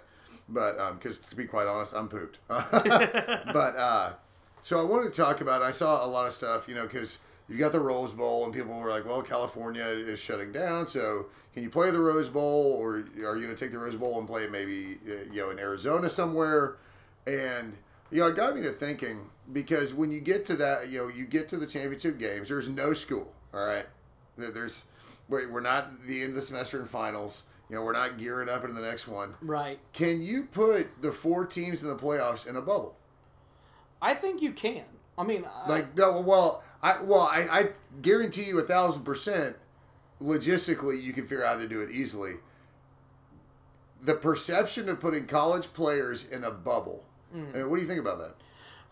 but 0.49 0.93
because 0.93 1.19
to 1.19 1.35
be 1.35 1.45
quite 1.45 1.67
honest, 1.67 1.93
I'm 1.93 2.09
pooped. 2.09 2.39
but 2.47 3.75
uh, 3.75 4.13
so 4.63 4.79
I 4.79 4.83
wanted 4.83 5.13
to 5.13 5.21
talk 5.21 5.41
about. 5.41 5.61
I 5.61 5.71
saw 5.71 6.03
a 6.03 6.07
lot 6.07 6.25
of 6.25 6.33
stuff, 6.33 6.67
you 6.67 6.73
know, 6.73 6.83
because 6.87 7.19
you 7.47 7.57
got 7.57 7.71
the 7.71 7.79
Rose 7.79 8.11
Bowl, 8.11 8.45
and 8.45 8.53
people 8.53 8.79
were 8.79 8.89
like, 8.89 9.05
"Well, 9.05 9.21
California 9.21 9.83
is 9.83 10.19
shutting 10.19 10.51
down, 10.51 10.87
so 10.87 11.27
can 11.53 11.61
you 11.61 11.69
play 11.69 11.91
the 11.91 11.99
Rose 11.99 12.29
Bowl, 12.29 12.77
or 12.79 13.05
are 13.25 13.37
you 13.37 13.43
gonna 13.43 13.55
take 13.55 13.71
the 13.71 13.79
Rose 13.79 13.95
Bowl 13.95 14.17
and 14.17 14.27
play 14.27 14.43
it 14.43 14.51
maybe, 14.51 14.97
uh, 15.07 15.31
you 15.31 15.41
know, 15.41 15.51
in 15.51 15.59
Arizona 15.59 16.09
somewhere?" 16.09 16.77
And 17.27 17.77
you 18.11 18.21
know, 18.21 18.27
it 18.27 18.35
got 18.35 18.55
me 18.55 18.61
to 18.63 18.71
thinking 18.71 19.29
because 19.53 19.93
when 19.93 20.11
you 20.11 20.19
get 20.19 20.45
to 20.45 20.55
that, 20.57 20.89
you 20.89 20.99
know, 20.99 21.07
you 21.07 21.25
get 21.25 21.49
to 21.49 21.57
the 21.57 21.65
championship 21.67 22.17
games. 22.19 22.49
There's 22.49 22.69
no 22.69 22.93
school. 22.93 23.31
All 23.53 23.65
right, 23.65 23.85
there's 24.37 24.83
we're 25.27 25.49
we're 25.51 25.59
not 25.61 26.03
the 26.05 26.21
end 26.21 26.29
of 26.29 26.35
the 26.35 26.41
semester 26.41 26.79
in 26.79 26.85
finals. 26.85 27.43
You 27.69 27.75
know, 27.75 27.83
we're 27.83 27.93
not 27.93 28.17
gearing 28.17 28.49
up 28.49 28.63
into 28.63 28.73
the 28.73 28.81
next 28.87 29.07
one. 29.07 29.35
right. 29.41 29.77
Can 29.93 30.21
you 30.23 30.45
put 30.45 31.01
the 31.03 31.11
four 31.11 31.45
teams 31.45 31.83
in 31.83 31.89
the 31.89 31.95
playoffs 31.95 32.47
in 32.47 32.55
a 32.55 32.61
bubble? 32.61 32.95
I 34.01 34.15
think 34.15 34.41
you 34.41 34.53
can. 34.53 34.85
I 35.17 35.23
mean, 35.23 35.45
I- 35.45 35.69
Like 35.69 35.95
no, 35.97 36.21
well, 36.21 36.63
I 36.81 37.01
well, 37.01 37.21
I, 37.31 37.47
I 37.51 37.69
guarantee 38.01 38.45
you 38.45 38.57
a 38.59 38.63
thousand 38.63 39.03
percent. 39.03 39.55
Logistically, 40.21 41.01
you 41.01 41.13
can 41.13 41.23
figure 41.27 41.45
out 41.45 41.55
how 41.55 41.61
to 41.61 41.67
do 41.67 41.81
it 41.81 41.91
easily. 41.91 42.33
The 44.01 44.15
perception 44.15 44.87
of 44.89 44.99
putting 44.99 45.27
college 45.27 45.71
players 45.73 46.27
in 46.27 46.43
a 46.43 46.51
bubble. 46.51 47.03
I 47.33 47.37
mean, 47.37 47.69
what 47.69 47.75
do 47.77 47.81
you 47.81 47.87
think 47.87 47.99
about 47.99 48.17
that? 48.19 48.35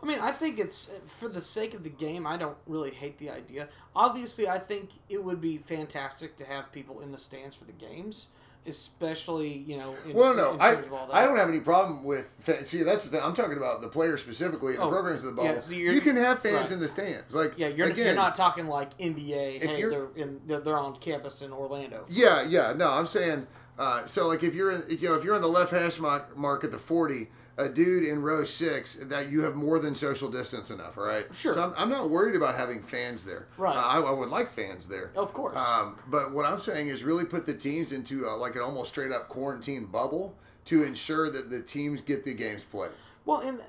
I 0.01 0.05
mean, 0.05 0.19
I 0.19 0.31
think 0.31 0.59
it's 0.59 0.91
for 1.07 1.27
the 1.27 1.41
sake 1.41 1.73
of 1.73 1.83
the 1.83 1.89
game. 1.89 2.27
I 2.27 2.37
don't 2.37 2.57
really 2.67 2.91
hate 2.91 3.17
the 3.17 3.31
idea. 3.31 3.67
Obviously, 3.95 4.47
I 4.47 4.59
think 4.59 4.91
it 5.09 5.23
would 5.23 5.41
be 5.41 5.57
fantastic 5.57 6.37
to 6.37 6.45
have 6.45 6.71
people 6.71 7.01
in 7.01 7.11
the 7.11 7.17
stands 7.17 7.55
for 7.55 7.65
the 7.65 7.71
games, 7.71 8.27
especially 8.67 9.49
you 9.51 9.75
know. 9.75 9.95
In, 10.07 10.13
Well, 10.13 10.35
no, 10.35 10.55
I, 10.59 10.73
of 10.73 10.93
all 10.93 11.07
that. 11.07 11.15
I 11.15 11.25
don't 11.25 11.35
have 11.35 11.49
any 11.49 11.61
problem 11.61 12.03
with. 12.03 12.31
See, 12.63 12.83
that's 12.83 13.05
the 13.05 13.09
thing. 13.11 13.21
I'm 13.23 13.33
talking 13.33 13.57
about 13.57 13.81
the 13.81 13.87
players 13.87 14.21
specifically, 14.21 14.75
the 14.75 14.83
Oh, 14.83 14.89
programs 14.89 15.23
of 15.23 15.31
the 15.31 15.35
bubble. 15.35 15.53
yeah, 15.55 15.59
so 15.59 15.71
you're- 15.71 15.99
can 15.99 16.15
have 16.15 16.41
fans 16.41 16.61
right. 16.61 16.71
in 16.73 16.79
the 16.79 16.87
stands, 16.87 17.33
like 17.33 17.53
Yeah, 17.57 17.67
you're, 17.67 17.87
again, 17.87 18.05
you're 18.05 18.15
not 18.15 18.35
talking 18.35 18.67
like 18.67 18.95
NBA. 18.99 19.59
Hey, 19.59 19.81
they're 19.81 20.07
in 20.15 20.41
they're, 20.45 20.59
they're 20.59 20.77
on 20.77 20.95
campus 20.97 21.41
in 21.41 21.51
Orlando. 21.51 22.05
Yeah, 22.07 22.43
yeah. 22.43 22.73
No, 22.73 22.89
I'm 22.91 23.07
saying. 23.07 23.47
Uh, 23.79 24.05
so, 24.05 24.27
like, 24.27 24.43
if 24.43 24.55
you're 24.55 24.71
in, 24.71 24.83
you 24.89 25.09
know, 25.09 25.15
if 25.15 25.23
you're 25.23 25.35
on 25.35 25.41
the 25.41 25.47
left 25.47 25.71
hash 25.71 25.99
mark, 25.99 26.35
mark 26.35 26.63
at 26.63 26.71
the 26.71 26.79
40, 26.79 27.29
a 27.57 27.67
dude 27.67 28.03
in 28.03 28.21
row 28.21 28.43
six, 28.43 28.95
that 28.95 29.29
you 29.29 29.41
have 29.41 29.55
more 29.55 29.79
than 29.79 29.95
social 29.95 30.29
distance 30.29 30.69
enough. 30.69 30.97
All 30.97 31.05
right. 31.05 31.25
Sure. 31.33 31.53
So 31.53 31.63
I'm, 31.63 31.73
I'm 31.77 31.89
not 31.89 32.09
worried 32.09 32.35
about 32.35 32.55
having 32.55 32.81
fans 32.81 33.25
there. 33.25 33.47
Right. 33.57 33.75
Uh, 33.75 33.79
I, 33.79 33.99
I 33.99 34.11
would 34.11 34.29
like 34.29 34.51
fans 34.51 34.87
there. 34.87 35.11
Of 35.15 35.33
course. 35.33 35.59
Um, 35.59 35.97
but 36.07 36.33
what 36.33 36.45
I'm 36.45 36.59
saying 36.59 36.89
is 36.89 37.03
really 37.03 37.25
put 37.25 37.45
the 37.45 37.55
teams 37.55 37.91
into 37.91 38.27
uh 38.27 38.37
like 38.37 38.55
an 38.55 38.61
almost 38.61 38.89
straight 38.89 39.11
up 39.11 39.27
quarantine 39.27 39.85
bubble 39.85 40.35
to 40.65 40.83
ensure 40.83 41.31
that 41.31 41.49
the 41.49 41.61
teams 41.61 42.01
get 42.01 42.23
the 42.25 42.33
games 42.33 42.63
played. 42.63 42.91
Well, 43.25 43.39
and 43.39 43.59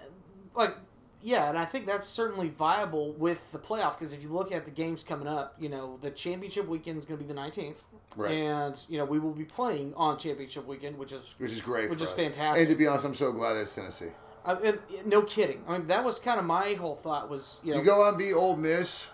like, 0.54 0.74
yeah, 1.22 1.48
and 1.48 1.56
I 1.56 1.64
think 1.64 1.86
that's 1.86 2.06
certainly 2.06 2.48
viable 2.48 3.12
with 3.12 3.52
the 3.52 3.58
playoff 3.58 3.92
because 3.92 4.12
if 4.12 4.22
you 4.22 4.28
look 4.28 4.52
at 4.52 4.64
the 4.64 4.70
games 4.70 5.02
coming 5.02 5.26
up, 5.28 5.54
you 5.58 5.68
know, 5.68 5.96
the 5.96 6.10
championship 6.10 6.68
weekend 6.68 6.98
is 6.98 7.06
going 7.06 7.18
to 7.18 7.24
be 7.24 7.28
the 7.28 7.34
nineteenth, 7.34 7.84
Right. 8.16 8.32
and 8.32 8.84
you 8.88 8.98
know 8.98 9.04
we 9.04 9.18
will 9.18 9.32
be 9.34 9.44
playing 9.44 9.94
on 9.94 10.18
championship 10.18 10.66
weekend, 10.66 10.98
which 10.98 11.12
is 11.12 11.34
Which 11.38 11.52
is 11.52 11.60
great. 11.60 11.88
Which 11.90 11.98
for 11.98 12.04
is 12.04 12.10
us. 12.10 12.16
fantastic. 12.16 12.66
And 12.66 12.68
to 12.68 12.76
be 12.78 12.86
honest, 12.86 13.04
I'm 13.04 13.14
so 13.14 13.32
glad 13.32 13.56
it's 13.56 13.74
Tennessee. 13.74 14.10
I, 14.44 14.52
and, 14.54 14.78
no 15.04 15.22
kidding. 15.22 15.62
I 15.68 15.78
mean, 15.78 15.86
that 15.88 16.02
was 16.04 16.18
kind 16.18 16.38
of 16.38 16.46
my 16.46 16.72
whole 16.74 16.96
thought 16.96 17.28
was 17.28 17.60
you 17.62 17.72
know 17.74 17.80
You 17.80 17.84
go 17.84 18.02
on 18.02 18.16
be 18.16 18.32
Ole 18.32 18.56
Miss, 18.56 19.06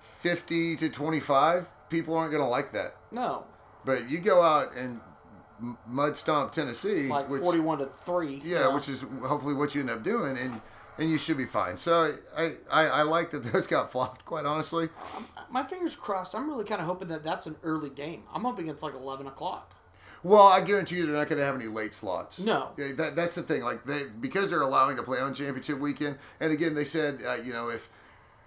fifty 0.00 0.76
to 0.76 0.88
twenty 0.90 1.20
five. 1.20 1.68
People 1.88 2.16
aren't 2.16 2.32
gonna 2.32 2.48
like 2.48 2.72
that. 2.72 2.96
no 3.10 3.44
But 3.84 4.10
you 4.10 4.18
go 4.20 4.42
out 4.42 4.74
and 4.76 5.00
mud 5.86 6.16
stomp 6.16 6.52
Tennessee, 6.52 7.08
like 7.08 7.28
which 7.28 7.42
forty 7.42 7.60
one 7.60 7.78
to 7.78 7.86
three. 7.86 8.36
yeah, 8.36 8.42
you 8.44 8.54
know. 8.56 8.74
which 8.74 8.88
is 8.88 9.04
hopefully 9.24 9.54
what 9.54 9.74
you 9.74 9.80
end 9.80 9.90
up 9.90 10.02
doing, 10.02 10.36
and 10.36 10.60
and 10.98 11.10
you 11.10 11.18
should 11.18 11.36
be 11.36 11.46
fine. 11.46 11.76
So 11.76 12.12
I 12.36 12.52
I, 12.70 12.86
I 12.86 13.02
like 13.02 13.30
that 13.30 13.44
those 13.52 13.66
got 13.66 13.90
flopped. 13.92 14.24
Quite 14.24 14.44
honestly, 14.46 14.88
my 15.50 15.62
fingers 15.64 15.96
crossed. 15.96 16.34
I'm 16.34 16.48
really 16.48 16.64
kind 16.64 16.80
of 16.80 16.86
hoping 16.86 17.08
that 17.08 17.24
that's 17.24 17.46
an 17.46 17.56
early 17.62 17.90
game. 17.90 18.24
I'm 18.32 18.42
hoping 18.42 18.68
it's 18.68 18.82
like 18.82 18.94
eleven 18.94 19.26
o'clock. 19.26 19.74
well, 20.22 20.46
I 20.46 20.60
guarantee 20.60 20.96
you 20.96 21.06
they're 21.06 21.14
not 21.16 21.28
going 21.28 21.38
to 21.38 21.44
have 21.44 21.54
any 21.54 21.66
late 21.66 21.92
slots. 21.94 22.40
No. 22.40 22.70
Yeah, 22.78 22.92
that, 22.96 23.16
that's 23.16 23.34
the 23.34 23.42
thing. 23.42 23.62
Like 23.62 23.84
they 23.84 24.04
because 24.20 24.50
they're 24.50 24.62
allowing 24.62 24.96
to 24.96 25.02
play 25.02 25.18
on 25.20 25.34
championship 25.34 25.78
weekend, 25.78 26.18
and 26.40 26.52
again 26.52 26.74
they 26.74 26.84
said 26.84 27.20
uh, 27.26 27.36
you 27.42 27.52
know 27.52 27.68
if. 27.68 27.88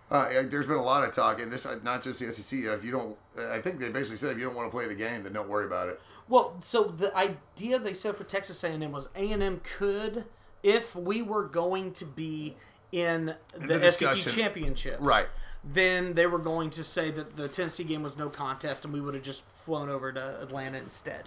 Uh, 0.09 0.43
there's 0.43 0.65
been 0.65 0.77
a 0.77 0.81
lot 0.81 1.03
of 1.03 1.11
talk, 1.13 1.41
and 1.41 1.51
this 1.51 1.65
uh, 1.65 1.77
not 1.83 2.01
just 2.01 2.21
the 2.21 2.31
SEC. 2.31 2.59
If 2.59 2.85
you 2.85 2.91
don't, 2.93 3.17
I 3.51 3.59
think 3.59 3.81
they 3.81 3.89
basically 3.89 4.15
said 4.15 4.31
if 4.31 4.37
you 4.37 4.45
don't 4.45 4.55
want 4.55 4.71
to 4.71 4.73
play 4.73 4.87
the 4.87 4.95
game, 4.95 5.23
then 5.23 5.33
don't 5.33 5.49
worry 5.49 5.65
about 5.65 5.89
it. 5.89 5.99
Well, 6.29 6.55
so 6.61 6.85
the 6.85 7.13
idea 7.13 7.77
they 7.77 7.93
said 7.93 8.15
for 8.15 8.23
Texas 8.23 8.63
A&M 8.63 8.89
was 8.89 9.09
A&M 9.17 9.59
could, 9.65 10.23
if 10.67 10.95
we 10.95 11.21
were 11.21 11.45
going 11.45 11.93
to 11.93 12.03
be 12.05 12.55
in 12.91 13.33
the, 13.57 13.79
The 13.79 13.91
SEC 13.91 14.33
championship, 14.35 14.97
Right. 14.99 15.27
then 15.63 16.13
they 16.13 16.25
were 16.27 16.39
going 16.39 16.69
to 16.71 16.83
say 16.83 17.09
that 17.11 17.35
the 17.37 17.47
Tennessee 17.47 17.83
game 17.85 18.03
was 18.03 18.17
no 18.17 18.29
contest 18.29 18.83
and 18.85 18.93
we 18.93 18.99
would 19.01 19.13
have 19.13 19.23
just 19.23 19.45
flown 19.65 19.89
over 19.89 20.11
to 20.11 20.41
Atlanta 20.41 20.77
instead. 20.77 21.23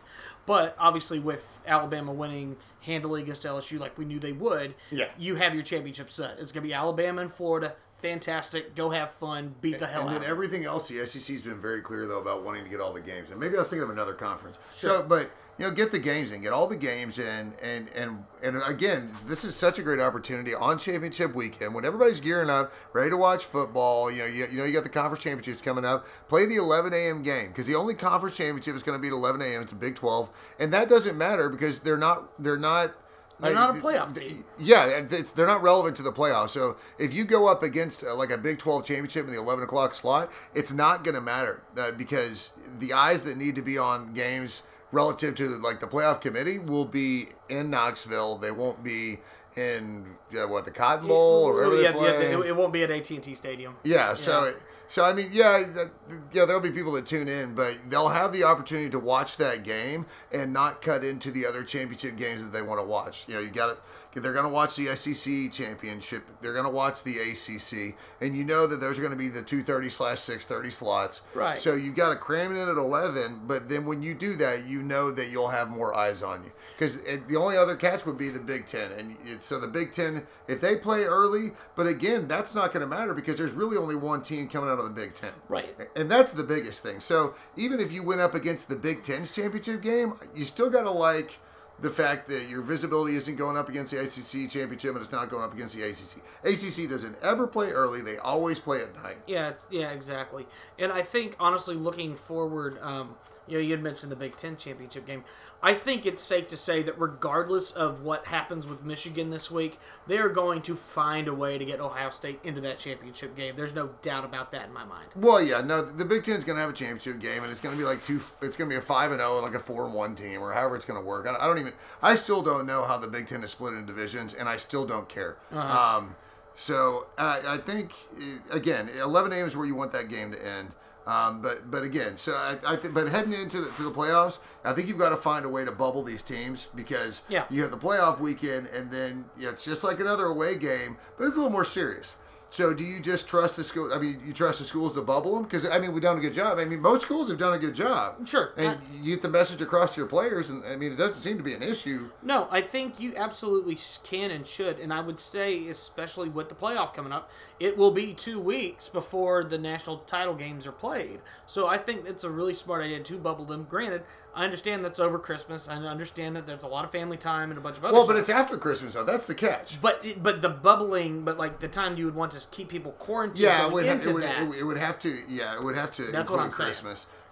But 0.46 0.74
obviously, 0.79 1.18
with 1.18 1.61
Alabama 1.66 2.12
winning 2.12 2.57
handily 2.83 3.22
against 3.22 3.44
LSU 3.44 3.79
like 3.79 3.96
we 3.98 4.05
knew 4.05 4.18
they 4.18 4.33
would, 4.33 4.74
Yeah. 4.90 5.09
you 5.18 5.37
have 5.37 5.55
your 5.55 5.62
championship 5.62 6.11
set. 6.11 6.33
It's 6.38 6.53
going 6.53 6.62
to 6.62 6.68
be 6.68 6.74
Alabama 6.74 7.22
and 7.22 7.33
Florida. 7.33 7.74
Fantastic. 7.98 8.74
Go 8.74 8.90
have 8.90 9.11
fun. 9.12 9.55
Beat 9.61 9.79
the 9.79 9.87
hell 9.87 10.00
and 10.03 10.09
out 10.09 10.12
then 10.12 10.16
of 10.16 10.22
them. 10.22 10.31
everything 10.31 10.64
else, 10.64 10.88
the 10.88 11.07
SEC's 11.07 11.42
been 11.42 11.61
very 11.61 11.83
clear 11.83 12.07
though 12.07 12.20
about 12.20 12.42
wanting 12.42 12.64
to 12.64 12.70
get 12.70 12.81
all 12.81 12.92
the 12.94 13.00
games. 13.00 13.31
And 13.31 13.38
maybe 13.38 13.57
I 13.57 13.59
was 13.61 13.68
thinking 13.68 13.85
of 13.85 13.90
another 13.90 14.14
conference. 14.14 14.59
So, 14.72 15.03
but 15.03 15.31
you 15.60 15.66
know, 15.66 15.72
get 15.74 15.92
the 15.92 15.98
games 15.98 16.30
in, 16.30 16.40
get 16.40 16.54
all 16.54 16.66
the 16.66 16.76
games 16.76 17.18
in, 17.18 17.52
and 17.62 17.90
and 17.94 18.24
and 18.42 18.62
again, 18.66 19.10
this 19.26 19.44
is 19.44 19.54
such 19.54 19.78
a 19.78 19.82
great 19.82 20.00
opportunity 20.00 20.54
on 20.54 20.78
championship 20.78 21.34
weekend 21.34 21.74
when 21.74 21.84
everybody's 21.84 22.18
gearing 22.18 22.48
up, 22.48 22.72
ready 22.94 23.10
to 23.10 23.16
watch 23.18 23.44
football. 23.44 24.10
You 24.10 24.20
know, 24.20 24.24
you, 24.26 24.46
you 24.50 24.56
know, 24.56 24.64
you 24.64 24.72
got 24.72 24.84
the 24.84 24.88
conference 24.88 25.22
championships 25.22 25.60
coming 25.60 25.84
up. 25.84 26.06
Play 26.28 26.46
the 26.46 26.56
11 26.56 26.94
a.m. 26.94 27.22
game 27.22 27.48
because 27.48 27.66
the 27.66 27.74
only 27.74 27.94
conference 27.94 28.38
championship 28.38 28.74
is 28.74 28.82
going 28.82 28.96
to 28.96 29.02
be 29.02 29.08
at 29.08 29.12
11 29.12 29.42
a.m. 29.42 29.60
It's 29.60 29.72
a 29.72 29.74
Big 29.74 29.96
12, 29.96 30.30
and 30.58 30.72
that 30.72 30.88
doesn't 30.88 31.18
matter 31.18 31.50
because 31.50 31.80
they're 31.80 31.98
not 31.98 32.42
they're 32.42 32.56
not. 32.56 32.92
They're 33.38 33.54
not 33.54 33.76
a 33.76 33.80
playoff 33.80 34.14
team. 34.14 34.44
Yeah, 34.58 34.84
it's, 35.10 35.32
they're 35.32 35.46
not 35.46 35.62
relevant 35.62 35.96
to 35.96 36.02
the 36.02 36.12
playoffs. 36.12 36.50
So 36.50 36.76
if 36.98 37.14
you 37.14 37.24
go 37.24 37.48
up 37.48 37.62
against 37.62 38.04
uh, 38.04 38.14
like 38.14 38.30
a 38.30 38.36
Big 38.36 38.58
12 38.58 38.84
championship 38.84 39.26
in 39.26 39.32
the 39.32 39.38
11 39.38 39.64
o'clock 39.64 39.94
slot, 39.94 40.30
it's 40.54 40.72
not 40.74 41.04
going 41.04 41.14
to 41.14 41.22
matter 41.22 41.62
uh, 41.78 41.90
because 41.92 42.50
the 42.78 42.92
eyes 42.92 43.22
that 43.22 43.38
need 43.38 43.54
to 43.54 43.62
be 43.62 43.78
on 43.78 44.12
games 44.12 44.60
relative 44.92 45.35
to 45.37 45.48
like 45.59 45.81
the 45.81 45.87
playoff 45.87 46.20
committee 46.20 46.59
will 46.59 46.85
be 46.85 47.29
in 47.48 47.70
Knoxville. 47.70 48.38
They 48.38 48.50
won't 48.50 48.83
be 48.83 49.18
in 49.57 50.07
uh, 50.33 50.46
what 50.46 50.64
the 50.64 50.70
Cotton 50.70 51.09
Bowl 51.09 51.44
or 51.44 51.55
wherever 51.55 51.81
yeah, 51.81 51.92
they 51.92 51.98
play. 51.98 52.31
yeah, 52.31 52.38
it, 52.38 52.46
it 52.46 52.57
won't 52.57 52.72
be 52.72 52.83
at 52.83 52.90
AT 52.90 53.11
and 53.11 53.22
T 53.22 53.35
Stadium. 53.35 53.76
Yeah, 53.85 54.14
so 54.14 54.44
Yeah. 54.46 54.53
so 54.87 55.05
I 55.05 55.12
mean, 55.12 55.29
yeah, 55.33 55.64
that, 55.74 55.90
yeah, 56.33 56.44
there'll 56.44 56.61
be 56.61 56.70
people 56.70 56.92
that 56.92 57.07
tune 57.07 57.29
in, 57.29 57.55
but 57.55 57.79
they'll 57.88 58.09
have 58.09 58.33
the 58.33 58.44
opportunity 58.44 58.90
to 58.90 58.98
watch 58.98 59.37
that 59.38 59.64
game 59.64 60.07
and 60.33 60.53
not 60.53 60.83
cut 60.83 61.05
into 61.05 61.31
the 61.31 61.46
other 61.46 61.64
championship 61.64 62.16
games 62.16 62.42
that 62.44 62.53
they 62.53 62.62
want 62.62 62.81
to 62.81 62.87
watch. 62.87 63.24
You 63.26 63.35
know, 63.35 63.40
you 63.40 63.50
got 63.50 63.66
to 63.66 63.76
they're 64.14 64.32
going 64.32 64.44
to 64.44 64.50
watch 64.50 64.76
the 64.76 64.94
SEC 64.96 65.52
championship, 65.52 66.24
they're 66.40 66.52
going 66.52 66.64
to 66.64 66.70
watch 66.70 67.02
the 67.04 67.18
ACC, 67.18 67.96
and 68.20 68.36
you 68.36 68.44
know 68.44 68.66
that 68.66 68.80
those 68.80 68.98
are 68.98 69.02
going 69.02 69.12
to 69.12 69.18
be 69.18 69.28
the 69.28 69.42
two 69.42 69.62
thirty 69.62 69.88
slash 69.90 70.20
six 70.20 70.46
thirty 70.46 70.70
slots. 70.70 71.22
Right. 71.34 71.58
So 71.58 71.74
you've 71.74 71.96
got 71.96 72.10
to 72.10 72.16
cram 72.16 72.54
it 72.54 72.60
in 72.60 72.68
at 72.68 72.76
eleven, 72.76 73.40
but 73.46 73.68
then 73.68 73.86
when 73.86 74.02
you 74.02 74.14
do 74.14 74.34
that, 74.36 74.66
you 74.66 74.82
know 74.82 75.10
that 75.12 75.30
you'll 75.30 75.48
have 75.48 75.68
more 75.68 75.94
eyes 75.94 76.22
on 76.22 76.42
you 76.44 76.50
because 76.76 77.00
the 77.28 77.36
only 77.36 77.56
other 77.56 77.76
catch 77.76 78.04
would 78.06 78.18
be 78.18 78.30
the 78.30 78.38
Big 78.38 78.66
Ten, 78.66 78.92
and 78.92 79.16
it, 79.24 79.42
so 79.42 79.60
the 79.60 79.68
Big 79.68 79.92
Ten 79.92 80.26
if 80.50 80.60
they 80.60 80.74
play 80.74 81.04
early, 81.04 81.52
but 81.76 81.86
again, 81.86 82.26
that's 82.26 82.56
not 82.56 82.72
going 82.72 82.80
to 82.80 82.86
matter 82.86 83.14
because 83.14 83.38
there's 83.38 83.52
really 83.52 83.76
only 83.76 83.94
one 83.94 84.20
team 84.20 84.48
coming 84.48 84.68
out 84.68 84.80
of 84.80 84.84
the 84.84 84.90
Big 84.90 85.14
Ten. 85.14 85.30
Right. 85.48 85.76
And 85.94 86.10
that's 86.10 86.32
the 86.32 86.42
biggest 86.42 86.82
thing. 86.82 86.98
So 86.98 87.34
even 87.56 87.78
if 87.78 87.92
you 87.92 88.02
went 88.02 88.20
up 88.20 88.34
against 88.34 88.68
the 88.68 88.74
Big 88.74 89.04
Ten's 89.04 89.30
championship 89.30 89.80
game, 89.80 90.14
you 90.34 90.44
still 90.44 90.68
got 90.68 90.82
to 90.82 90.90
like 90.90 91.38
the 91.82 91.90
fact 91.90 92.28
that 92.28 92.48
your 92.48 92.62
visibility 92.62 93.16
isn't 93.16 93.36
going 93.36 93.56
up 93.56 93.68
against 93.68 93.92
the 93.92 93.98
ICC 93.98 94.50
championship 94.50 94.90
and 94.90 95.02
it's 95.02 95.12
not 95.12 95.30
going 95.30 95.42
up 95.42 95.52
against 95.52 95.74
the 95.74 95.82
ACC. 95.82 96.18
ACC 96.44 96.88
doesn't 96.88 97.16
ever 97.22 97.46
play 97.46 97.70
early; 97.70 98.00
they 98.00 98.18
always 98.18 98.58
play 98.58 98.82
at 98.82 98.94
night. 99.02 99.18
Yeah, 99.26 99.52
yeah, 99.70 99.90
exactly. 99.90 100.46
And 100.78 100.92
I 100.92 101.02
think 101.02 101.36
honestly, 101.40 101.74
looking 101.76 102.16
forward, 102.16 102.78
um, 102.82 103.14
you 103.50 103.56
know, 103.56 103.62
you 103.62 103.70
had 103.72 103.82
mentioned 103.82 104.12
the 104.12 104.16
Big 104.16 104.36
Ten 104.36 104.56
championship 104.56 105.06
game. 105.06 105.24
I 105.62 105.74
think 105.74 106.06
it's 106.06 106.22
safe 106.22 106.48
to 106.48 106.56
say 106.56 106.82
that 106.82 106.98
regardless 106.98 107.72
of 107.72 108.02
what 108.02 108.26
happens 108.26 108.66
with 108.66 108.82
Michigan 108.84 109.30
this 109.30 109.50
week, 109.50 109.78
they 110.06 110.18
are 110.18 110.28
going 110.28 110.62
to 110.62 110.74
find 110.74 111.28
a 111.28 111.34
way 111.34 111.58
to 111.58 111.64
get 111.64 111.80
Ohio 111.80 112.10
State 112.10 112.40
into 112.44 112.60
that 112.62 112.78
championship 112.78 113.36
game. 113.36 113.54
There's 113.56 113.74
no 113.74 113.90
doubt 114.02 114.24
about 114.24 114.52
that 114.52 114.66
in 114.66 114.72
my 114.72 114.84
mind. 114.84 115.08
Well, 115.16 115.42
yeah, 115.42 115.60
no, 115.60 115.82
the 115.82 116.04
Big 116.04 116.24
Ten 116.24 116.36
is 116.36 116.44
going 116.44 116.56
to 116.56 116.60
have 116.60 116.70
a 116.70 116.74
championship 116.74 117.20
game, 117.20 117.42
and 117.42 117.50
it's 117.50 117.60
going 117.60 117.74
to 117.74 117.78
be 117.78 117.84
like 117.84 118.02
two. 118.02 118.20
It's 118.42 118.56
going 118.56 118.70
to 118.70 118.74
be 118.74 118.78
a 118.78 118.82
five 118.82 119.10
and 119.10 119.20
zero 119.20 119.34
and 119.36 119.44
like 119.44 119.54
a 119.54 119.64
four 119.64 119.84
and 119.84 119.94
one 119.94 120.14
team, 120.14 120.40
or 120.40 120.52
however 120.52 120.76
it's 120.76 120.84
going 120.84 121.00
to 121.00 121.04
work. 121.04 121.26
I, 121.26 121.46
don't 121.46 121.58
even. 121.58 121.72
I 122.02 122.14
still 122.14 122.42
don't 122.42 122.66
know 122.66 122.84
how 122.84 122.98
the 122.98 123.08
Big 123.08 123.26
Ten 123.26 123.42
is 123.42 123.50
split 123.50 123.74
into 123.74 123.86
divisions, 123.86 124.34
and 124.34 124.48
I 124.48 124.56
still 124.56 124.86
don't 124.86 125.08
care. 125.08 125.36
Um, 125.52 126.14
so 126.54 127.06
I, 127.16 127.40
I 127.46 127.56
think 127.58 127.92
uh, 128.16 128.56
again, 128.56 128.88
eleven 128.88 129.32
a.m. 129.32 129.46
is 129.46 129.56
where 129.56 129.66
you 129.66 129.74
want 129.74 129.92
that 129.92 130.08
game 130.08 130.30
to 130.32 130.46
end. 130.46 130.74
Um, 131.10 131.42
but 131.42 131.68
but 131.72 131.82
again, 131.82 132.16
so 132.16 132.34
I, 132.34 132.56
I 132.64 132.76
th- 132.76 132.94
but 132.94 133.08
heading 133.08 133.32
into 133.32 133.60
the, 133.60 133.70
to 133.72 133.82
the 133.82 133.90
playoffs, 133.90 134.38
I 134.64 134.72
think 134.72 134.86
you've 134.86 134.98
got 134.98 135.08
to 135.08 135.16
find 135.16 135.44
a 135.44 135.48
way 135.48 135.64
to 135.64 135.72
bubble 135.72 136.04
these 136.04 136.22
teams 136.22 136.68
because 136.76 137.22
Yeah. 137.28 137.46
you 137.50 137.62
have 137.62 137.72
the 137.72 137.76
playoff 137.76 138.20
weekend, 138.20 138.68
and 138.68 138.90
then 138.92 139.24
you 139.36 139.44
know, 139.46 139.50
it's 139.50 139.64
just 139.64 139.82
like 139.82 139.98
another 139.98 140.26
away 140.26 140.56
game, 140.56 140.96
but 141.18 141.24
it's 141.26 141.34
a 141.34 141.38
little 141.38 141.50
more 141.52 141.64
serious. 141.64 142.14
So, 142.52 142.74
do 142.74 142.82
you 142.82 142.98
just 143.00 143.28
trust 143.28 143.56
the 143.56 143.62
school? 143.64 143.92
I 143.94 143.98
mean, 143.98 144.20
you 144.26 144.32
trust 144.32 144.58
the 144.58 144.64
schools 144.64 144.94
to 144.94 145.02
bubble 145.02 145.34
them? 145.36 145.44
Because 145.44 145.64
I 145.64 145.78
mean, 145.78 145.92
we've 145.92 146.02
done 146.02 146.18
a 146.18 146.20
good 146.20 146.34
job. 146.34 146.58
I 146.58 146.64
mean, 146.64 146.80
most 146.80 147.02
schools 147.02 147.28
have 147.28 147.38
done 147.38 147.52
a 147.52 147.58
good 147.58 147.74
job. 147.74 148.26
Sure. 148.26 148.52
And 148.56 148.70
I- 148.70 148.78
you 148.92 149.14
get 149.14 149.22
the 149.22 149.28
message 149.28 149.60
across 149.60 149.94
to 149.94 150.00
your 150.00 150.08
players, 150.08 150.50
and 150.50 150.64
I 150.64 150.74
mean, 150.74 150.92
it 150.92 150.96
doesn't 150.96 151.22
seem 151.22 151.36
to 151.36 151.44
be 151.44 151.54
an 151.54 151.62
issue. 151.62 152.10
No, 152.22 152.48
I 152.50 152.60
think 152.60 152.98
you 152.98 153.14
absolutely 153.16 153.78
can 154.02 154.32
and 154.32 154.44
should, 154.44 154.80
and 154.80 154.92
I 154.92 155.00
would 155.00 155.20
say, 155.20 155.68
especially 155.68 156.28
with 156.28 156.48
the 156.48 156.56
playoff 156.56 156.92
coming 156.92 157.12
up, 157.12 157.30
it 157.60 157.76
will 157.76 157.92
be 157.92 158.12
two 158.14 158.40
weeks 158.40 158.88
before 158.88 159.44
the 159.44 159.56
national 159.58 159.98
title 159.98 160.34
games 160.34 160.66
are 160.66 160.72
played. 160.72 161.20
So 161.46 161.68
I 161.68 161.78
think 161.78 162.04
it's 162.06 162.24
a 162.24 162.30
really 162.30 162.54
smart 162.54 162.82
idea 162.82 163.00
to 163.00 163.18
bubble 163.18 163.44
them. 163.44 163.64
Granted, 163.70 164.02
I 164.34 164.44
understand 164.44 164.84
that's 164.84 165.00
over 165.00 165.18
Christmas. 165.18 165.68
I 165.68 165.76
understand 165.76 166.36
that 166.36 166.46
there's 166.46 166.62
a 166.62 166.68
lot 166.68 166.84
of 166.84 166.92
family 166.92 167.16
time 167.16 167.50
and 167.50 167.58
a 167.58 167.60
bunch 167.60 167.78
of 167.78 167.84
other. 167.84 167.94
Well, 167.94 168.06
but 168.06 168.12
stuff. 168.12 168.20
it's 168.20 168.28
after 168.30 168.56
Christmas, 168.58 168.94
though. 168.94 169.04
That's 169.04 169.26
the 169.26 169.34
catch. 169.34 169.80
but 169.80 170.04
but 170.22 170.40
the 170.40 170.48
bubbling, 170.48 171.22
but 171.24 171.38
like 171.38 171.58
the 171.58 171.68
time 171.68 171.96
you 171.98 172.04
would 172.04 172.14
want 172.14 172.32
to 172.32 172.48
keep 172.50 172.68
people 172.68 172.92
quarantined 172.92 173.38
Yeah, 173.38 173.66
it 173.66 173.72
would, 173.72 173.86
ha- 173.86 173.92
it, 173.92 174.06
would, 174.14 174.22
it, 174.56 174.64
would- 174.64 174.76
have 174.76 174.98
to. 175.00 175.16
Yeah, 175.28 175.54
it 175.54 175.62
would 175.62 175.74
have 175.74 175.90
to 175.92 176.04
That's 176.12 176.30
what 176.30 176.40
I'm 176.40 176.52
saying. 176.52 176.74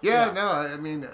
Yeah, 0.01 0.27
Yeah. 0.27 0.33
no, 0.33 0.47
I 0.47 0.77
mean, 0.77 1.05
uh, 1.05 1.09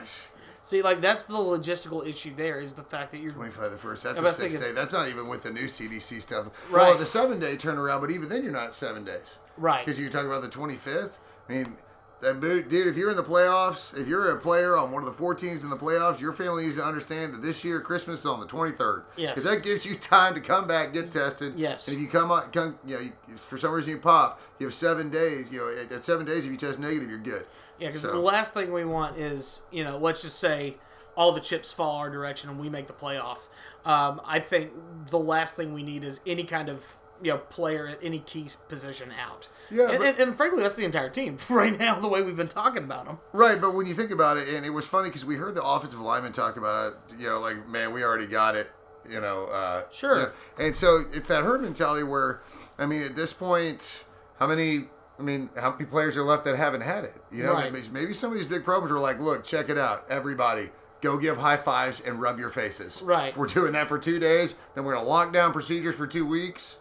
See, 0.65 0.81
like 0.81 0.99
that's 0.99 1.23
the 1.23 1.35
logistical 1.35 2.07
issue. 2.07 2.33
There 2.35 2.59
is 2.59 2.73
the 2.73 2.81
fact 2.81 3.11
that 3.11 3.19
you're 3.19 3.31
25 3.31 3.69
the 3.69 3.77
first. 3.77 4.03
That's 4.03 4.19
a 4.19 4.23
but 4.23 4.29
I 4.29 4.31
think 4.31 4.51
six 4.51 4.63
day. 4.65 4.71
That's 4.71 4.93
not 4.93 5.07
even 5.09 5.27
with 5.27 5.43
the 5.43 5.51
new 5.51 5.65
CDC 5.65 6.19
stuff. 6.23 6.47
Right. 6.71 6.89
Well, 6.89 6.97
the 6.97 7.05
seven 7.05 7.39
day 7.39 7.55
turnaround, 7.55 8.01
but 8.01 8.09
even 8.09 8.29
then, 8.29 8.41
you're 8.41 8.51
not 8.51 8.63
at 8.63 8.73
seven 8.73 9.05
days. 9.05 9.37
right. 9.57 9.85
Because 9.85 9.99
you're 9.99 10.09
talking 10.09 10.27
about 10.27 10.41
the 10.41 10.47
25th. 10.47 11.11
I 11.47 11.53
mean, 11.53 11.77
that 12.21 12.39
dude, 12.41 12.71
if 12.87 12.95
you're 12.97 13.09
in 13.11 13.17
the 13.17 13.23
playoffs, 13.23 13.97
if 13.99 14.07
you're 14.07 14.31
a 14.35 14.39
player 14.39 14.77
on 14.77 14.91
one 14.91 15.03
of 15.03 15.07
the 15.07 15.13
four 15.15 15.35
teams 15.35 15.63
in 15.63 15.69
the 15.69 15.77
playoffs, 15.77 16.19
your 16.19 16.33
family 16.33 16.63
needs 16.65 16.77
to 16.77 16.83
understand 16.83 17.33
that 17.33 17.41
this 17.41 17.63
year 17.63 17.79
Christmas 17.81 18.21
is 18.21 18.25
on 18.25 18.39
the 18.39 18.45
23rd. 18.47 19.03
Yes. 19.17 19.31
Because 19.35 19.43
that 19.43 19.63
gives 19.63 19.85
you 19.85 19.95
time 19.95 20.33
to 20.33 20.41
come 20.41 20.67
back, 20.67 20.93
get 20.93 21.11
tested. 21.11 21.53
Yes. 21.55 21.87
And 21.87 21.95
if 21.97 22.01
you 22.01 22.07
come 22.07 22.31
on, 22.31 22.49
come, 22.51 22.79
you 22.85 22.95
know, 22.95 23.01
you, 23.01 23.11
for 23.37 23.57
some 23.57 23.71
reason 23.71 23.91
you 23.91 23.97
pop, 23.99 24.41
you 24.59 24.65
have 24.65 24.73
seven 24.73 25.09
days. 25.09 25.51
You 25.51 25.59
know, 25.59 25.81
at, 25.83 25.91
at 25.91 26.03
seven 26.05 26.25
days, 26.25 26.45
if 26.45 26.51
you 26.51 26.57
test 26.57 26.79
negative, 26.79 27.09
you're 27.09 27.19
good. 27.19 27.45
Yeah, 27.79 27.87
because 27.89 28.03
So- 28.03 28.11
the 28.11 28.17
last 28.19 28.53
thing 28.53 28.71
we 28.71 28.85
want 28.85 29.17
is, 29.17 29.63
you 29.71 29.83
know, 29.83 29.97
let's 29.97 30.21
just 30.21 30.39
say 30.39 30.77
all 31.17 31.31
the 31.31 31.39
chips 31.41 31.71
fall 31.71 31.97
our 31.97 32.09
direction 32.09 32.49
and 32.49 32.59
we 32.59 32.69
make 32.69 32.87
the 32.87 32.93
playoff. 32.93 33.47
Um, 33.85 34.19
I 34.25 34.39
think 34.39 34.71
the 35.09 35.19
last 35.19 35.55
thing 35.55 35.73
we 35.73 35.83
need 35.83 36.03
is 36.03 36.19
any 36.25 36.43
kind 36.43 36.69
of 36.69 36.83
you 37.23 37.31
know 37.31 37.37
player 37.37 37.87
at 37.87 37.99
any 38.03 38.19
key 38.19 38.47
position 38.69 39.11
out. 39.19 39.47
Yeah, 39.71 39.89
and, 39.89 39.97
but- 39.99 40.07
and, 40.07 40.19
and 40.19 40.35
frankly, 40.37 40.61
that's 40.63 40.75
the 40.75 40.85
entire 40.85 41.09
team 41.09 41.37
right 41.49 41.77
now. 41.77 41.99
The 41.99 42.07
way 42.07 42.21
we've 42.21 42.35
been 42.35 42.47
talking 42.47 42.83
about 42.83 43.05
them. 43.05 43.19
Right, 43.33 43.59
but 43.59 43.73
when 43.73 43.85
you 43.87 43.93
think 43.93 44.11
about 44.11 44.37
it, 44.37 44.47
and 44.47 44.65
it 44.65 44.69
was 44.71 44.85
funny 44.85 45.09
because 45.09 45.25
we 45.25 45.35
heard 45.35 45.55
the 45.55 45.63
offensive 45.63 45.99
lineman 45.99 46.31
talk 46.33 46.57
about 46.57 46.93
it. 46.93 47.19
You 47.19 47.27
know, 47.29 47.39
like 47.39 47.67
man, 47.67 47.93
we 47.93 48.03
already 48.03 48.27
got 48.27 48.55
it. 48.55 48.69
You 49.09 49.21
know, 49.21 49.45
uh, 49.45 49.83
Sure. 49.91 50.33
And 50.59 50.75
so 50.75 51.03
it's 51.13 51.27
that 51.27 51.43
herd 51.43 51.61
mentality 51.61 52.01
where, 52.03 52.41
I 52.79 52.87
mean, 52.87 53.03
at 53.03 53.15
this 53.15 53.33
point, 53.33 54.03
how 54.39 54.47
many? 54.47 54.85
I 55.19 55.21
mean, 55.21 55.49
how 55.55 55.71
many 55.71 55.85
players 55.85 56.17
are 56.17 56.23
left 56.23 56.43
that 56.45 56.55
haven't 56.57 56.81
had 56.81 57.03
it? 57.05 57.13
You 57.31 57.43
know, 57.43 57.53
Right. 57.53 57.71
maybe, 57.71 57.87
maybe 57.91 58.13
some 58.13 58.31
of 58.31 58.37
these 58.37 58.47
big 58.47 58.63
problems 58.65 58.91
were 58.91 58.99
like, 58.99 59.19
look, 59.19 59.45
check 59.45 59.69
it 59.69 59.77
out, 59.77 60.05
everybody. 60.09 60.71
Go 61.01 61.17
give 61.17 61.37
high 61.37 61.55
fives 61.57 62.01
and 62.01 62.19
rub 62.19 62.39
your 62.39 62.49
faces. 62.49 63.01
Right. 63.01 63.29
If 63.29 63.37
we're 63.37 63.45
doing 63.47 63.73
that 63.73 63.87
for 63.87 63.97
two 63.99 64.17
days, 64.19 64.55
then 64.73 64.83
we're 64.83 64.95
gonna 64.95 65.07
lock 65.07 65.31
down 65.31 65.53
procedures 65.53 65.95
for 65.95 66.07
two 66.07 66.25
weeks. 66.25 66.77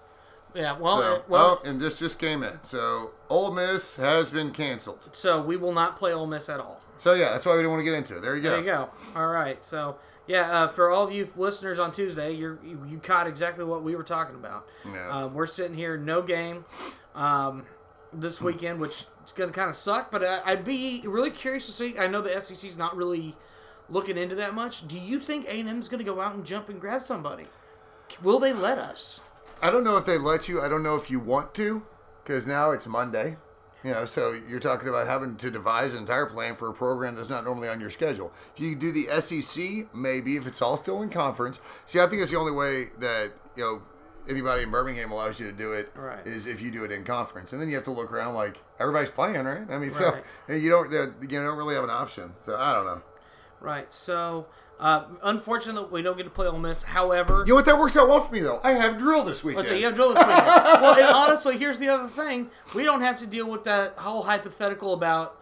Yeah. 0.54 0.78
Well, 0.78 0.98
So, 0.98 1.02
uh, 1.02 1.22
well. 1.28 1.60
oh, 1.64 1.68
and 1.68 1.80
this 1.80 1.98
just 1.98 2.18
came 2.18 2.42
in. 2.42 2.58
So, 2.62 3.10
Ole 3.28 3.52
Miss 3.52 3.96
has 3.96 4.30
been 4.30 4.52
canceled. 4.52 5.08
So 5.12 5.42
we 5.42 5.56
will 5.56 5.72
not 5.72 5.96
play 5.96 6.12
Ole 6.12 6.26
Miss 6.26 6.48
at 6.48 6.60
all. 6.60 6.80
So 6.96 7.14
yeah, 7.14 7.30
that's 7.30 7.44
why 7.44 7.52
we 7.52 7.58
didn't 7.58 7.72
want 7.72 7.80
to 7.80 7.84
get 7.84 7.94
into 7.94 8.16
it. 8.16 8.20
There 8.20 8.36
you 8.36 8.42
go. 8.42 8.50
There 8.50 8.60
you 8.60 8.64
go. 8.66 8.88
All 9.16 9.26
right. 9.26 9.62
So 9.64 9.96
yeah, 10.28 10.50
uh, 10.62 10.68
for 10.68 10.90
all 10.90 11.02
of 11.04 11.12
you 11.12 11.28
listeners 11.36 11.78
on 11.80 11.90
Tuesday, 11.90 12.32
you're, 12.32 12.58
you 12.64 12.78
you 12.88 12.98
caught 12.98 13.26
exactly 13.26 13.64
what 13.64 13.82
we 13.82 13.96
were 13.96 14.04
talking 14.04 14.36
about. 14.36 14.66
Yeah. 14.86 15.08
Um, 15.10 15.34
we're 15.34 15.46
sitting 15.46 15.76
here, 15.76 15.96
no 15.96 16.22
game 16.22 16.64
um, 17.16 17.64
this 18.12 18.40
weekend, 18.40 18.78
which 18.78 19.06
is 19.26 19.32
going 19.32 19.50
to 19.50 19.54
kind 19.54 19.68
of 19.68 19.76
suck. 19.76 20.12
But 20.12 20.22
uh, 20.22 20.40
I'd 20.44 20.64
be 20.64 21.02
really 21.04 21.30
curious 21.32 21.66
to 21.66 21.72
see. 21.72 21.98
I 21.98 22.06
know 22.06 22.20
the 22.22 22.40
SEC's 22.40 22.78
not 22.78 22.96
really 22.96 23.34
looking 23.88 24.16
into 24.16 24.36
that 24.36 24.54
much. 24.54 24.86
Do 24.86 24.98
you 24.98 25.18
think 25.18 25.46
A 25.46 25.58
and 25.60 25.68
M 25.68 25.80
is 25.80 25.88
going 25.88 25.98
to 25.98 26.04
go 26.04 26.20
out 26.20 26.34
and 26.34 26.46
jump 26.46 26.68
and 26.68 26.80
grab 26.80 27.02
somebody? 27.02 27.46
Will 28.22 28.38
they 28.38 28.52
let 28.52 28.78
us? 28.78 29.20
I 29.64 29.70
don't 29.70 29.82
know 29.82 29.96
if 29.96 30.04
they 30.04 30.18
let 30.18 30.46
you. 30.46 30.60
I 30.60 30.68
don't 30.68 30.82
know 30.82 30.94
if 30.96 31.10
you 31.10 31.18
want 31.18 31.54
to, 31.54 31.82
because 32.22 32.46
now 32.46 32.72
it's 32.72 32.86
Monday. 32.86 33.38
You 33.82 33.92
know, 33.92 34.04
so 34.04 34.34
you're 34.46 34.60
talking 34.60 34.88
about 34.90 35.06
having 35.06 35.36
to 35.36 35.50
devise 35.50 35.94
an 35.94 36.00
entire 36.00 36.26
plan 36.26 36.54
for 36.54 36.68
a 36.68 36.74
program 36.74 37.14
that's 37.16 37.30
not 37.30 37.44
normally 37.44 37.68
on 37.68 37.80
your 37.80 37.88
schedule. 37.88 38.30
If 38.54 38.60
you 38.60 38.74
do 38.74 38.92
the 38.92 39.08
SEC, 39.22 39.94
maybe 39.94 40.36
if 40.36 40.46
it's 40.46 40.60
all 40.60 40.76
still 40.76 41.00
in 41.00 41.08
conference. 41.08 41.60
See, 41.86 41.98
I 41.98 42.06
think 42.06 42.20
it's 42.20 42.30
the 42.30 42.38
only 42.38 42.52
way 42.52 42.86
that 42.98 43.30
you 43.56 43.62
know 43.62 43.82
anybody 44.28 44.64
in 44.64 44.70
Birmingham 44.70 45.10
allows 45.12 45.40
you 45.40 45.46
to 45.46 45.52
do 45.52 45.72
it 45.72 45.90
Right. 45.94 46.26
is 46.26 46.44
if 46.44 46.60
you 46.60 46.70
do 46.70 46.84
it 46.84 46.92
in 46.92 47.02
conference, 47.04 47.52
and 47.54 47.60
then 47.60 47.68
you 47.70 47.74
have 47.76 47.84
to 47.84 47.90
look 47.90 48.12
around 48.12 48.34
like 48.34 48.62
everybody's 48.78 49.10
playing, 49.10 49.44
right? 49.44 49.70
I 49.70 49.78
mean, 49.78 49.90
so 49.90 50.10
Right. 50.12 50.24
and 50.48 50.62
you 50.62 50.68
don't 50.68 50.92
you 50.92 51.28
don't 51.28 51.56
really 51.56 51.74
have 51.74 51.84
an 51.84 51.90
option. 51.90 52.34
So 52.42 52.56
I 52.58 52.74
don't 52.74 52.84
know. 52.84 53.02
Right. 53.60 53.90
So, 53.92 54.44
uh, 54.80 55.04
unfortunately, 55.22 55.88
we 55.90 56.02
don't 56.02 56.16
get 56.16 56.24
to 56.24 56.30
play 56.30 56.46
Ole 56.46 56.58
Miss. 56.58 56.82
However, 56.82 57.44
You 57.46 57.50
know 57.52 57.54
what? 57.56 57.64
That 57.66 57.78
works 57.78 57.96
out 57.96 58.08
well 58.08 58.20
for 58.20 58.32
me 58.32 58.40
though. 58.40 58.60
I 58.64 58.72
have 58.72 58.98
drill 58.98 59.22
this 59.24 59.42
weekend. 59.44 59.66
so 59.68 59.74
you 59.74 59.84
have 59.86 59.94
drill 59.94 60.12
this 60.14 60.18
weekend. 60.26 60.46
well, 60.46 60.94
and 60.94 61.06
honestly, 61.14 61.56
here's 61.58 61.78
the 61.78 61.88
other 61.88 62.08
thing: 62.08 62.50
we 62.74 62.82
don't 62.82 63.00
have 63.00 63.16
to 63.18 63.26
deal 63.26 63.48
with 63.48 63.64
that 63.64 63.92
whole 63.96 64.22
hypothetical 64.24 64.92
about, 64.92 65.40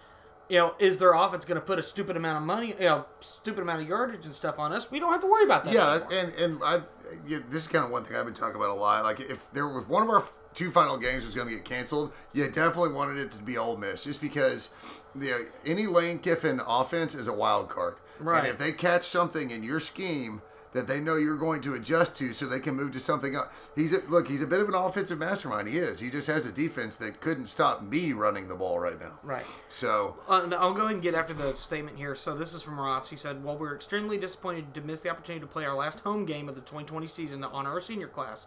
you 0.48 0.58
know, 0.58 0.74
is 0.78 0.98
their 0.98 1.14
offense 1.14 1.44
going 1.44 1.60
to 1.60 1.64
put 1.66 1.78
a 1.78 1.82
stupid 1.82 2.16
amount 2.16 2.36
of 2.38 2.42
money, 2.42 2.68
you 2.78 2.84
know, 2.86 3.06
stupid 3.20 3.62
amount 3.62 3.82
of 3.82 3.88
yardage 3.88 4.26
and 4.26 4.34
stuff 4.34 4.58
on 4.58 4.72
us? 4.72 4.90
We 4.90 5.00
don't 5.00 5.10
have 5.12 5.20
to 5.22 5.26
worry 5.26 5.44
about 5.44 5.64
that. 5.64 5.72
Yeah, 5.72 5.94
anymore. 5.94 6.12
and 6.12 6.34
and 6.34 6.62
I 6.62 6.80
yeah, 7.26 7.38
this 7.50 7.62
is 7.62 7.68
kind 7.68 7.84
of 7.84 7.90
one 7.90 8.04
thing 8.04 8.16
I've 8.16 8.24
been 8.24 8.34
talking 8.34 8.56
about 8.56 8.70
a 8.70 8.74
lot. 8.74 9.02
Like 9.04 9.20
if 9.20 9.50
there 9.52 9.68
was 9.68 9.88
one 9.88 10.02
of 10.02 10.08
our 10.10 10.24
two 10.54 10.70
final 10.70 10.96
games 10.96 11.24
was 11.24 11.34
going 11.34 11.48
to 11.48 11.54
get 11.54 11.64
canceled, 11.64 12.12
you 12.32 12.46
definitely 12.48 12.92
wanted 12.92 13.18
it 13.18 13.30
to 13.32 13.38
be 13.38 13.56
Ole 13.58 13.76
Miss, 13.76 14.04
just 14.04 14.20
because 14.20 14.70
the 15.14 15.48
any 15.66 15.86
Lane 15.86 16.18
Kiffin 16.18 16.60
offense 16.66 17.14
is 17.14 17.28
a 17.28 17.32
wild 17.32 17.68
card. 17.68 17.96
Right. 18.18 18.38
And 18.38 18.48
if 18.48 18.58
they 18.58 18.72
catch 18.72 19.04
something 19.04 19.50
in 19.50 19.62
your 19.62 19.80
scheme 19.80 20.42
that 20.72 20.86
they 20.86 20.98
know 21.00 21.16
you're 21.16 21.36
going 21.36 21.60
to 21.60 21.74
adjust 21.74 22.16
to, 22.16 22.32
so 22.32 22.46
they 22.46 22.58
can 22.60 22.74
move 22.74 22.92
to 22.92 22.98
something 23.00 23.34
else. 23.34 23.48
He's 23.76 23.92
a, 23.92 23.98
look, 24.08 24.26
he's 24.26 24.40
a 24.40 24.46
bit 24.46 24.58
of 24.58 24.70
an 24.70 24.74
offensive 24.74 25.18
mastermind. 25.18 25.68
He 25.68 25.76
is. 25.76 26.00
He 26.00 26.08
just 26.08 26.26
has 26.28 26.46
a 26.46 26.52
defense 26.52 26.96
that 26.96 27.20
couldn't 27.20 27.48
stop 27.48 27.82
me 27.82 28.14
running 28.14 28.48
the 28.48 28.54
ball 28.54 28.78
right 28.78 28.98
now. 28.98 29.18
Right. 29.22 29.44
So 29.68 30.16
Uh, 30.26 30.48
I'll 30.58 30.72
go 30.72 30.82
ahead 30.82 30.94
and 30.94 31.02
get 31.02 31.14
after 31.14 31.34
the 31.34 31.52
statement 31.52 31.98
here. 31.98 32.14
So 32.14 32.34
this 32.34 32.54
is 32.54 32.62
from 32.62 32.80
Ross. 32.80 33.10
He 33.10 33.16
said, 33.16 33.44
"While 33.44 33.58
we're 33.58 33.74
extremely 33.74 34.16
disappointed 34.16 34.72
to 34.72 34.80
miss 34.80 35.02
the 35.02 35.10
opportunity 35.10 35.40
to 35.44 35.46
play 35.46 35.66
our 35.66 35.74
last 35.74 36.00
home 36.00 36.24
game 36.24 36.48
of 36.48 36.54
the 36.54 36.62
2020 36.62 37.06
season 37.06 37.44
on 37.44 37.66
our 37.66 37.78
senior 37.80 38.08
class, 38.08 38.46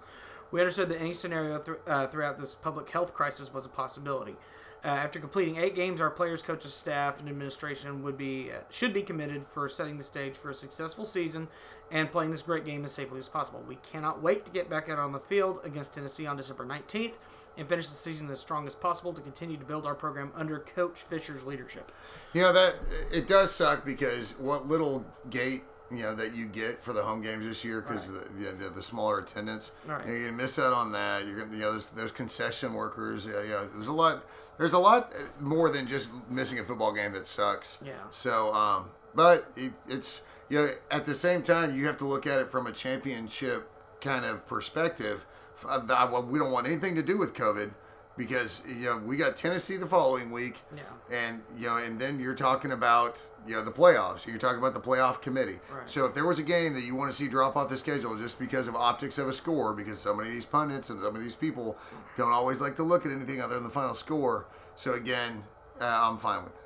we 0.51 0.59
understood 0.59 0.89
that 0.89 0.99
any 0.99 1.13
scenario 1.13 1.59
thr 1.59 1.73
uh, 1.87 2.07
throughout 2.07 2.37
this 2.37 2.55
public 2.55 2.89
health 2.89 3.13
crisis 3.13 3.53
was 3.53 3.65
a 3.65 3.69
possibility. 3.69 4.35
Uh, 4.85 4.89
after 4.89 5.19
completing 5.19 5.57
eight 5.57 5.73
games, 5.73 5.99
our 5.99 6.11
players, 6.11 6.43
coaches, 6.43 6.71
staff, 6.71 7.19
and 7.19 7.27
administration 7.27 8.03
would 8.03 8.15
be 8.15 8.51
uh, 8.51 8.59
should 8.69 8.93
be 8.93 9.01
committed 9.01 9.43
for 9.43 9.67
setting 9.67 9.97
the 9.97 10.03
stage 10.03 10.35
for 10.35 10.51
a 10.51 10.53
successful 10.53 11.05
season 11.05 11.47
and 11.91 12.11
playing 12.11 12.29
this 12.29 12.43
great 12.43 12.65
game 12.65 12.85
as 12.85 12.91
safely 12.91 13.17
as 13.17 13.27
possible. 13.27 13.63
We 13.67 13.77
cannot 13.77 14.21
wait 14.21 14.45
to 14.45 14.51
get 14.51 14.69
back 14.69 14.87
out 14.87 14.99
on 14.99 15.11
the 15.11 15.19
field 15.19 15.61
against 15.63 15.93
Tennessee 15.93 16.27
on 16.27 16.37
December 16.37 16.65
19th 16.65 17.15
and 17.57 17.67
finish 17.67 17.87
the 17.87 17.95
season 17.95 18.29
as 18.29 18.39
strong 18.39 18.67
as 18.67 18.75
possible 18.75 19.11
to 19.13 19.21
continue 19.21 19.57
to 19.57 19.65
build 19.65 19.87
our 19.87 19.95
program 19.95 20.31
under 20.35 20.59
Coach 20.59 21.01
Fisher's 21.01 21.45
leadership." 21.45 21.91
You 22.33 22.43
know 22.43 22.53
that 22.53 22.75
it 23.11 23.27
does 23.27 23.51
suck 23.51 23.85
because 23.85 24.37
what 24.37 24.67
little 24.67 25.03
gate 25.31 25.63
you 25.91 26.01
know 26.03 26.15
that 26.15 26.33
you 26.33 26.47
get 26.47 26.83
for 26.83 26.93
the 26.93 27.03
home 27.03 27.21
games 27.21 27.45
this 27.45 27.63
year 27.63 27.81
because 27.81 28.07
Right. 28.09 28.25
the, 28.57 28.63
the, 28.65 28.69
the 28.71 28.83
smaller 28.83 29.19
attendance, 29.19 29.71
Right. 29.88 30.05
you 30.07 30.13
are 30.13 30.19
gonna 30.25 30.31
miss 30.31 30.57
out 30.59 30.73
on 30.73 30.91
that. 30.93 31.25
You're 31.25 31.39
gonna 31.41 31.53
you 31.55 31.61
know 31.61 31.73
those, 31.73 31.88
those 31.89 32.11
concession 32.11 32.73
workers. 32.73 33.25
Yeah, 33.25 33.41
yeah, 33.43 33.65
there's 33.73 33.88
a 33.88 33.93
lot. 33.93 34.23
There's 34.57 34.73
a 34.73 34.79
lot 34.79 35.11
more 35.39 35.69
than 35.69 35.86
just 35.86 36.09
missing 36.29 36.59
a 36.59 36.63
football 36.63 36.93
game 36.93 37.11
that 37.13 37.27
sucks. 37.27 37.79
Yeah. 37.86 37.93
So, 38.09 38.53
um, 38.53 38.89
but 39.13 39.45
it, 39.57 39.73
it's 39.88 40.21
you 40.49 40.59
know 40.61 40.67
at 40.91 41.05
the 41.05 41.13
same 41.15 41.43
time 41.43 41.75
you 41.77 41.86
have 41.88 41.97
to 41.97 42.05
look 42.05 42.25
at 42.25 42.39
it 42.39 42.49
from 42.49 42.65
a 42.67 42.71
championship 42.71 43.69
kind 44.01 44.25
of 44.25 44.45
perspective. 44.47 45.25
Uh, 45.67 46.21
We 46.27 46.39
don't 46.39 46.51
want 46.51 46.67
anything 46.67 46.95
to 46.95 47.01
do 47.03 47.17
with 47.17 47.33
COVID 47.33 47.71
because 48.18 48.61
you 48.68 48.86
know 48.86 48.97
we 48.97 49.18
got 49.18 49.38
Tennessee 49.38 49.78
the 49.78 49.86
following 49.86 50.32
week. 50.32 50.61
Yeah. 50.76 50.84
And 51.11 51.41
you 51.57 51.68
know, 51.68 51.78
and 51.78 51.99
then 51.99 52.20
you're 52.20 52.36
talking 52.36 52.72
about 52.72 53.30
you 53.45 53.55
know 53.55 53.63
the 53.63 53.72
playoffs. 53.72 54.26
You're 54.26 54.38
talking 54.38 54.59
about 54.59 54.74
the 54.74 54.80
playoff 54.80 55.22
committee. 55.22 55.59
Right. 55.72 55.89
So 55.89 56.05
if 56.05 56.13
there 56.13 56.26
was 56.26 56.39
a 56.39 56.43
game 56.43 56.74
that 56.74 56.84
you 56.84 56.95
want 56.95 57.11
to 57.11 57.18
see 57.18 57.28
drop 57.28 57.55
off 57.55 57.70
the 57.70 57.78
schedule 57.78 58.18
just 58.18 58.39
because 58.39 58.68
of 58.68 58.76
optics 58.76 59.18
of 59.18 59.28
a 59.28 59.34
score, 59.34 59.74
because 59.74 59.99
so 59.99 60.13
many 60.13 60.30
of 60.30 60.36
these 60.36 60.45
pundits 60.45 60.89
and 60.89 61.01
some 61.01 61.16
of 61.16 61.22
these 61.22 61.36
people 61.36 61.78
don't 62.18 62.32
always 62.32 62.61
like 62.61 62.76
to 62.78 62.84
look 62.84 63.05
at 63.05 63.11
anything 63.11 63.41
other 63.41 63.55
than 63.55 63.63
the 63.63 63.70
final 63.70 63.93
score. 63.93 64.47
So 64.76 64.93
again, 64.93 65.43
uh, 65.80 65.86
I'm 65.86 66.18
fine 66.18 66.43
with 66.43 66.53
it. 66.53 66.59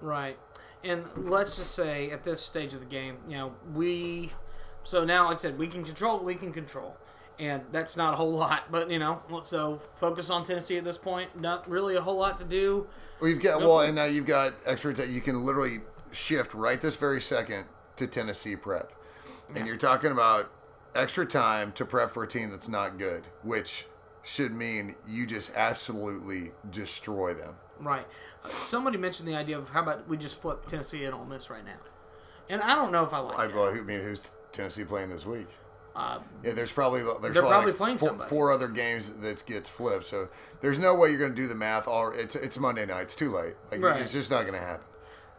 Right. 0.00 0.38
And 0.84 1.04
let's 1.16 1.56
just 1.56 1.74
say 1.74 2.10
at 2.10 2.22
this 2.22 2.40
stage 2.40 2.74
of 2.74 2.80
the 2.80 2.86
game, 2.86 3.16
you 3.28 3.36
know, 3.36 3.54
we. 3.74 4.32
So 4.84 5.04
now, 5.04 5.26
like 5.26 5.38
I 5.38 5.40
said, 5.40 5.58
we 5.58 5.66
can 5.66 5.82
control 5.82 6.18
what 6.18 6.24
we 6.24 6.36
can 6.36 6.52
control. 6.52 6.96
And 7.38 7.62
that's 7.70 7.96
not 7.96 8.14
a 8.14 8.16
whole 8.16 8.32
lot. 8.32 8.70
But, 8.70 8.90
you 8.90 8.98
know, 8.98 9.20
so 9.42 9.80
focus 9.96 10.30
on 10.30 10.42
Tennessee 10.42 10.78
at 10.78 10.84
this 10.84 10.96
point. 10.96 11.38
Not 11.38 11.68
really 11.68 11.96
a 11.96 12.00
whole 12.00 12.18
lot 12.18 12.38
to 12.38 12.44
do. 12.44 12.86
Well, 13.20 13.30
you've 13.30 13.42
got 13.42 13.60
Go 13.60 13.66
well, 13.66 13.80
and 13.80 13.94
now 13.94 14.04
you've 14.04 14.26
got 14.26 14.52
extra. 14.64 14.94
T- 14.94 15.04
you 15.04 15.20
can 15.20 15.44
literally 15.44 15.80
shift 16.12 16.54
right 16.54 16.80
this 16.80 16.96
very 16.96 17.20
second 17.20 17.66
to 17.96 18.06
Tennessee 18.06 18.56
prep, 18.56 18.92
and 19.54 19.66
you're 19.66 19.76
talking 19.76 20.12
about 20.12 20.50
extra 20.94 21.26
time 21.26 21.72
to 21.72 21.84
prep 21.84 22.10
for 22.10 22.22
a 22.22 22.28
team 22.28 22.50
that's 22.50 22.68
not 22.68 22.98
good, 22.98 23.24
which 23.42 23.86
should 24.22 24.52
mean 24.52 24.94
you 25.06 25.26
just 25.26 25.52
absolutely 25.54 26.52
destroy 26.70 27.34
them. 27.34 27.54
Right. 27.78 28.06
Uh, 28.44 28.48
somebody 28.50 28.98
mentioned 28.98 29.28
the 29.28 29.36
idea 29.36 29.58
of 29.58 29.68
how 29.68 29.82
about 29.82 30.08
we 30.08 30.16
just 30.16 30.40
flip 30.40 30.66
Tennessee 30.66 31.04
and 31.04 31.14
Ole 31.14 31.24
Miss 31.24 31.50
right 31.50 31.64
now. 31.64 31.76
And 32.48 32.62
I 32.62 32.74
don't 32.74 32.92
know 32.92 33.04
if 33.04 33.12
I 33.12 33.18
like 33.18 33.38
I, 33.38 33.46
that. 33.46 33.56
well, 33.56 33.68
I 33.68 33.80
mean, 33.80 34.00
who's 34.00 34.34
Tennessee 34.52 34.84
playing 34.84 35.10
this 35.10 35.26
week? 35.26 35.48
Uh, 35.96 36.18
Yeah, 36.44 36.52
there's 36.52 36.70
probably 36.72 37.02
there's 37.02 37.32
They're 37.34 37.42
probably 37.42 37.70
like 37.70 37.76
playing 37.78 37.98
four, 37.98 38.08
somebody. 38.10 38.28
four 38.30 38.52
other 38.52 38.68
games 38.68 39.10
that 39.10 39.46
gets 39.46 39.68
flipped. 39.68 40.04
So 40.04 40.28
there's 40.60 40.78
no 40.78 40.94
way 40.94 41.08
you're 41.08 41.18
going 41.18 41.34
to 41.34 41.40
do 41.42 41.48
the 41.48 41.54
math. 41.54 41.88
All 41.88 42.12
it's 42.14 42.36
it's 42.36 42.58
Monday 42.58 42.84
night. 42.84 43.02
It's 43.02 43.16
too 43.16 43.30
late. 43.34 43.54
Like 43.72 43.80
Right. 43.82 44.00
it's 44.02 44.12
just 44.12 44.30
not 44.30 44.42
going 44.42 44.52
to 44.60 44.66
happen. 44.66 44.84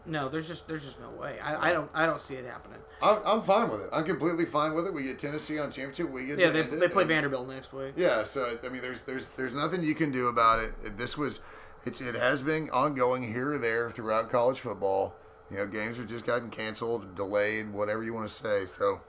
no, 0.08 0.30
there's 0.30 0.48
just 0.48 0.68
there's 0.68 0.84
just 0.84 1.00
no 1.00 1.10
way. 1.12 1.38
I, 1.44 1.70
I 1.70 1.74
don't 1.74 1.90
I 1.94 2.06
don't 2.08 2.20
see 2.20 2.34
it 2.36 2.46
happening. 2.46 2.80
I'm, 3.04 3.18
I'm 3.26 3.42
fine 3.44 3.70
with 3.70 3.82
it. 3.82 3.90
I'm 3.94 4.06
completely 4.06 4.46
fine 4.46 4.74
with 4.74 4.88
it. 4.88 4.94
We 4.94 5.04
get 5.04 5.20
Tennessee 5.20 5.60
on 5.60 5.70
championship. 5.70 6.10
We 6.10 6.26
get 6.26 6.40
Yeah, 6.40 6.50
they, 6.50 6.64
they 6.64 6.88
play 6.88 7.04
and- 7.04 7.10
Vanderbilt 7.10 7.48
next 7.48 7.72
week. 7.72 7.94
Yeah, 7.96 8.24
so 8.24 8.58
I 8.66 8.70
mean, 8.70 8.82
there's 8.82 9.04
there's 9.04 9.30
there's 9.30 9.54
nothing 9.54 9.84
you 9.84 9.94
can 9.94 10.12
do 10.12 10.28
about 10.28 10.58
it. 10.60 10.98
This 10.98 11.16
was, 11.16 11.42
it's 11.86 12.02
it 12.02 12.16
has 12.16 12.42
been 12.42 12.72
ongoing 12.72 13.32
here 13.32 13.54
or 13.54 13.58
there 13.60 13.92
throughout 13.92 14.32
college 14.32 14.60
football. 14.60 15.14
You 15.52 15.58
know, 15.58 15.68
games 15.68 15.98
have 15.98 16.08
just 16.08 16.26
gotten 16.26 16.50
canceled, 16.50 17.14
delayed, 17.16 17.72
whatever 17.72 18.04
you 18.04 18.14
want 18.16 18.28
to 18.28 18.34
say. 18.34 18.66
So, 18.66 19.00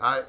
I, 0.00 0.22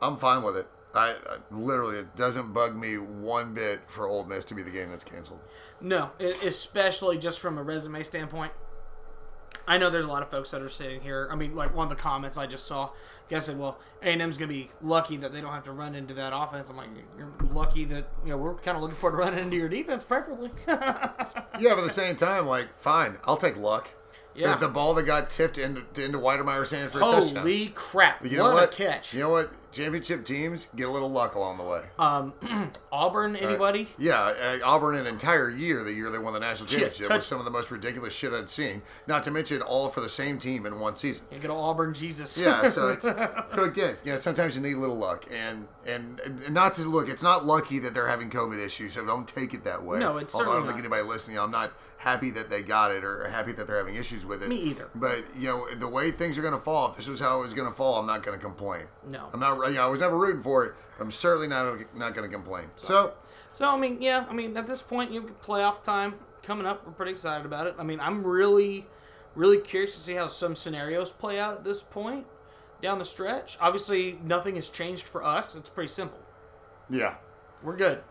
I'm 0.00 0.16
fine 0.16 0.42
with 0.42 0.56
it. 0.56 0.68
I, 0.94 1.10
I 1.10 1.36
literally 1.52 1.98
it 1.98 2.16
doesn't 2.16 2.52
bug 2.52 2.74
me 2.76 2.94
one 2.98 3.54
bit 3.54 3.80
for 3.86 4.08
Ole 4.08 4.24
Miss 4.24 4.44
to 4.46 4.54
be 4.54 4.62
the 4.62 4.70
game 4.70 4.90
that's 4.90 5.04
canceled. 5.04 5.40
No, 5.80 6.10
e- 6.20 6.32
especially 6.44 7.16
just 7.18 7.38
from 7.38 7.58
a 7.58 7.62
resume 7.62 8.02
standpoint. 8.02 8.52
I 9.68 9.78
know 9.78 9.88
there's 9.88 10.04
a 10.04 10.08
lot 10.08 10.22
of 10.22 10.30
folks 10.30 10.50
that 10.50 10.62
are 10.62 10.68
sitting 10.68 11.00
here. 11.00 11.28
I 11.30 11.36
mean, 11.36 11.54
like 11.54 11.72
one 11.76 11.84
of 11.84 11.96
the 11.96 12.02
comments 12.02 12.36
I 12.36 12.46
just 12.46 12.66
saw, 12.66 12.90
guy 13.28 13.38
said, 13.38 13.56
"Well, 13.56 13.78
A 14.02 14.06
and 14.06 14.20
M's 14.20 14.36
gonna 14.36 14.48
be 14.48 14.70
lucky 14.80 15.16
that 15.18 15.32
they 15.32 15.40
don't 15.40 15.52
have 15.52 15.62
to 15.64 15.72
run 15.72 15.94
into 15.94 16.12
that 16.14 16.32
offense." 16.34 16.70
I'm 16.70 16.76
like, 16.76 16.88
"You're 17.16 17.32
lucky 17.50 17.84
that 17.84 18.08
you 18.24 18.30
know 18.30 18.36
we're 18.36 18.54
kind 18.54 18.76
of 18.76 18.82
looking 18.82 18.96
forward 18.96 19.18
to 19.18 19.22
running 19.22 19.44
into 19.44 19.56
your 19.56 19.68
defense, 19.68 20.02
preferably." 20.02 20.50
Yeah, 20.66 21.74
but 21.74 21.80
at 21.80 21.84
the 21.84 21.90
same 21.90 22.16
time, 22.16 22.46
like, 22.46 22.68
fine, 22.80 23.18
I'll 23.24 23.36
take 23.36 23.58
luck. 23.58 23.90
Yeah. 24.34 24.54
The, 24.54 24.66
the 24.66 24.72
ball 24.72 24.94
that 24.94 25.04
got 25.04 25.30
tipped 25.30 25.58
into 25.58 25.80
into 26.02 26.18
Wydermyer's 26.18 26.70
hand 26.70 26.90
for 26.90 26.98
a 26.98 27.02
touchdown. 27.02 27.42
Holy 27.42 27.68
crap! 27.68 28.24
You 28.24 28.38
know 28.38 28.44
what, 28.44 28.54
what? 28.54 28.74
a 28.74 28.76
catch! 28.76 29.14
You 29.14 29.20
know 29.20 29.30
what? 29.30 29.50
Championship 29.72 30.24
teams 30.24 30.66
get 30.74 30.88
a 30.88 30.90
little 30.90 31.10
luck 31.10 31.36
along 31.36 31.58
the 31.58 31.62
way. 31.62 31.84
Um, 31.96 32.32
Auburn, 32.92 33.36
anybody? 33.36 33.88
Yeah, 33.98 34.18
uh, 34.20 34.58
Auburn 34.64 34.96
an 34.96 35.06
entire 35.06 35.48
year, 35.48 35.84
the 35.84 35.92
year 35.92 36.10
they 36.10 36.18
won 36.18 36.32
the 36.32 36.40
national 36.40 36.66
championship, 36.66 37.06
touch- 37.06 37.18
was 37.18 37.26
some 37.26 37.38
of 37.38 37.44
the 37.44 37.52
most 37.52 37.70
ridiculous 37.70 38.12
shit 38.12 38.32
I'd 38.32 38.48
seen. 38.50 38.82
Not 39.06 39.22
to 39.24 39.30
mention 39.30 39.62
all 39.62 39.88
for 39.88 40.00
the 40.00 40.08
same 40.08 40.40
team 40.40 40.66
in 40.66 40.80
one 40.80 40.96
season. 40.96 41.24
You 41.30 41.38
get 41.38 41.52
Auburn, 41.52 41.94
Jesus. 41.94 42.36
Yeah, 42.36 42.68
so 42.68 42.88
it's 42.88 43.04
so 43.04 43.64
again, 43.64 43.94
you 44.04 44.12
know, 44.12 44.18
sometimes 44.18 44.56
you 44.56 44.62
need 44.62 44.74
a 44.74 44.80
little 44.80 44.98
luck, 44.98 45.26
and 45.30 45.68
and, 45.86 46.18
and 46.20 46.50
not 46.52 46.74
to 46.74 46.82
look, 46.82 47.08
it's 47.08 47.22
not 47.22 47.46
lucky 47.46 47.78
that 47.78 47.94
they're 47.94 48.08
having 48.08 48.28
COVID 48.28 48.58
issues, 48.58 48.94
so 48.94 49.04
don't 49.04 49.28
take 49.28 49.54
it 49.54 49.62
that 49.64 49.84
way. 49.84 50.00
No, 50.00 50.16
it's 50.16 50.34
Although 50.34 50.50
I 50.50 50.54
don't 50.54 50.62
think 50.64 50.78
not. 50.78 50.80
anybody 50.80 51.02
listening, 51.02 51.38
I'm 51.38 51.52
not 51.52 51.72
happy 52.00 52.30
that 52.30 52.48
they 52.48 52.62
got 52.62 52.90
it 52.90 53.04
or 53.04 53.28
happy 53.28 53.52
that 53.52 53.66
they're 53.66 53.76
having 53.76 53.94
issues 53.94 54.24
with 54.24 54.42
it. 54.42 54.48
Me 54.48 54.56
either. 54.56 54.88
But 54.94 55.22
you 55.36 55.48
know, 55.48 55.74
the 55.74 55.86
way 55.86 56.10
things 56.10 56.38
are 56.38 56.42
going 56.42 56.54
to 56.54 56.60
fall, 56.60 56.90
if 56.90 56.96
this 56.96 57.06
was 57.06 57.20
how 57.20 57.38
it 57.38 57.42
was 57.42 57.52
going 57.52 57.68
to 57.68 57.74
fall, 57.74 57.98
I'm 58.00 58.06
not 58.06 58.22
going 58.22 58.38
to 58.38 58.42
complain. 58.42 58.86
No. 59.06 59.28
I'm 59.32 59.38
not. 59.38 59.68
You 59.68 59.74
know, 59.74 59.84
I 59.84 59.86
was 59.86 60.00
never 60.00 60.18
rooting 60.18 60.42
for 60.42 60.64
it. 60.64 60.74
But 60.96 61.04
I'm 61.04 61.12
certainly 61.12 61.46
not 61.46 61.78
not 61.94 62.14
going 62.14 62.28
to 62.28 62.34
complain. 62.34 62.66
So. 62.76 63.12
So 63.52 63.68
I 63.68 63.76
mean, 63.76 64.00
yeah, 64.00 64.24
I 64.28 64.32
mean, 64.32 64.56
at 64.56 64.66
this 64.66 64.80
point, 64.80 65.10
you 65.10 65.20
know, 65.20 65.28
playoff 65.42 65.82
time 65.82 66.14
coming 66.42 66.66
up. 66.66 66.86
We're 66.86 66.92
pretty 66.92 67.12
excited 67.12 67.44
about 67.44 67.66
it. 67.66 67.74
I 67.78 67.82
mean, 67.82 68.00
I'm 68.00 68.24
really, 68.24 68.86
really 69.34 69.58
curious 69.58 69.94
to 69.94 70.00
see 70.00 70.14
how 70.14 70.28
some 70.28 70.56
scenarios 70.56 71.12
play 71.12 71.38
out 71.38 71.58
at 71.58 71.64
this 71.64 71.82
point 71.82 72.26
down 72.80 72.98
the 72.98 73.04
stretch. 73.04 73.58
Obviously, 73.60 74.18
nothing 74.24 74.54
has 74.54 74.70
changed 74.70 75.06
for 75.06 75.22
us. 75.22 75.54
It's 75.54 75.68
pretty 75.68 75.88
simple. 75.88 76.20
Yeah. 76.88 77.16
We're 77.62 77.76
good. 77.76 78.02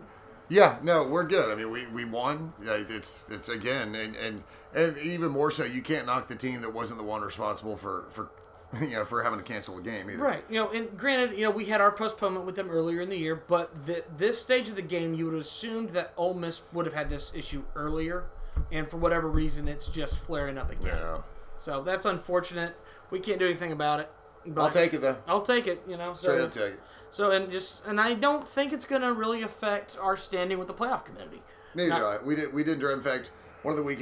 Yeah, 0.50 0.78
no, 0.82 1.08
we're 1.08 1.26
good. 1.26 1.52
I 1.52 1.56
mean, 1.56 1.72
we, 1.72 1.86
we 1.88 2.06
won. 2.06 2.54
It's 2.62 3.22
it's 3.30 3.50
again, 3.50 3.96
and, 3.96 4.16
and 4.16 4.44
and 4.74 4.98
even 4.98 5.30
more 5.30 5.52
so, 5.52 5.64
you 5.64 5.82
can't 5.82 6.06
knock 6.06 6.28
the 6.28 6.36
team 6.36 6.62
that 6.62 6.74
wasn't 6.74 7.00
the 7.00 7.06
one 7.06 7.22
responsible 7.22 7.78
for 7.78 8.06
for 8.10 8.30
you 8.82 8.92
know 8.92 9.06
for 9.06 9.24
having 9.24 9.40
to 9.40 9.46
cancel 9.46 9.76
the 9.76 9.82
game 9.82 10.10
either. 10.10 10.22
Right. 10.22 10.44
You 10.50 10.60
know, 10.60 10.70
and 10.72 10.96
granted, 10.98 11.38
you 11.38 11.44
know, 11.44 11.52
we 11.52 11.66
had 11.66 11.82
our 11.82 11.92
postponement 11.92 12.46
with 12.46 12.56
them 12.56 12.70
earlier 12.70 13.02
in 13.02 13.10
the 13.10 13.18
year, 13.18 13.36
but 13.48 13.86
the, 13.86 14.04
this 14.18 14.42
stage 14.42 14.70
of 14.70 14.76
the 14.76 14.82
game, 14.82 15.14
you 15.14 15.26
would 15.26 15.34
have 15.34 15.44
assumed 15.44 15.92
that 15.92 16.14
Ole 16.18 16.34
Miss 16.34 16.62
would 16.74 16.86
have 16.86 16.96
had 16.96 17.10
this 17.10 17.32
issue 17.36 17.64
earlier, 17.76 18.26
and 18.72 18.90
for 18.90 18.98
whatever 18.98 19.30
reason, 19.30 19.68
it's 19.68 19.88
just 19.88 20.18
flaring 20.20 20.58
up 20.58 20.72
again. 20.72 20.98
Yeah. 20.98 21.18
So 21.56 21.84
that's 21.84 22.06
unfortunate. 22.06 22.76
We 23.12 23.20
can't 23.20 23.40
do 23.40 23.46
anything 23.46 23.72
about 23.72 24.00
it. 24.00 24.10
But 24.46 24.62
I'll 24.62 24.70
take 24.70 24.94
it 24.94 25.02
though. 25.02 25.18
I'll 25.28 25.42
take 25.42 25.68
it. 25.68 25.84
You 25.88 25.98
know. 25.98 26.14
Straight 26.14 26.38
So, 26.38 26.46
up 26.46 26.52
take 26.52 26.74
it. 26.74 26.80
so 27.10 27.32
and 27.32 27.52
just 27.52 27.86
and 27.86 28.00
I 28.00 28.14
don't 28.14 28.48
think 28.48 28.74
it's 28.74 28.86
gonna 28.86 29.14
really 29.14 29.42
affect 29.42 29.98
our 30.00 30.16
standing 30.18 30.58
with 30.60 30.68
the 30.68 30.74
playoff 30.74 31.06
community. 31.06 31.42
Neither 31.76 31.90
Not- 31.90 32.00
do 32.00 32.06
I. 32.06 32.24
We 32.24 32.36
did. 32.36 32.54
We 32.54 32.64
didn't. 32.64 32.84
In 32.90 33.02
fact, 33.02 33.32
one 33.64 33.74
of 33.74 33.78
the 33.78 33.84
week 33.84 34.00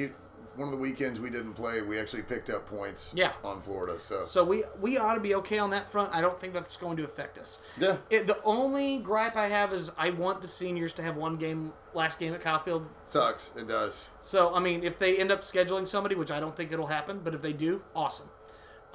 one 0.55 0.69
of 0.69 0.71
the 0.71 0.79
weekends 0.79 1.19
we 1.19 1.29
didn't 1.29 1.53
play, 1.53 1.83
we 1.83 1.99
actually 1.99 2.23
picked 2.23 2.49
up 2.49 2.65
points. 2.67 3.13
Yeah. 3.15 3.31
On 3.43 3.61
Florida, 3.61 3.99
so, 3.99 4.25
So 4.25 4.43
we 4.43 4.63
we 4.81 4.97
ought 4.97 5.13
to 5.13 5.19
be 5.19 5.35
okay 5.35 5.59
on 5.59 5.69
that 5.69 5.91
front. 5.91 6.09
I 6.15 6.19
don't 6.19 6.39
think 6.39 6.51
that's 6.53 6.75
going 6.77 6.97
to 6.97 7.03
affect 7.03 7.37
us. 7.37 7.59
yeah. 7.77 7.97
It, 8.09 8.25
the 8.25 8.41
only 8.43 8.97
gripe 8.97 9.35
I 9.35 9.49
have 9.49 9.71
is 9.71 9.91
I 9.99 10.09
want 10.09 10.41
the 10.41 10.47
seniors 10.47 10.93
to 10.93 11.03
have 11.03 11.15
one 11.15 11.35
game, 11.37 11.73
last 11.93 12.19
game 12.19 12.33
at 12.33 12.41
Kyle 12.41 12.57
Field. 12.57 12.87
Sucks. 13.05 13.51
It 13.55 13.67
does. 13.67 14.07
So 14.19 14.53
I 14.55 14.59
mean, 14.59 14.83
if 14.83 14.97
they 14.97 15.17
end 15.17 15.31
up 15.31 15.41
scheduling 15.43 15.87
somebody, 15.87 16.15
which 16.15 16.31
I 16.31 16.39
don't 16.39 16.55
think 16.55 16.71
it'll 16.71 16.87
happen, 16.87 17.21
but 17.23 17.35
if 17.35 17.41
they 17.43 17.53
do, 17.53 17.83
awesome. 17.95 18.29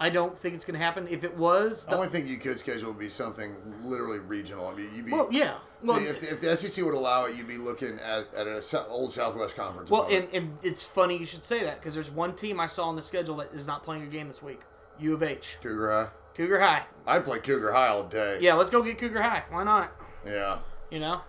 I 0.02 0.10
don't 0.10 0.36
think 0.36 0.56
it's 0.56 0.64
going 0.64 0.76
to 0.76 0.84
happen. 0.84 1.06
If 1.08 1.22
it 1.22 1.36
was, 1.36 1.84
The 1.84 1.92
the, 1.92 1.96
only 1.96 2.08
thing 2.08 2.26
you 2.26 2.38
could 2.38 2.58
schedule 2.58 2.88
would 2.88 2.98
be 2.98 3.08
something 3.08 3.54
literally 3.84 4.18
regional. 4.18 4.66
I 4.66 4.74
mean, 4.74 4.90
you'd 4.92 5.06
be. 5.06 5.12
well, 5.12 5.28
yeah, 5.30 5.58
well, 5.80 5.98
if, 5.98 6.24
if 6.24 6.40
the 6.40 6.56
SEC 6.56 6.84
would 6.84 6.94
allow 6.94 7.26
it, 7.26 7.36
you'd 7.36 7.46
be 7.46 7.56
looking 7.56 8.00
at, 8.00 8.26
at 8.34 8.48
an 8.48 8.60
old 8.88 9.14
Southwest 9.14 9.54
Conference. 9.54 9.90
well, 9.90 10.08
and, 10.10 10.26
and 10.34 10.58
it's 10.64 10.84
funny 10.84 11.16
you 11.16 11.24
should 11.24 11.44
say 11.44 11.62
that 11.62 11.78
because 11.78 11.94
there's 11.94 12.10
one 12.10 12.34
team 12.34 12.58
I 12.58 12.66
saw 12.66 12.86
on 12.88 12.96
the 12.96 13.02
schedule 13.02 13.36
that 13.36 13.54
is 13.54 13.68
not 13.68 13.84
playing 13.84 14.02
a 14.02 14.06
game 14.06 14.26
this 14.26 14.42
week. 14.42 14.60
U 14.98 15.14
of 15.14 15.22
H, 15.22 15.58
Cougar 15.62 15.92
High. 15.92 16.08
Cougar 16.34 16.58
High. 16.60 16.82
I'd 17.06 17.24
play 17.24 17.38
Cougar 17.38 17.70
High 17.70 17.86
all 17.88 18.02
day. 18.02 18.38
Yeah, 18.40 18.54
let's 18.54 18.70
go 18.70 18.82
get 18.82 18.98
Cougar 18.98 19.22
High. 19.22 19.44
Why 19.50 19.62
not? 19.62 19.92
Yeah. 20.26 20.58
You 20.90 20.98
know. 20.98 21.20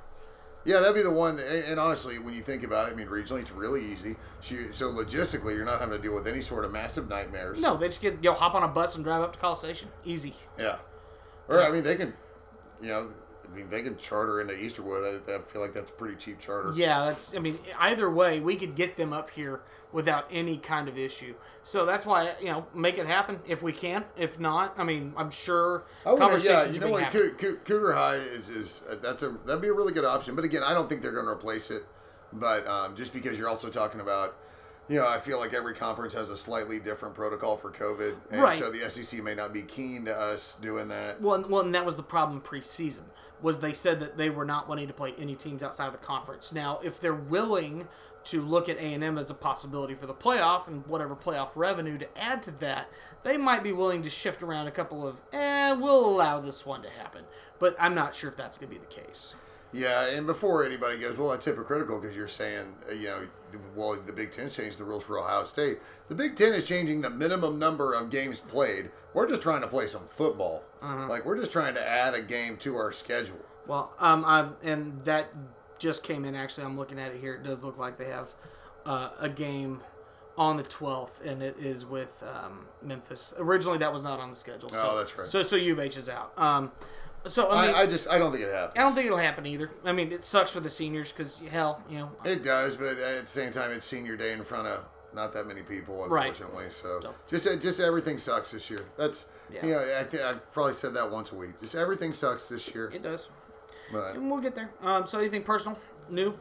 Yeah, 0.65 0.79
that'd 0.79 0.95
be 0.95 1.01
the 1.03 1.11
one. 1.11 1.35
That, 1.35 1.45
and 1.69 1.79
honestly, 1.79 2.19
when 2.19 2.33
you 2.33 2.41
think 2.41 2.63
about 2.63 2.87
it, 2.87 2.93
I 2.93 2.95
mean, 2.95 3.07
regionally, 3.07 3.41
it's 3.41 3.51
really 3.51 3.83
easy. 3.83 4.15
So, 4.41 4.55
you- 4.55 4.71
so 4.73 4.89
logistically, 4.91 5.55
you're 5.55 5.65
not 5.65 5.79
having 5.81 5.95
to 5.95 6.01
deal 6.01 6.15
with 6.15 6.27
any 6.27 6.41
sort 6.41 6.63
of 6.65 6.71
massive 6.71 7.09
nightmares. 7.09 7.59
No, 7.59 7.75
they 7.75 7.87
just 7.87 8.01
get 8.01 8.23
yo 8.23 8.31
know, 8.31 8.37
hop 8.37 8.55
on 8.55 8.63
a 8.63 8.67
bus 8.67 8.95
and 8.95 9.03
drive 9.03 9.21
up 9.21 9.33
to 9.33 9.39
College 9.39 9.59
Station. 9.59 9.89
Easy. 10.05 10.33
Yeah. 10.57 10.77
Or 11.49 11.61
I 11.61 11.69
mean, 11.71 11.83
they 11.83 11.95
can, 11.97 12.13
you 12.81 12.87
know, 12.89 13.09
I 13.43 13.55
mean, 13.55 13.69
they 13.69 13.81
can 13.83 13.97
charter 13.97 14.39
into 14.39 14.53
Easterwood. 14.53 15.21
I, 15.29 15.35
I 15.35 15.39
feel 15.41 15.61
like 15.61 15.73
that's 15.73 15.89
a 15.91 15.93
pretty 15.93 16.15
cheap 16.15 16.39
charter. 16.39 16.71
Yeah, 16.75 17.05
that's. 17.05 17.35
I 17.35 17.39
mean, 17.39 17.59
either 17.79 18.09
way, 18.09 18.39
we 18.39 18.55
could 18.55 18.75
get 18.75 18.95
them 18.95 19.11
up 19.11 19.29
here 19.31 19.61
without 19.93 20.27
any 20.31 20.57
kind 20.57 20.89
of 20.89 20.97
issue. 20.97 21.33
So 21.63 21.85
that's 21.85 22.05
why 22.05 22.33
you 22.41 22.47
know 22.47 22.65
make 22.73 22.97
it 22.97 23.05
happen 23.05 23.39
if 23.47 23.61
we 23.61 23.71
can. 23.71 24.03
If 24.17 24.39
not, 24.39 24.73
I 24.77 24.83
mean, 24.83 25.13
I'm 25.15 25.29
sure 25.31 25.85
I 26.05 26.11
wouldn't, 26.11 26.19
yeah, 26.19 26.39
conversations 26.53 26.75
you 26.77 26.81
know 26.83 26.91
what? 26.91 27.03
happening. 27.03 27.29
Cou- 27.35 27.55
Cou- 27.55 27.59
Cougar 27.63 27.93
High 27.93 28.15
is 28.15 28.49
is 28.49 28.83
that's 29.01 29.23
a 29.23 29.29
that'd 29.45 29.61
be 29.61 29.69
a 29.69 29.73
really 29.73 29.93
good 29.93 30.03
option. 30.05 30.35
But 30.35 30.43
again, 30.43 30.63
I 30.63 30.73
don't 30.73 30.89
think 30.89 31.01
they're 31.03 31.13
going 31.13 31.25
to 31.27 31.31
replace 31.31 31.71
it. 31.71 31.83
But 32.33 32.67
um, 32.67 32.95
just 32.95 33.13
because 33.13 33.37
you're 33.37 33.47
also 33.47 33.69
talking 33.69 34.01
about, 34.01 34.35
you 34.89 34.97
know, 34.99 35.07
I 35.07 35.19
feel 35.19 35.39
like 35.39 35.53
every 35.53 35.75
conference 35.75 36.13
has 36.15 36.29
a 36.29 36.35
slightly 36.35 36.79
different 36.79 37.13
protocol 37.13 37.55
for 37.57 37.71
COVID, 37.71 38.15
and 38.31 38.41
Right. 38.41 38.57
so 38.57 38.71
the 38.71 38.89
SEC 38.89 39.21
may 39.23 39.35
not 39.35 39.53
be 39.53 39.61
keen 39.61 40.05
to 40.05 40.13
us 40.19 40.57
doing 40.61 40.87
that. 40.87 41.21
Well, 41.21 41.35
and- 41.35 41.49
well, 41.49 41.61
and 41.61 41.75
that 41.75 41.85
was 41.85 41.95
the 41.95 42.01
problem 42.03 42.41
preseason. 42.41 43.03
Was 43.43 43.59
they 43.59 43.73
said 43.73 43.99
that 43.99 44.17
they 44.17 44.29
were 44.31 44.45
not 44.45 44.67
wanting 44.67 44.87
to 44.87 44.93
play 44.93 45.13
any 45.19 45.35
teams 45.35 45.61
outside 45.61 45.85
of 45.87 45.91
the 45.91 45.99
conference. 45.99 46.51
Now, 46.53 46.79
if 46.81 46.99
they're 46.99 47.13
willing 47.13 47.87
to 48.25 48.41
look 48.41 48.69
at 48.69 48.77
A 48.77 48.93
and 48.93 49.03
M 49.03 49.17
as 49.17 49.29
a 49.29 49.33
possibility 49.33 49.95
for 49.95 50.07
the 50.07 50.13
playoff 50.13 50.67
and 50.67 50.85
whatever 50.87 51.15
playoff 51.15 51.49
revenue 51.55 51.97
to 51.97 52.17
add 52.17 52.41
to 52.43 52.51
that, 52.59 52.89
they 53.23 53.37
might 53.37 53.63
be 53.63 53.71
willing 53.71 54.01
to 54.03 54.09
shift 54.09 54.43
around 54.43 54.67
a 54.67 54.71
couple 54.71 55.07
of. 55.07 55.17
Eh, 55.31 55.73
we'll 55.73 56.05
allow 56.05 56.39
this 56.39 56.65
one 56.65 56.81
to 56.83 56.89
happen. 56.89 57.23
But 57.59 57.75
I'm 57.79 57.95
not 57.95 58.15
sure 58.15 58.29
if 58.29 58.37
that's 58.37 58.57
going 58.57 58.73
to 58.73 58.79
be 58.79 58.85
the 58.85 59.01
case. 59.01 59.35
Yeah, 59.73 60.05
and 60.05 60.27
before 60.27 60.63
anybody 60.63 60.99
goes, 60.99 61.17
well, 61.17 61.29
that's 61.29 61.45
hypocritical 61.45 61.99
because 61.99 62.15
you're 62.15 62.27
saying, 62.27 62.75
uh, 62.87 62.93
you 62.93 63.07
know, 63.07 63.27
well, 63.75 63.99
the 63.99 64.13
Big 64.13 64.31
Ten 64.31 64.49
changed 64.49 64.77
the 64.77 64.83
rules 64.83 65.03
for 65.03 65.19
Ohio 65.19 65.45
State. 65.45 65.79
The 66.09 66.15
Big 66.15 66.35
Ten 66.35 66.53
is 66.53 66.67
changing 66.67 67.01
the 67.01 67.09
minimum 67.09 67.57
number 67.57 67.93
of 67.93 68.11
games 68.11 68.39
played. 68.39 68.91
We're 69.15 69.27
just 69.27 69.41
trying 69.41 69.61
to 69.61 69.67
play 69.67 69.87
some 69.87 70.07
football. 70.07 70.63
Like 70.81 71.25
we're 71.25 71.37
just 71.37 71.51
trying 71.51 71.73
to 71.75 71.87
add 71.87 72.13
a 72.13 72.21
game 72.21 72.57
to 72.57 72.75
our 72.75 72.91
schedule. 72.91 73.39
Well, 73.67 73.93
um, 73.99 74.25
i 74.25 74.49
and 74.63 75.03
that 75.05 75.29
just 75.83 76.03
came 76.03 76.23
in. 76.25 76.33
Actually, 76.33 76.65
I'm 76.65 76.77
looking 76.77 76.97
at 76.97 77.11
it 77.11 77.19
here. 77.19 77.35
It 77.35 77.43
does 77.43 77.63
look 77.63 77.77
like 77.77 77.97
they 77.97 78.05
have 78.05 78.29
uh, 78.85 79.09
a 79.19 79.27
game 79.27 79.81
on 80.37 80.55
the 80.57 80.63
12th, 80.63 81.23
and 81.25 81.43
it 81.43 81.57
is 81.59 81.85
with 81.85 82.23
um, 82.25 82.65
Memphis. 82.81 83.33
Originally, 83.37 83.77
that 83.79 83.91
was 83.91 84.03
not 84.03 84.19
on 84.19 84.29
the 84.29 84.35
schedule. 84.35 84.69
So, 84.69 84.81
Oh, 84.91 84.97
that's 84.97 85.15
right. 85.17 85.27
So, 85.27 85.43
so 85.43 85.57
U 85.57 85.73
of 85.73 85.79
H 85.79 85.97
is 85.97 86.07
out. 86.09 86.31
Um, 86.37 86.71
so 87.27 87.51
I 87.51 87.67
mean, 87.67 87.75
I, 87.75 87.81
I, 87.81 87.85
just 87.85 88.09
I 88.09 88.17
don't 88.17 88.31
think 88.31 88.45
it 88.45 88.53
happens. 88.53 88.73
I 88.77 88.81
don't 88.81 88.95
think 88.95 89.05
it'll 89.05 89.17
happen 89.17 89.45
either. 89.45 89.69
I 89.85 89.91
mean, 89.91 90.11
it 90.11 90.25
sucks 90.25 90.51
for 90.51 90.59
the 90.61 90.69
seniors 90.69 91.11
because 91.11 91.39
hell, 91.51 91.83
you 91.89 91.97
know, 91.99 92.11
It 92.25 92.43
does, 92.43 92.75
but 92.75 92.97
at 92.97 93.21
the 93.21 93.27
same 93.27 93.51
time, 93.51 93.71
it's 93.71 93.85
senior 93.85 94.15
day 94.17 94.33
in 94.33 94.43
front 94.43 94.67
of 94.67 94.85
not 95.13 95.33
that 95.33 95.45
many 95.45 95.61
people, 95.61 96.07
Right. 96.07 96.29
unfortunately. 96.29 96.69
So, 96.71 96.99
So- 97.01 97.15
just 97.29 97.61
just 97.61 97.79
everything 97.79 98.17
sucks 98.17 98.51
this 98.51 98.69
year. 98.69 98.79
That's 98.97 99.25
Yeah. 99.51 99.65
you 99.65 99.73
know 99.73 99.97
I 99.99 100.03
think 100.03 100.23
I've 100.23 100.51
probably 100.51 100.73
said 100.73 100.93
that 100.95 101.11
once 101.11 101.31
a 101.31 101.35
week. 101.35 101.59
Just 101.61 101.75
everything 101.75 102.13
sucks 102.13 102.49
this 102.49 102.73
year. 102.73 102.89
it 102.93 103.03
does, 103.03 103.29
But 103.91 104.21
we'll 104.21 104.41
get 104.41 104.55
there. 104.55 104.71
Um, 104.81 105.05
so 105.07 105.19
anything 105.19 105.43
personal, 105.43 105.77
new? 106.09 106.37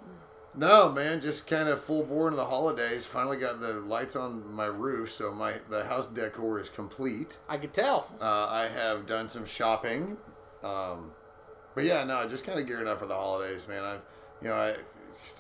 no, 0.55 0.91
man, 0.91 1.21
just 1.21 1.47
kind 1.47 1.69
of 1.69 1.83
full 1.83 2.05
bore 2.05 2.27
into 2.29 2.37
the 2.37 2.45
holidays. 2.45 3.05
Finally 3.07 3.39
got 3.39 3.61
the 3.61 3.73
lights 3.73 4.17
on 4.17 4.53
my 4.53 4.67
roof, 4.67 5.11
so 5.13 5.33
my 5.33 5.55
the 5.71 5.85
house 5.85 6.07
decor 6.07 6.61
is 6.61 6.69
complete. 6.69 7.39
I 7.49 7.57
could 7.57 7.73
tell. 7.73 8.07
Uh, 8.21 8.47
I 8.49 8.69
have 8.69 9.07
done 9.07 9.29
some 9.29 9.47
shopping, 9.47 10.17
um, 10.63 11.13
but 11.75 11.85
yeah, 11.85 12.05
no, 12.05 12.27
just 12.29 12.45
kind 12.45 12.59
of 12.59 12.67
gearing 12.67 12.87
up 12.89 12.99
for 12.99 13.07
the 13.07 13.15
holidays, 13.15 13.67
man. 13.67 13.83
I, 13.83 13.95
you 14.43 14.49
know, 14.49 14.55
I, 14.55 14.75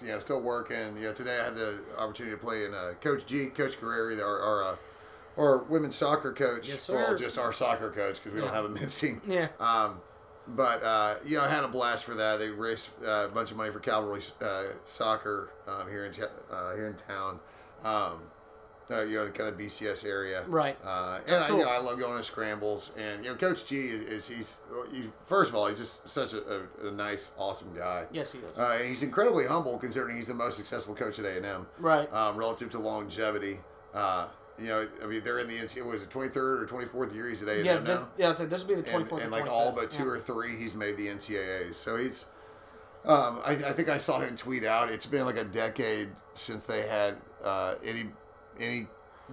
you 0.02 0.08
know, 0.08 0.18
still 0.18 0.40
working. 0.40 0.96
You 0.96 1.08
know, 1.08 1.12
today 1.12 1.40
I 1.40 1.44
had 1.44 1.54
the 1.56 1.82
opportunity 1.98 2.34
to 2.34 2.42
play 2.42 2.64
in 2.64 2.72
uh, 2.72 2.94
Coach 3.00 3.26
G, 3.26 3.46
Coach 3.46 3.80
Guerrieri, 3.80 4.20
our, 4.22 4.40
our, 4.40 4.62
uh, 4.64 4.76
our 5.36 5.58
women's 5.64 5.96
soccer 5.96 6.32
coach. 6.32 6.68
Yes, 6.68 6.88
Well, 6.88 7.16
just 7.16 7.36
our 7.38 7.52
soccer 7.52 7.90
coach 7.90 8.16
because 8.16 8.32
we 8.32 8.40
don't 8.40 8.52
have 8.54 8.64
a 8.64 8.68
men's 8.68 8.98
team. 8.98 9.20
Yeah. 9.26 9.48
Um, 9.60 10.00
but 10.56 10.82
uh, 10.82 11.14
you 11.24 11.36
know, 11.36 11.44
I 11.44 11.48
had 11.48 11.64
a 11.64 11.68
blast 11.68 12.04
for 12.04 12.14
that. 12.14 12.38
They 12.38 12.48
raised 12.48 12.90
uh, 13.04 13.26
a 13.26 13.28
bunch 13.28 13.50
of 13.50 13.56
money 13.56 13.70
for 13.70 13.80
Cavalry 13.80 14.22
uh, 14.40 14.64
soccer 14.86 15.50
um, 15.66 15.88
here 15.88 16.06
in 16.06 16.12
uh, 16.50 16.74
here 16.74 16.88
in 16.88 16.94
town. 16.94 17.40
Um, 17.84 18.22
uh, 18.90 19.02
you 19.02 19.16
know, 19.16 19.24
the 19.24 19.30
kind 19.30 19.48
of 19.48 19.58
BCS 19.58 20.04
area, 20.04 20.44
Right. 20.46 20.76
Uh, 20.84 21.18
and 21.18 21.26
That's 21.26 21.44
I, 21.44 21.48
cool. 21.48 21.58
you 21.58 21.64
know, 21.64 21.70
I 21.70 21.78
love 21.78 21.98
going 21.98 22.18
to 22.18 22.24
scrambles. 22.24 22.92
And 22.98 23.24
you 23.24 23.30
know, 23.30 23.36
Coach 23.36 23.64
G 23.64 23.76
is, 23.78 24.02
is 24.02 24.28
he's, 24.28 24.60
he's 24.92 25.06
first 25.24 25.50
of 25.50 25.54
all, 25.56 25.68
he's 25.68 25.78
just 25.78 26.08
such 26.10 26.32
a, 26.34 26.66
a, 26.82 26.88
a 26.88 26.90
nice, 26.90 27.30
awesome 27.38 27.72
guy. 27.74 28.06
Yes, 28.12 28.32
he 28.32 28.40
is. 28.40 28.58
Uh, 28.58 28.76
and 28.80 28.88
he's 28.88 29.02
incredibly 29.02 29.46
humble 29.46 29.78
considering 29.78 30.16
he's 30.16 30.26
the 30.26 30.34
most 30.34 30.56
successful 30.56 30.94
coach 30.94 31.18
at 31.18 31.24
A 31.24 31.36
and 31.36 31.46
M 31.46 31.66
right. 31.78 32.12
um, 32.12 32.36
relative 32.36 32.70
to 32.70 32.78
longevity. 32.78 33.58
You 34.58 34.66
know, 34.68 34.88
I 35.02 35.06
mean, 35.06 35.22
they're 35.24 35.38
in 35.38 35.48
the 35.48 35.56
NCAA. 35.58 35.84
Was 35.84 36.02
it 36.02 36.10
twenty 36.10 36.28
third 36.30 36.62
or 36.62 36.66
twenty 36.66 36.86
fourth 36.86 37.14
year 37.14 37.28
he's 37.28 37.42
at 37.42 37.48
A 37.48 37.56
and 37.56 37.64
yeah. 37.64 37.72
M 37.74 37.84
This, 37.84 37.98
now? 38.00 38.08
yeah. 38.18 38.34
So 38.34 38.46
this 38.46 38.62
will 38.64 38.76
be 38.76 38.80
the 38.82 38.88
24th 38.88 39.10
and, 39.12 39.20
and 39.22 39.32
like 39.32 39.44
25th. 39.44 39.48
all 39.50 39.72
but 39.72 39.90
two 39.90 40.04
Yeah. 40.04 40.08
or 40.10 40.18
three, 40.18 40.56
he's 40.56 40.74
made 40.74 40.96
the 40.96 41.06
NCAAs. 41.08 41.74
So 41.74 41.96
he's, 41.96 42.26
um, 43.04 43.40
I, 43.44 43.52
I 43.52 43.72
think 43.72 43.88
I 43.88 43.98
saw 43.98 44.20
him 44.20 44.36
tweet 44.36 44.62
out. 44.64 44.90
It's 44.90 45.06
been 45.06 45.24
like 45.24 45.38
a 45.38 45.44
decade 45.44 46.10
since 46.34 46.66
they 46.66 46.82
had 46.86 47.16
uh, 47.42 47.74
any 47.84 48.08
any 48.60 48.86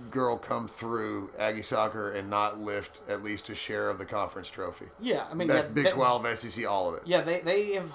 girl 0.09 0.37
come 0.37 0.67
through 0.67 1.29
Aggie 1.37 1.61
soccer 1.63 2.13
and 2.13 2.29
not 2.29 2.59
lift 2.61 3.01
at 3.09 3.21
least 3.21 3.49
a 3.49 3.55
share 3.55 3.89
of 3.89 3.97
the 3.97 4.05
conference 4.05 4.49
trophy. 4.49 4.85
Yeah. 5.01 5.25
I 5.29 5.33
mean, 5.33 5.49
that- 5.49 5.73
Big 5.73 5.83
that- 5.85 5.93
Twelve, 5.93 6.25
SEC, 6.37 6.65
all 6.65 6.87
of 6.89 6.95
it. 6.95 7.01
Yeah, 7.05 7.19
they 7.21 7.41
they 7.41 7.73
have 7.73 7.91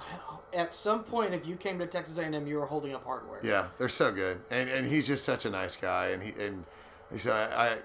at 0.52 0.74
some 0.74 1.02
point 1.02 1.32
if 1.34 1.46
you 1.46 1.56
came 1.56 1.78
to 1.78 1.86
Texas 1.86 2.18
A&M, 2.18 2.46
you 2.46 2.56
were 2.58 2.66
holding 2.66 2.94
up 2.94 3.04
hardware. 3.04 3.40
Yeah, 3.42 3.68
they're 3.78 3.88
so 3.88 4.12
good, 4.12 4.40
and 4.50 4.68
and 4.68 4.86
he's 4.86 5.06
just 5.06 5.24
such 5.24 5.46
a 5.46 5.50
nice 5.50 5.74
guy, 5.76 6.08
and 6.08 6.22
he 6.22 6.30
and 6.40 6.64
so 7.16 7.32
I, 7.32 7.64
I 7.64 7.76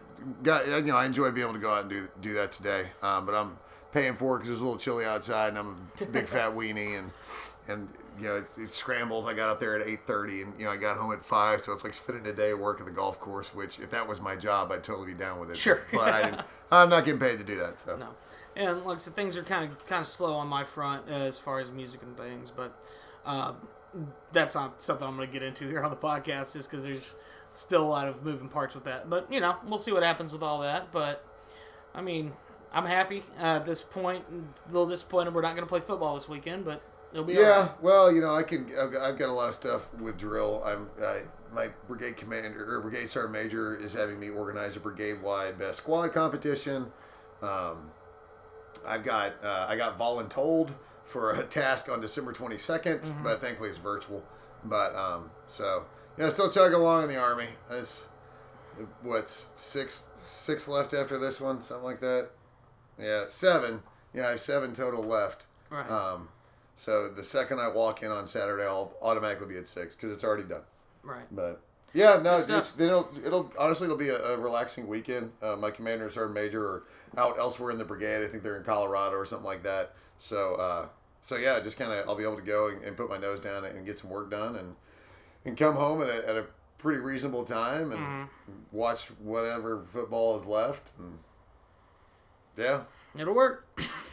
got 0.44 0.68
you 0.68 0.82
know 0.82 0.98
I 0.98 1.06
enjoy 1.06 1.32
being 1.32 1.46
able 1.46 1.54
to 1.54 1.60
go 1.60 1.72
out 1.72 1.82
and 1.82 1.90
do 1.90 2.08
do 2.22 2.34
that 2.36 2.52
today, 2.52 2.88
um, 3.02 3.26
but 3.26 3.36
I'm 3.36 3.58
paying 3.92 4.16
for 4.16 4.36
it 4.36 4.40
because 4.40 4.52
it's 4.52 4.62
a 4.62 4.64
little 4.64 4.80
chilly 4.80 5.06
outside, 5.06 5.50
and 5.50 5.58
I'm 5.58 5.76
a 6.02 6.06
big 6.06 6.28
fat 6.28 6.52
weenie, 6.52 6.98
and 7.00 7.12
and 7.68 7.90
you 8.20 8.28
know 8.28 8.36
it, 8.38 8.46
it 8.58 8.70
scrambles. 8.70 9.26
I 9.26 9.34
got 9.34 9.50
out 9.50 9.60
there 9.60 9.80
at 9.80 9.88
eight 9.88 10.02
thirty, 10.06 10.42
and 10.42 10.54
you 10.60 10.66
know 10.66 10.72
I 10.72 10.78
got 10.78 10.98
home 10.98 11.14
at 11.14 11.24
five, 11.24 11.62
so 11.62 11.74
it's 11.74 11.84
like 11.84 11.94
spending 11.94 12.26
a 12.28 12.34
day 12.34 12.52
of 12.52 12.60
work 12.60 12.80
at 12.80 12.86
the 12.86 12.92
golf 12.92 13.20
course. 13.20 13.54
Which 13.54 13.80
if 13.80 13.92
that 13.92 14.08
was 14.08 14.20
my 14.20 14.36
job, 14.36 14.72
I'd 14.72 14.84
totally 14.84 15.14
be 15.14 15.18
down 15.18 15.40
with 15.40 15.52
it. 15.52 15.58
Sure. 15.58 15.82
but 15.92 16.10
I 16.10 16.24
didn't. 16.24 16.42
I'm 16.72 16.90
not 16.90 17.04
getting 17.04 17.20
paid 17.20 17.40
to 17.40 17.44
do 17.44 17.58
that, 17.58 17.80
so 17.80 17.96
No, 17.96 18.10
and 18.56 18.84
like 18.84 18.98
I 18.98 19.00
said, 19.00 19.16
things 19.16 19.38
are 19.38 19.44
kind 19.44 19.72
of 19.72 19.86
kind 19.88 20.02
of 20.02 20.08
slow 20.08 20.36
on 20.36 20.48
my 20.48 20.64
front 20.64 21.10
uh, 21.10 21.14
as 21.14 21.40
far 21.40 21.60
as 21.60 21.72
music 21.72 22.04
and 22.04 22.16
things, 22.16 22.52
but 22.52 22.78
um, 23.26 23.56
that's 24.32 24.54
not 24.54 24.82
something 24.82 25.08
I'm 25.08 25.16
going 25.16 25.28
to 25.28 25.34
get 25.34 25.42
into 25.42 25.68
here 25.68 25.84
on 25.84 25.90
the 25.90 25.98
podcast, 25.98 26.54
just 26.54 26.70
because 26.70 26.86
there's 26.86 27.16
still 27.50 27.84
a 27.84 27.90
lot 27.90 28.08
of 28.08 28.24
moving 28.24 28.48
parts 28.50 28.76
with 28.76 28.84
that. 28.86 29.10
But 29.10 29.32
you 29.32 29.40
know, 29.40 29.56
we'll 29.66 29.78
see 29.78 29.92
what 29.92 30.04
happens 30.04 30.32
with 30.32 30.44
all 30.44 30.62
that. 30.62 30.92
But 30.92 31.26
I 31.94 32.02
mean, 32.02 32.34
I'm 32.72 32.86
happy 32.86 33.24
uh, 33.40 33.58
at 33.58 33.66
this 33.66 33.82
point. 33.82 34.26
A 34.32 34.72
little 34.72 34.88
disappointed 34.88 35.34
we're 35.34 35.42
not 35.42 35.56
going 35.56 35.66
to 35.66 35.70
play 35.70 35.80
football 35.82 36.16
this 36.16 36.30
weekend, 36.30 36.66
but 36.66 36.82
it'll 37.12 37.26
be 37.26 37.34
Yeah, 37.34 37.60
right. 37.62 37.82
well, 37.82 38.12
you 38.12 38.22
know, 38.22 38.34
I 38.36 38.44
can. 38.44 38.68
I've 38.80 38.92
got, 38.92 39.02
I've 39.02 39.18
got 39.18 39.30
a 39.30 39.34
lot 39.34 39.50
of 39.50 39.56
stuff 39.56 39.94
with 39.96 40.18
drill. 40.18 40.64
I'm 40.66 40.90
I, 41.04 41.22
my 41.54 41.70
brigade 41.88 42.18
commander 42.18 42.76
or 42.76 42.82
brigade 42.82 43.10
sergeant 43.10 43.34
major 43.34 43.76
is 43.76 43.94
having 43.94 44.20
me 44.20 44.30
organize 44.30 44.76
a 44.78 44.80
brigade 44.80 45.22
wide 45.22 45.58
best 45.58 45.80
squad 45.80 46.10
competition. 46.10 46.92
Um, 47.42 47.92
I've 48.86 49.04
got 49.04 49.34
uh, 49.44 49.66
I 49.68 49.76
got 49.76 49.98
voluntold 49.98 50.72
for 51.06 51.32
a 51.32 51.44
task 51.48 51.90
on 51.90 52.00
December 52.02 52.34
22nd, 52.34 53.24
but 53.24 53.42
thankfully 53.42 53.70
it's 53.70 53.80
virtual. 53.80 54.24
But 54.64 54.94
um, 54.96 55.32
so 55.48 55.86
yeah, 56.20 56.30
still 56.30 56.52
chugging 56.52 56.78
along 56.78 57.04
in 57.04 57.10
the 57.10 57.18
army. 57.18 57.48
That's 57.70 58.08
what's 59.02 59.48
six 59.56 60.06
six 60.28 60.68
left 60.68 60.94
after 60.94 61.18
this 61.18 61.42
one, 61.42 61.62
something 61.62 61.86
like 61.86 62.00
that. 62.02 62.30
Yeah, 63.00 63.26
seven. 63.30 63.82
Yeah, 64.14 64.28
I 64.28 64.32
have 64.32 64.42
seven 64.42 64.74
total 64.74 65.04
left. 65.04 65.48
Right. 65.70 65.90
Um, 65.90 66.30
so 66.76 67.10
the 67.10 67.24
second 67.24 67.60
I 67.60 67.70
walk 67.70 68.04
in 68.04 68.12
on 68.12 68.28
Saturday, 68.28 68.64
I'll 68.64 68.94
automatically 69.02 69.48
be 69.48 69.58
at 69.58 69.68
six 69.68 69.96
because 69.96 70.12
it's 70.12 70.24
already 70.24 70.44
done. 70.44 70.62
right. 71.04 71.26
But 71.32 71.62
yeah, 71.94 72.20
no, 72.22 72.40
it'll 72.40 73.10
it'll 73.26 73.52
honestly 73.58 73.86
it'll 73.86 73.98
be 73.98 74.10
a, 74.10 74.18
a 74.18 74.38
relaxing 74.38 74.88
weekend. 74.88 75.32
Uh, 75.42 75.56
my 75.56 75.72
commanders 75.72 76.18
are 76.18 76.28
major 76.28 76.64
or 76.64 76.84
out 77.18 77.40
elsewhere 77.40 77.72
in 77.72 77.78
the 77.78 77.86
brigade. 77.86 78.24
I 78.24 78.28
think 78.28 78.44
they're 78.44 78.58
in 78.58 78.64
Colorado 78.64 79.16
or 79.16 79.26
something 79.26 79.46
like 79.46 79.64
that. 79.64 79.94
So 80.18 80.56
uh, 80.56 80.88
so 81.22 81.38
yeah, 81.38 81.60
just 81.60 81.78
kind 81.78 81.92
of 81.92 82.08
I'll 82.08 82.16
be 82.16 82.24
able 82.24 82.38
to 82.38 82.42
go 82.42 82.68
and, 82.68 82.84
and 82.84 82.96
put 82.96 83.10
my 83.10 83.18
nose 83.18 83.40
down 83.40 83.66
and 83.66 83.86
get 83.86 83.98
some 83.98 84.10
work 84.10 84.30
done 84.30 84.56
and 84.56 84.76
and 85.46 85.58
come 85.58 85.76
home 85.76 86.02
at 86.02 86.10
a, 86.10 86.30
at 86.30 86.36
a 86.36 86.46
pretty 86.78 87.00
reasonable 87.02 87.44
time 87.46 87.92
and 87.92 88.00
Mm-hmm. 88.00 88.54
watch 88.72 89.08
whatever 89.20 89.84
football 89.86 90.38
is 90.38 90.46
left. 90.46 90.92
And 90.98 91.20
yeah, 92.58 92.84
It'll 93.18 93.34
work. 93.36 93.68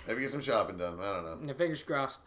maybe 0.07 0.21
get 0.21 0.31
some 0.31 0.41
shopping 0.41 0.79
done. 0.79 0.99
I 1.01 1.13
don't 1.15 1.25
know. 1.43 1.47
Yeah, 1.49 1.53
fingers 1.55 1.83
crossed. 1.83 2.21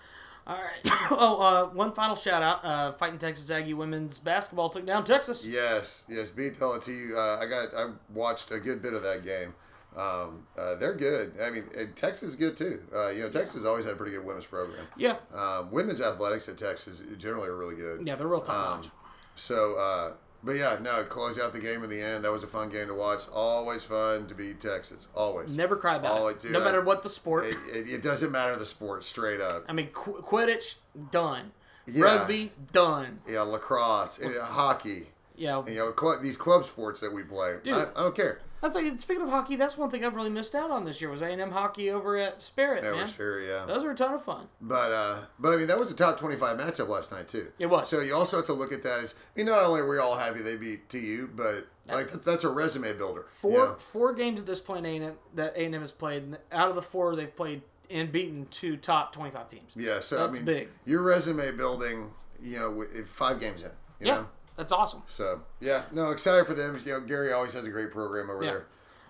All 0.47 0.55
right. 0.57 0.91
oh, 1.11 1.41
uh, 1.41 1.65
one 1.69 1.93
final 1.93 2.15
shout 2.15 2.41
out. 2.41 2.63
Uh, 2.65 2.91
Fighting 2.93 3.19
Texas 3.19 3.49
Aggie 3.51 3.73
women's 3.73 4.19
basketball 4.19 4.69
took 4.69 4.85
down 4.85 5.03
Texas. 5.03 5.45
Yes, 5.47 6.03
yes, 6.07 6.29
beat 6.31 6.61
LT. 6.61 6.87
Uh, 7.15 7.37
I 7.37 7.45
got 7.45 7.73
I 7.75 7.91
watched 8.13 8.51
a 8.51 8.59
good 8.59 8.81
bit 8.81 8.93
of 8.93 9.03
that 9.03 9.23
game. 9.23 9.53
Um, 9.97 10.45
uh, 10.57 10.75
they're 10.75 10.95
good. 10.95 11.33
I 11.41 11.49
mean, 11.49 11.65
and 11.75 11.95
Texas 11.95 12.29
is 12.29 12.35
good 12.35 12.55
too. 12.55 12.81
Uh, 12.93 13.09
you 13.09 13.23
know, 13.23 13.29
Texas 13.29 13.65
always 13.65 13.85
had 13.85 13.93
a 13.93 13.97
pretty 13.97 14.11
good 14.13 14.23
women's 14.25 14.45
program. 14.45 14.85
Yeah. 14.97 15.15
Um, 15.33 15.71
women's 15.71 15.99
athletics 16.01 16.47
at 16.47 16.57
Texas 16.57 17.01
generally 17.17 17.47
are 17.49 17.57
really 17.57 17.75
good. 17.75 18.05
Yeah, 18.07 18.15
they're 18.15 18.27
real 18.27 18.41
top 18.41 18.55
Um, 18.55 18.77
notch. 18.81 18.89
So, 19.35 19.75
uh, 19.75 20.13
but 20.43 20.53
yeah, 20.53 20.77
no, 20.81 21.03
close 21.03 21.39
out 21.39 21.53
the 21.53 21.59
game 21.59 21.83
in 21.83 21.89
the 21.89 21.99
end. 22.01 22.23
That 22.23 22.31
was 22.31 22.43
a 22.43 22.47
fun 22.47 22.69
game 22.69 22.87
to 22.87 22.93
watch. 22.93 23.23
Always 23.33 23.83
fun 23.83 24.27
to 24.27 24.35
beat 24.35 24.61
Texas. 24.61 25.07
Always. 25.15 25.57
Never 25.57 25.75
cry 25.75 25.95
about 25.95 26.19
Oh, 26.19 26.27
it. 26.27 26.39
dude, 26.39 26.51
no 26.51 26.61
I- 26.61 26.63
matter 26.65 26.81
what 26.81 27.03
the 27.03 27.09
sport. 27.09 27.45
It, 27.45 27.57
it, 27.73 27.89
it 27.89 28.01
doesn't 28.01 28.31
matter 28.31 28.55
the 28.55 28.65
sport, 28.65 29.03
straight 29.03 29.41
up. 29.41 29.65
I 29.67 29.73
mean, 29.73 29.87
qu- 29.91 30.21
Quidditch, 30.21 30.75
done. 31.11 31.51
Yeah. 31.87 32.03
Rugby, 32.05 32.51
done. 32.71 33.19
Yeah, 33.27 33.41
lacrosse, 33.41 34.19
and, 34.19 34.35
uh, 34.37 34.45
hockey. 34.45 35.07
Yeah. 35.35 35.63
You 35.65 35.75
know, 35.75 35.93
cl- 35.99 36.21
these 36.21 36.37
club 36.37 36.63
sports 36.65 36.99
that 36.99 37.11
we 37.11 37.23
play. 37.23 37.55
Dude. 37.63 37.73
I, 37.73 37.87
I 37.95 38.03
don't 38.03 38.15
care. 38.15 38.39
That's 38.62 38.76
like, 38.76 38.99
speaking 38.99 39.24
of 39.24 39.30
hockey, 39.30 39.55
that's 39.55 39.78
one 39.78 39.89
thing 39.89 40.03
I've 40.03 40.16
really 40.16 40.30
missed 40.30 40.53
out 40.55 40.70
on 40.72 40.84
this 40.86 41.01
year 41.01 41.10
was 41.10 41.22
A&M 41.22 41.51
hockey 41.51 41.89
over 41.89 42.18
at 42.18 42.41
Spirit, 42.41 42.84
Never 42.84 42.95
man. 42.97 43.05
spirit, 43.07 43.47
yeah. 43.47 43.66
Those 43.66 43.84
were 43.84 43.91
a 43.91 43.95
ton 43.95 44.14
of 44.14 44.24
fun. 44.24 44.47
But 44.62 44.91
uh, 44.91 45.20
but 45.39 45.53
I 45.53 45.55
mean 45.57 45.68
that 45.68 45.80
was 45.80 45.89
a 45.91 45.95
top 45.95 46.20
twenty 46.20 46.36
five 46.36 46.57
matchup 46.57 46.88
last 46.89 47.12
night 47.12 47.28
too. 47.28 47.51
It 47.60 47.68
was. 47.68 47.89
So 47.89 48.01
you 48.01 48.14
also 48.16 48.38
have 48.38 48.45
to 48.47 48.53
look 48.53 48.72
at 48.74 48.84
that 48.84 48.99
as 48.99 49.14
I 49.36 49.39
mean 49.39 49.45
not 49.45 49.64
only 49.64 49.82
are 49.82 49.88
we 49.89 49.97
all 49.97 50.18
happy 50.18 50.41
they 50.41 50.55
beat 50.55 50.89
TU, 50.89 51.30
but 51.34 51.68
like 51.88 52.12
that- 52.12 52.24
that's 52.24 52.43
a 52.43 52.49
resume 52.49 52.93
builder. 52.93 53.26
Four 53.41 53.51
know? 53.51 53.76
four 53.80 54.14
games 54.14 54.39
at 54.39 54.45
this 54.45 54.60
point 54.60 54.86
A&M, 54.86 55.16
that 55.36 55.53
A&M 55.55 55.74
has 55.82 55.91
played. 55.91 56.38
Out 56.51 56.70
of 56.70 56.76
the 56.76 56.82
four, 56.82 57.16
they've 57.16 57.34
played 57.36 57.62
and 57.89 58.12
beaten 58.12 58.45
two 58.51 58.78
top 58.78 59.12
25 59.14 59.47
teams. 59.47 59.74
Yeah, 59.76 59.99
so 59.99 60.18
That's 60.18 60.38
I 60.38 60.41
mean 60.41 60.45
big. 60.45 60.70
your 60.86 61.01
resume 61.01 61.51
building, 61.53 62.12
you 62.39 62.60
know, 62.60 62.84
if 62.93 63.07
five 63.07 63.39
games 63.39 63.64
in. 63.64 63.70
You 63.99 64.07
Yeah, 64.07 64.16
Know? 64.16 64.28
That's 64.60 64.72
awesome. 64.72 65.01
So 65.07 65.41
yeah, 65.60 65.84
no, 65.91 66.10
excited 66.12 66.45
for 66.45 66.53
them. 66.53 66.80
You 66.86 66.93
know, 66.93 66.99
Gary 67.01 67.32
always 67.34 67.53
has 67.53 67.66
a 67.66 67.70
great 67.70 67.89
program 67.91 68.30
over 68.30 68.43
Yeah. 68.43 68.51
there, 68.51 68.66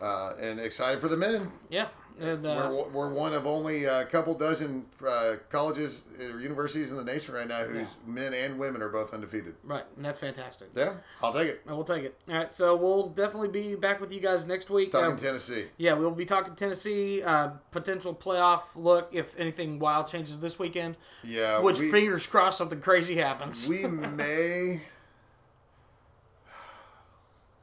uh, 0.07 0.35
and 0.39 0.59
excited 0.59 1.01
for 1.01 1.07
the 1.09 1.17
men. 1.17 1.51
Yeah. 1.69 1.87
And, 2.21 2.45
uh, 2.45 2.67
we're, 2.69 2.89
we're 2.89 3.13
one 3.13 3.31
of 3.33 3.47
only 3.47 3.85
a 3.85 4.03
couple 4.03 4.37
dozen 4.37 4.85
uh, 5.07 5.35
colleges 5.49 6.03
or 6.19 6.41
universities 6.41 6.91
in 6.91 6.97
the 6.97 7.03
nation 7.05 7.33
right 7.33 7.47
now 7.47 7.63
whose 7.63 7.95
men 8.05 8.33
and 8.33 8.59
women 8.59 8.81
are 8.81 8.89
both 8.89 9.13
undefeated. 9.13 9.55
right, 9.63 9.85
and 9.95 10.03
that's 10.03 10.19
fantastic. 10.19 10.67
Yeah, 10.75 10.95
I'll 11.23 11.31
take 11.31 11.47
it. 11.47 11.61
And 11.65 11.75
We'll 11.77 11.85
take 11.85 12.03
it. 12.03 12.19
All 12.27 12.35
right, 12.35 12.51
so 12.51 12.75
we'll 12.75 13.07
definitely 13.07 13.47
be 13.47 13.75
back 13.75 14.01
with 14.01 14.11
you 14.11 14.19
guys 14.19 14.45
next 14.45 14.69
week. 14.69 14.91
Talking 14.91 15.13
Uh, 15.13 15.17
Tennessee. 15.17 15.67
yeah, 15.77 15.93
we'll 15.93 16.11
be 16.11 16.25
talking 16.25 16.55
Tennessee, 16.55 17.23
uh, 17.23 17.51
potential 17.71 18.13
playoff 18.13 18.63
look 18.75 19.07
if 19.13 19.33
anything 19.39 19.79
wild 19.79 20.07
changes 20.07 20.41
this 20.41 20.59
weekend. 20.59 20.97
Yeah, 21.23 21.59
Which 21.61 21.79
we- 21.79 21.89
fingers 21.89 22.27
crossed 22.27 22.57
something 22.57 22.81
crazy 22.81 23.15
happens. 23.15 23.65
We 23.69 23.87
may. 23.87 24.81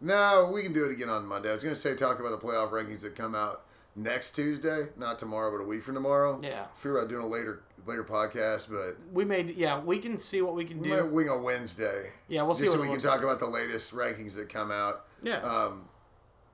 No, 0.01 0.51
we 0.53 0.63
can 0.63 0.73
do 0.73 0.85
it 0.85 0.93
again 0.93 1.09
on 1.09 1.27
Monday. 1.27 1.51
I 1.51 1.55
was 1.55 1.63
going 1.63 1.75
to 1.75 1.81
say 1.81 1.95
talk 1.95 2.21
about 2.21 2.39
the 2.39 2.47
playoff 2.47 2.71
rankings 2.71 3.01
that 3.01 3.17
come 3.17 3.35
out 3.35 3.63
next 3.95 4.33
Tuesday, 4.33 4.89
not 4.97 5.19
tomorrow, 5.19 5.51
but 5.51 5.63
a 5.63 5.67
week 5.67 5.83
from 5.83 5.95
tomorrow. 5.95 6.39
Yeah. 6.43 6.67
Figure 6.77 6.99
about 6.99 7.09
doing 7.09 7.23
a 7.25 7.27
later 7.27 7.63
later 7.87 8.05
podcast, 8.05 8.69
but 8.69 8.97
we 9.13 9.25
made 9.25 9.57
yeah, 9.57 9.81
we 9.81 9.99
can 9.99 10.19
see 10.19 10.43
what 10.43 10.55
we 10.55 10.65
can 10.65 10.83
do. 10.83 10.91
we 10.91 10.97
do. 10.97 11.03
might 11.03 11.13
wing 11.13 11.29
a 11.29 11.39
Wednesday. 11.39 12.11
yeah, 12.29 12.43
we'll 12.43 12.55
see 12.55 12.65
just 12.65 12.77
what 12.77 12.85
so 12.85 12.91
we 12.91 12.97
can 12.97 13.03
talk 13.03 13.15
like. 13.17 13.23
about 13.25 13.39
the 13.41 13.47
latest 13.47 13.95
rankings 13.95 14.35
that 14.37 14.49
come 14.49 14.71
out. 14.73 15.07
Yeah, 15.23 15.37
Um, 15.39 15.89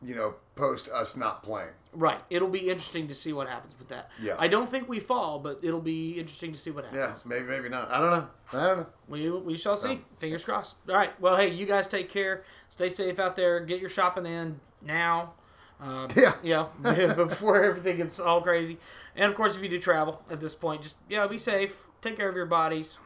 you 0.02 0.14
know, 0.14 0.34
post 0.54 0.88
us 0.90 1.16
not 1.16 1.42
playing. 1.42 1.70
right. 1.94 2.20
It'll 2.30 2.48
be 2.48 2.68
interesting 2.68 3.08
to 3.08 3.14
see 3.14 3.32
what 3.32 3.48
happens 3.48 3.74
with 3.78 3.88
that. 3.88 4.10
Yeah. 4.22 4.36
I 4.38 4.48
don't 4.48 4.68
think 4.68 4.88
we 4.88 5.00
fall, 5.00 5.38
but 5.38 5.60
it'll 5.62 5.80
be 5.80 6.12
interesting 6.18 6.52
to 6.52 6.58
see 6.58 6.70
what 6.70 6.84
happens. 6.84 7.22
Yeah, 7.24 7.28
maybe 7.28 7.46
maybe 7.46 7.68
not. 7.68 7.90
I 7.90 8.00
don't 8.00 8.10
know. 8.10 8.28
I 8.52 8.66
don't 8.66 8.78
know. 8.78 8.86
We 9.08 9.30
we 9.30 9.56
shall 9.56 9.76
see. 9.76 10.00
Fingers 10.18 10.44
crossed. 10.44 10.76
All 10.88 10.94
right. 10.94 11.18
Well, 11.20 11.36
hey, 11.36 11.48
you 11.48 11.64
guys 11.66 11.86
take 11.88 12.08
care. 12.10 12.44
Stay 12.68 12.88
safe 12.88 13.18
out 13.18 13.34
there. 13.36 13.60
Get 13.60 13.80
your 13.80 13.88
shopping 13.88 14.26
in 14.26 14.60
now. 14.82 15.32
Um, 15.80 16.08
Yeah. 16.16 16.34
Yeah, 16.42 16.66
before 17.14 17.62
everything 17.64 17.96
gets 17.96 18.20
all 18.20 18.40
crazy. 18.42 18.78
And 19.16 19.30
of 19.30 19.36
course, 19.36 19.56
if 19.56 19.62
you 19.62 19.68
do 19.68 19.78
travel 19.80 20.22
at 20.30 20.40
this 20.40 20.54
point, 20.54 20.82
just 20.82 20.96
yeah, 21.08 21.26
be 21.26 21.38
safe. 21.38 21.86
Take 22.02 22.16
care 22.16 22.28
of 22.28 22.36
your 22.36 22.46
bodies. 22.46 22.98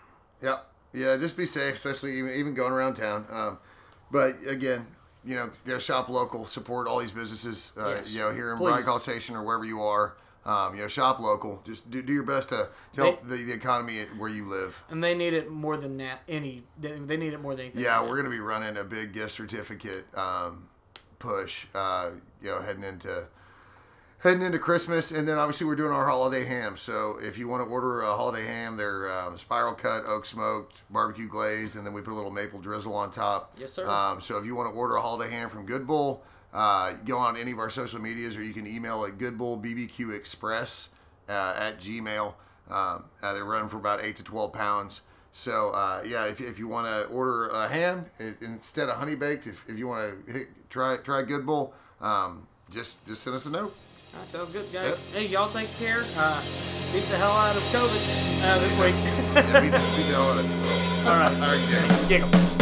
Yeah, 0.42 0.59
yeah. 0.92 1.16
Just 1.16 1.36
be 1.36 1.47
safe, 1.47 1.76
especially 1.76 2.18
even, 2.18 2.30
even 2.32 2.55
going 2.55 2.72
around 2.72 2.94
town. 2.94 3.24
Um, 3.30 3.59
but 4.11 4.32
again, 4.47 4.86
you 5.27 5.35
know, 5.35 5.51
go 5.66 5.79
shop 5.79 6.09
local, 6.09 6.47
support 6.47 6.87
all 6.87 6.99
these 7.01 7.11
businesses. 7.11 7.72
Uh, 7.77 7.89
Yes. 7.97 8.12
You 8.14 8.20
know, 8.20 8.31
here 8.33 8.53
in 8.53 8.59
Please. 8.59 8.68
Bryan 8.68 8.85
College 8.85 9.03
Station 9.03 9.37
or 9.37 9.43
wherever 9.43 9.64
you 9.64 9.83
are. 9.83 10.16
Um, 10.45 10.77
you 10.77 10.83
know, 10.83 10.87
shop 10.89 11.18
local. 11.18 11.61
Just 11.66 11.91
do, 11.91 12.01
do 12.03 12.12
your 12.12 12.22
best 12.22 12.51
to, 12.51 12.68
to 12.93 13.03
help 13.03 13.27
the, 13.27 13.35
the 13.35 13.53
economy 13.53 14.05
where 14.16 14.31
you 14.31 14.47
live. 14.47 14.81
And 14.89 15.03
they 15.03 15.12
need 15.12 15.33
it 15.35 15.51
more 15.51 15.77
than 15.77 15.97
that. 15.97 16.20
Any 16.29 16.62
they, 16.81 16.93
they 16.93 17.16
need 17.16 17.33
it 17.33 17.41
more 17.41 17.57
than 17.57 17.64
anything. 17.64 17.83
Yeah, 17.83 18.01
we're 18.01 18.16
gonna 18.16 18.31
be 18.31 18.39
running 18.39 18.77
a 18.77 18.85
big 18.85 19.12
gift 19.12 19.33
certificate 19.33 20.05
um, 20.16 20.68
push. 21.18 21.66
Uh, 21.74 22.11
you 22.41 22.51
know, 22.51 22.61
heading 22.61 22.85
into 22.85 23.24
heading 24.18 24.42
into 24.42 24.58
Christmas, 24.58 25.10
and 25.10 25.26
then 25.28 25.36
obviously 25.38 25.66
we're 25.66 25.76
doing 25.76 25.92
our 25.92 26.06
holiday 26.08 26.44
ham. 26.44 26.76
So 26.76 27.18
if 27.22 27.38
you 27.38 27.48
want 27.48 27.62
to 27.64 27.68
order 27.70 28.00
a 28.02 28.14
holiday 28.16 28.44
ham, 28.46 28.76
they're 28.76 29.10
um, 29.12 29.36
spiral 29.36 29.74
cut, 29.74 30.04
oak 30.06 30.24
smoked, 30.26 30.82
barbecue 30.90 31.28
glazed, 31.28 31.76
and 31.76 31.86
then 31.86 31.92
we 31.92 32.00
put 32.00 32.12
a 32.12 32.16
little 32.16 32.30
maple 32.30 32.58
drizzle 32.60 32.94
on 32.94 33.10
top. 33.10 33.52
Yes, 33.58 33.72
sir. 33.72 33.86
Um, 33.88 34.20
so 34.20 34.38
if 34.38 34.46
you 34.46 34.54
want 34.54 34.72
to 34.72 34.78
order 34.78 34.96
a 34.96 35.00
holiday 35.00 35.30
ham 35.30 35.48
from 35.50 35.66
Good 35.66 35.86
Bull, 35.86 36.22
uh, 36.52 36.94
go 37.04 37.18
on 37.18 37.36
any 37.36 37.52
of 37.52 37.58
our 37.58 37.70
social 37.70 38.00
medias, 38.00 38.36
or 38.36 38.42
you 38.42 38.52
can 38.54 38.66
email 38.66 39.04
at 39.04 39.18
goodbullbbqexpress 39.18 40.88
uh, 41.28 41.54
at 41.58 41.78
gmail. 41.78 42.34
Um, 42.70 43.04
uh, 43.22 43.32
they 43.34 43.42
run 43.42 43.68
for 43.68 43.76
about 43.76 44.02
eight 44.02 44.16
to 44.16 44.24
twelve 44.24 44.52
pounds. 44.52 45.02
So 45.32 45.70
uh, 45.70 46.02
yeah, 46.06 46.24
if, 46.26 46.40
if 46.40 46.58
you 46.58 46.66
want 46.66 46.86
to 46.86 47.04
order 47.14 47.48
a 47.48 47.68
ham 47.68 48.06
i- 48.18 48.34
instead 48.40 48.88
of 48.88 48.96
honey 48.96 49.14
baked, 49.14 49.46
if, 49.46 49.64
if 49.68 49.78
you 49.78 49.86
want 49.86 50.26
to 50.28 50.46
try 50.70 50.96
try 50.96 51.22
Good 51.22 51.44
Bull, 51.46 51.74
um, 52.00 52.46
just 52.70 53.06
just 53.06 53.22
send 53.22 53.36
us 53.36 53.44
a 53.46 53.50
note. 53.50 53.76
All 54.18 54.26
sounds 54.26 54.52
good, 54.52 54.72
guys. 54.72 54.90
Yep. 54.90 54.98
Hey, 55.12 55.26
y'all 55.26 55.50
take 55.50 55.72
care. 55.78 56.04
Uh, 56.16 56.42
beat 56.92 57.04
the 57.04 57.16
hell 57.16 57.32
out 57.32 57.56
of 57.56 57.62
COVID 57.64 58.42
uh, 58.44 58.58
this 58.58 58.72
week. 58.78 58.94
Yeah, 59.34 59.60
beat 59.60 59.70
beat 59.70 59.70
the 59.70 60.14
hell 60.14 60.30
out 60.30 60.38
of 60.38 60.50
it. 60.50 61.08
all 61.08 61.16
right. 61.16 61.34
All 61.34 61.40
right, 61.40 61.68
yeah. 61.70 62.08
Giggle. 62.08 62.55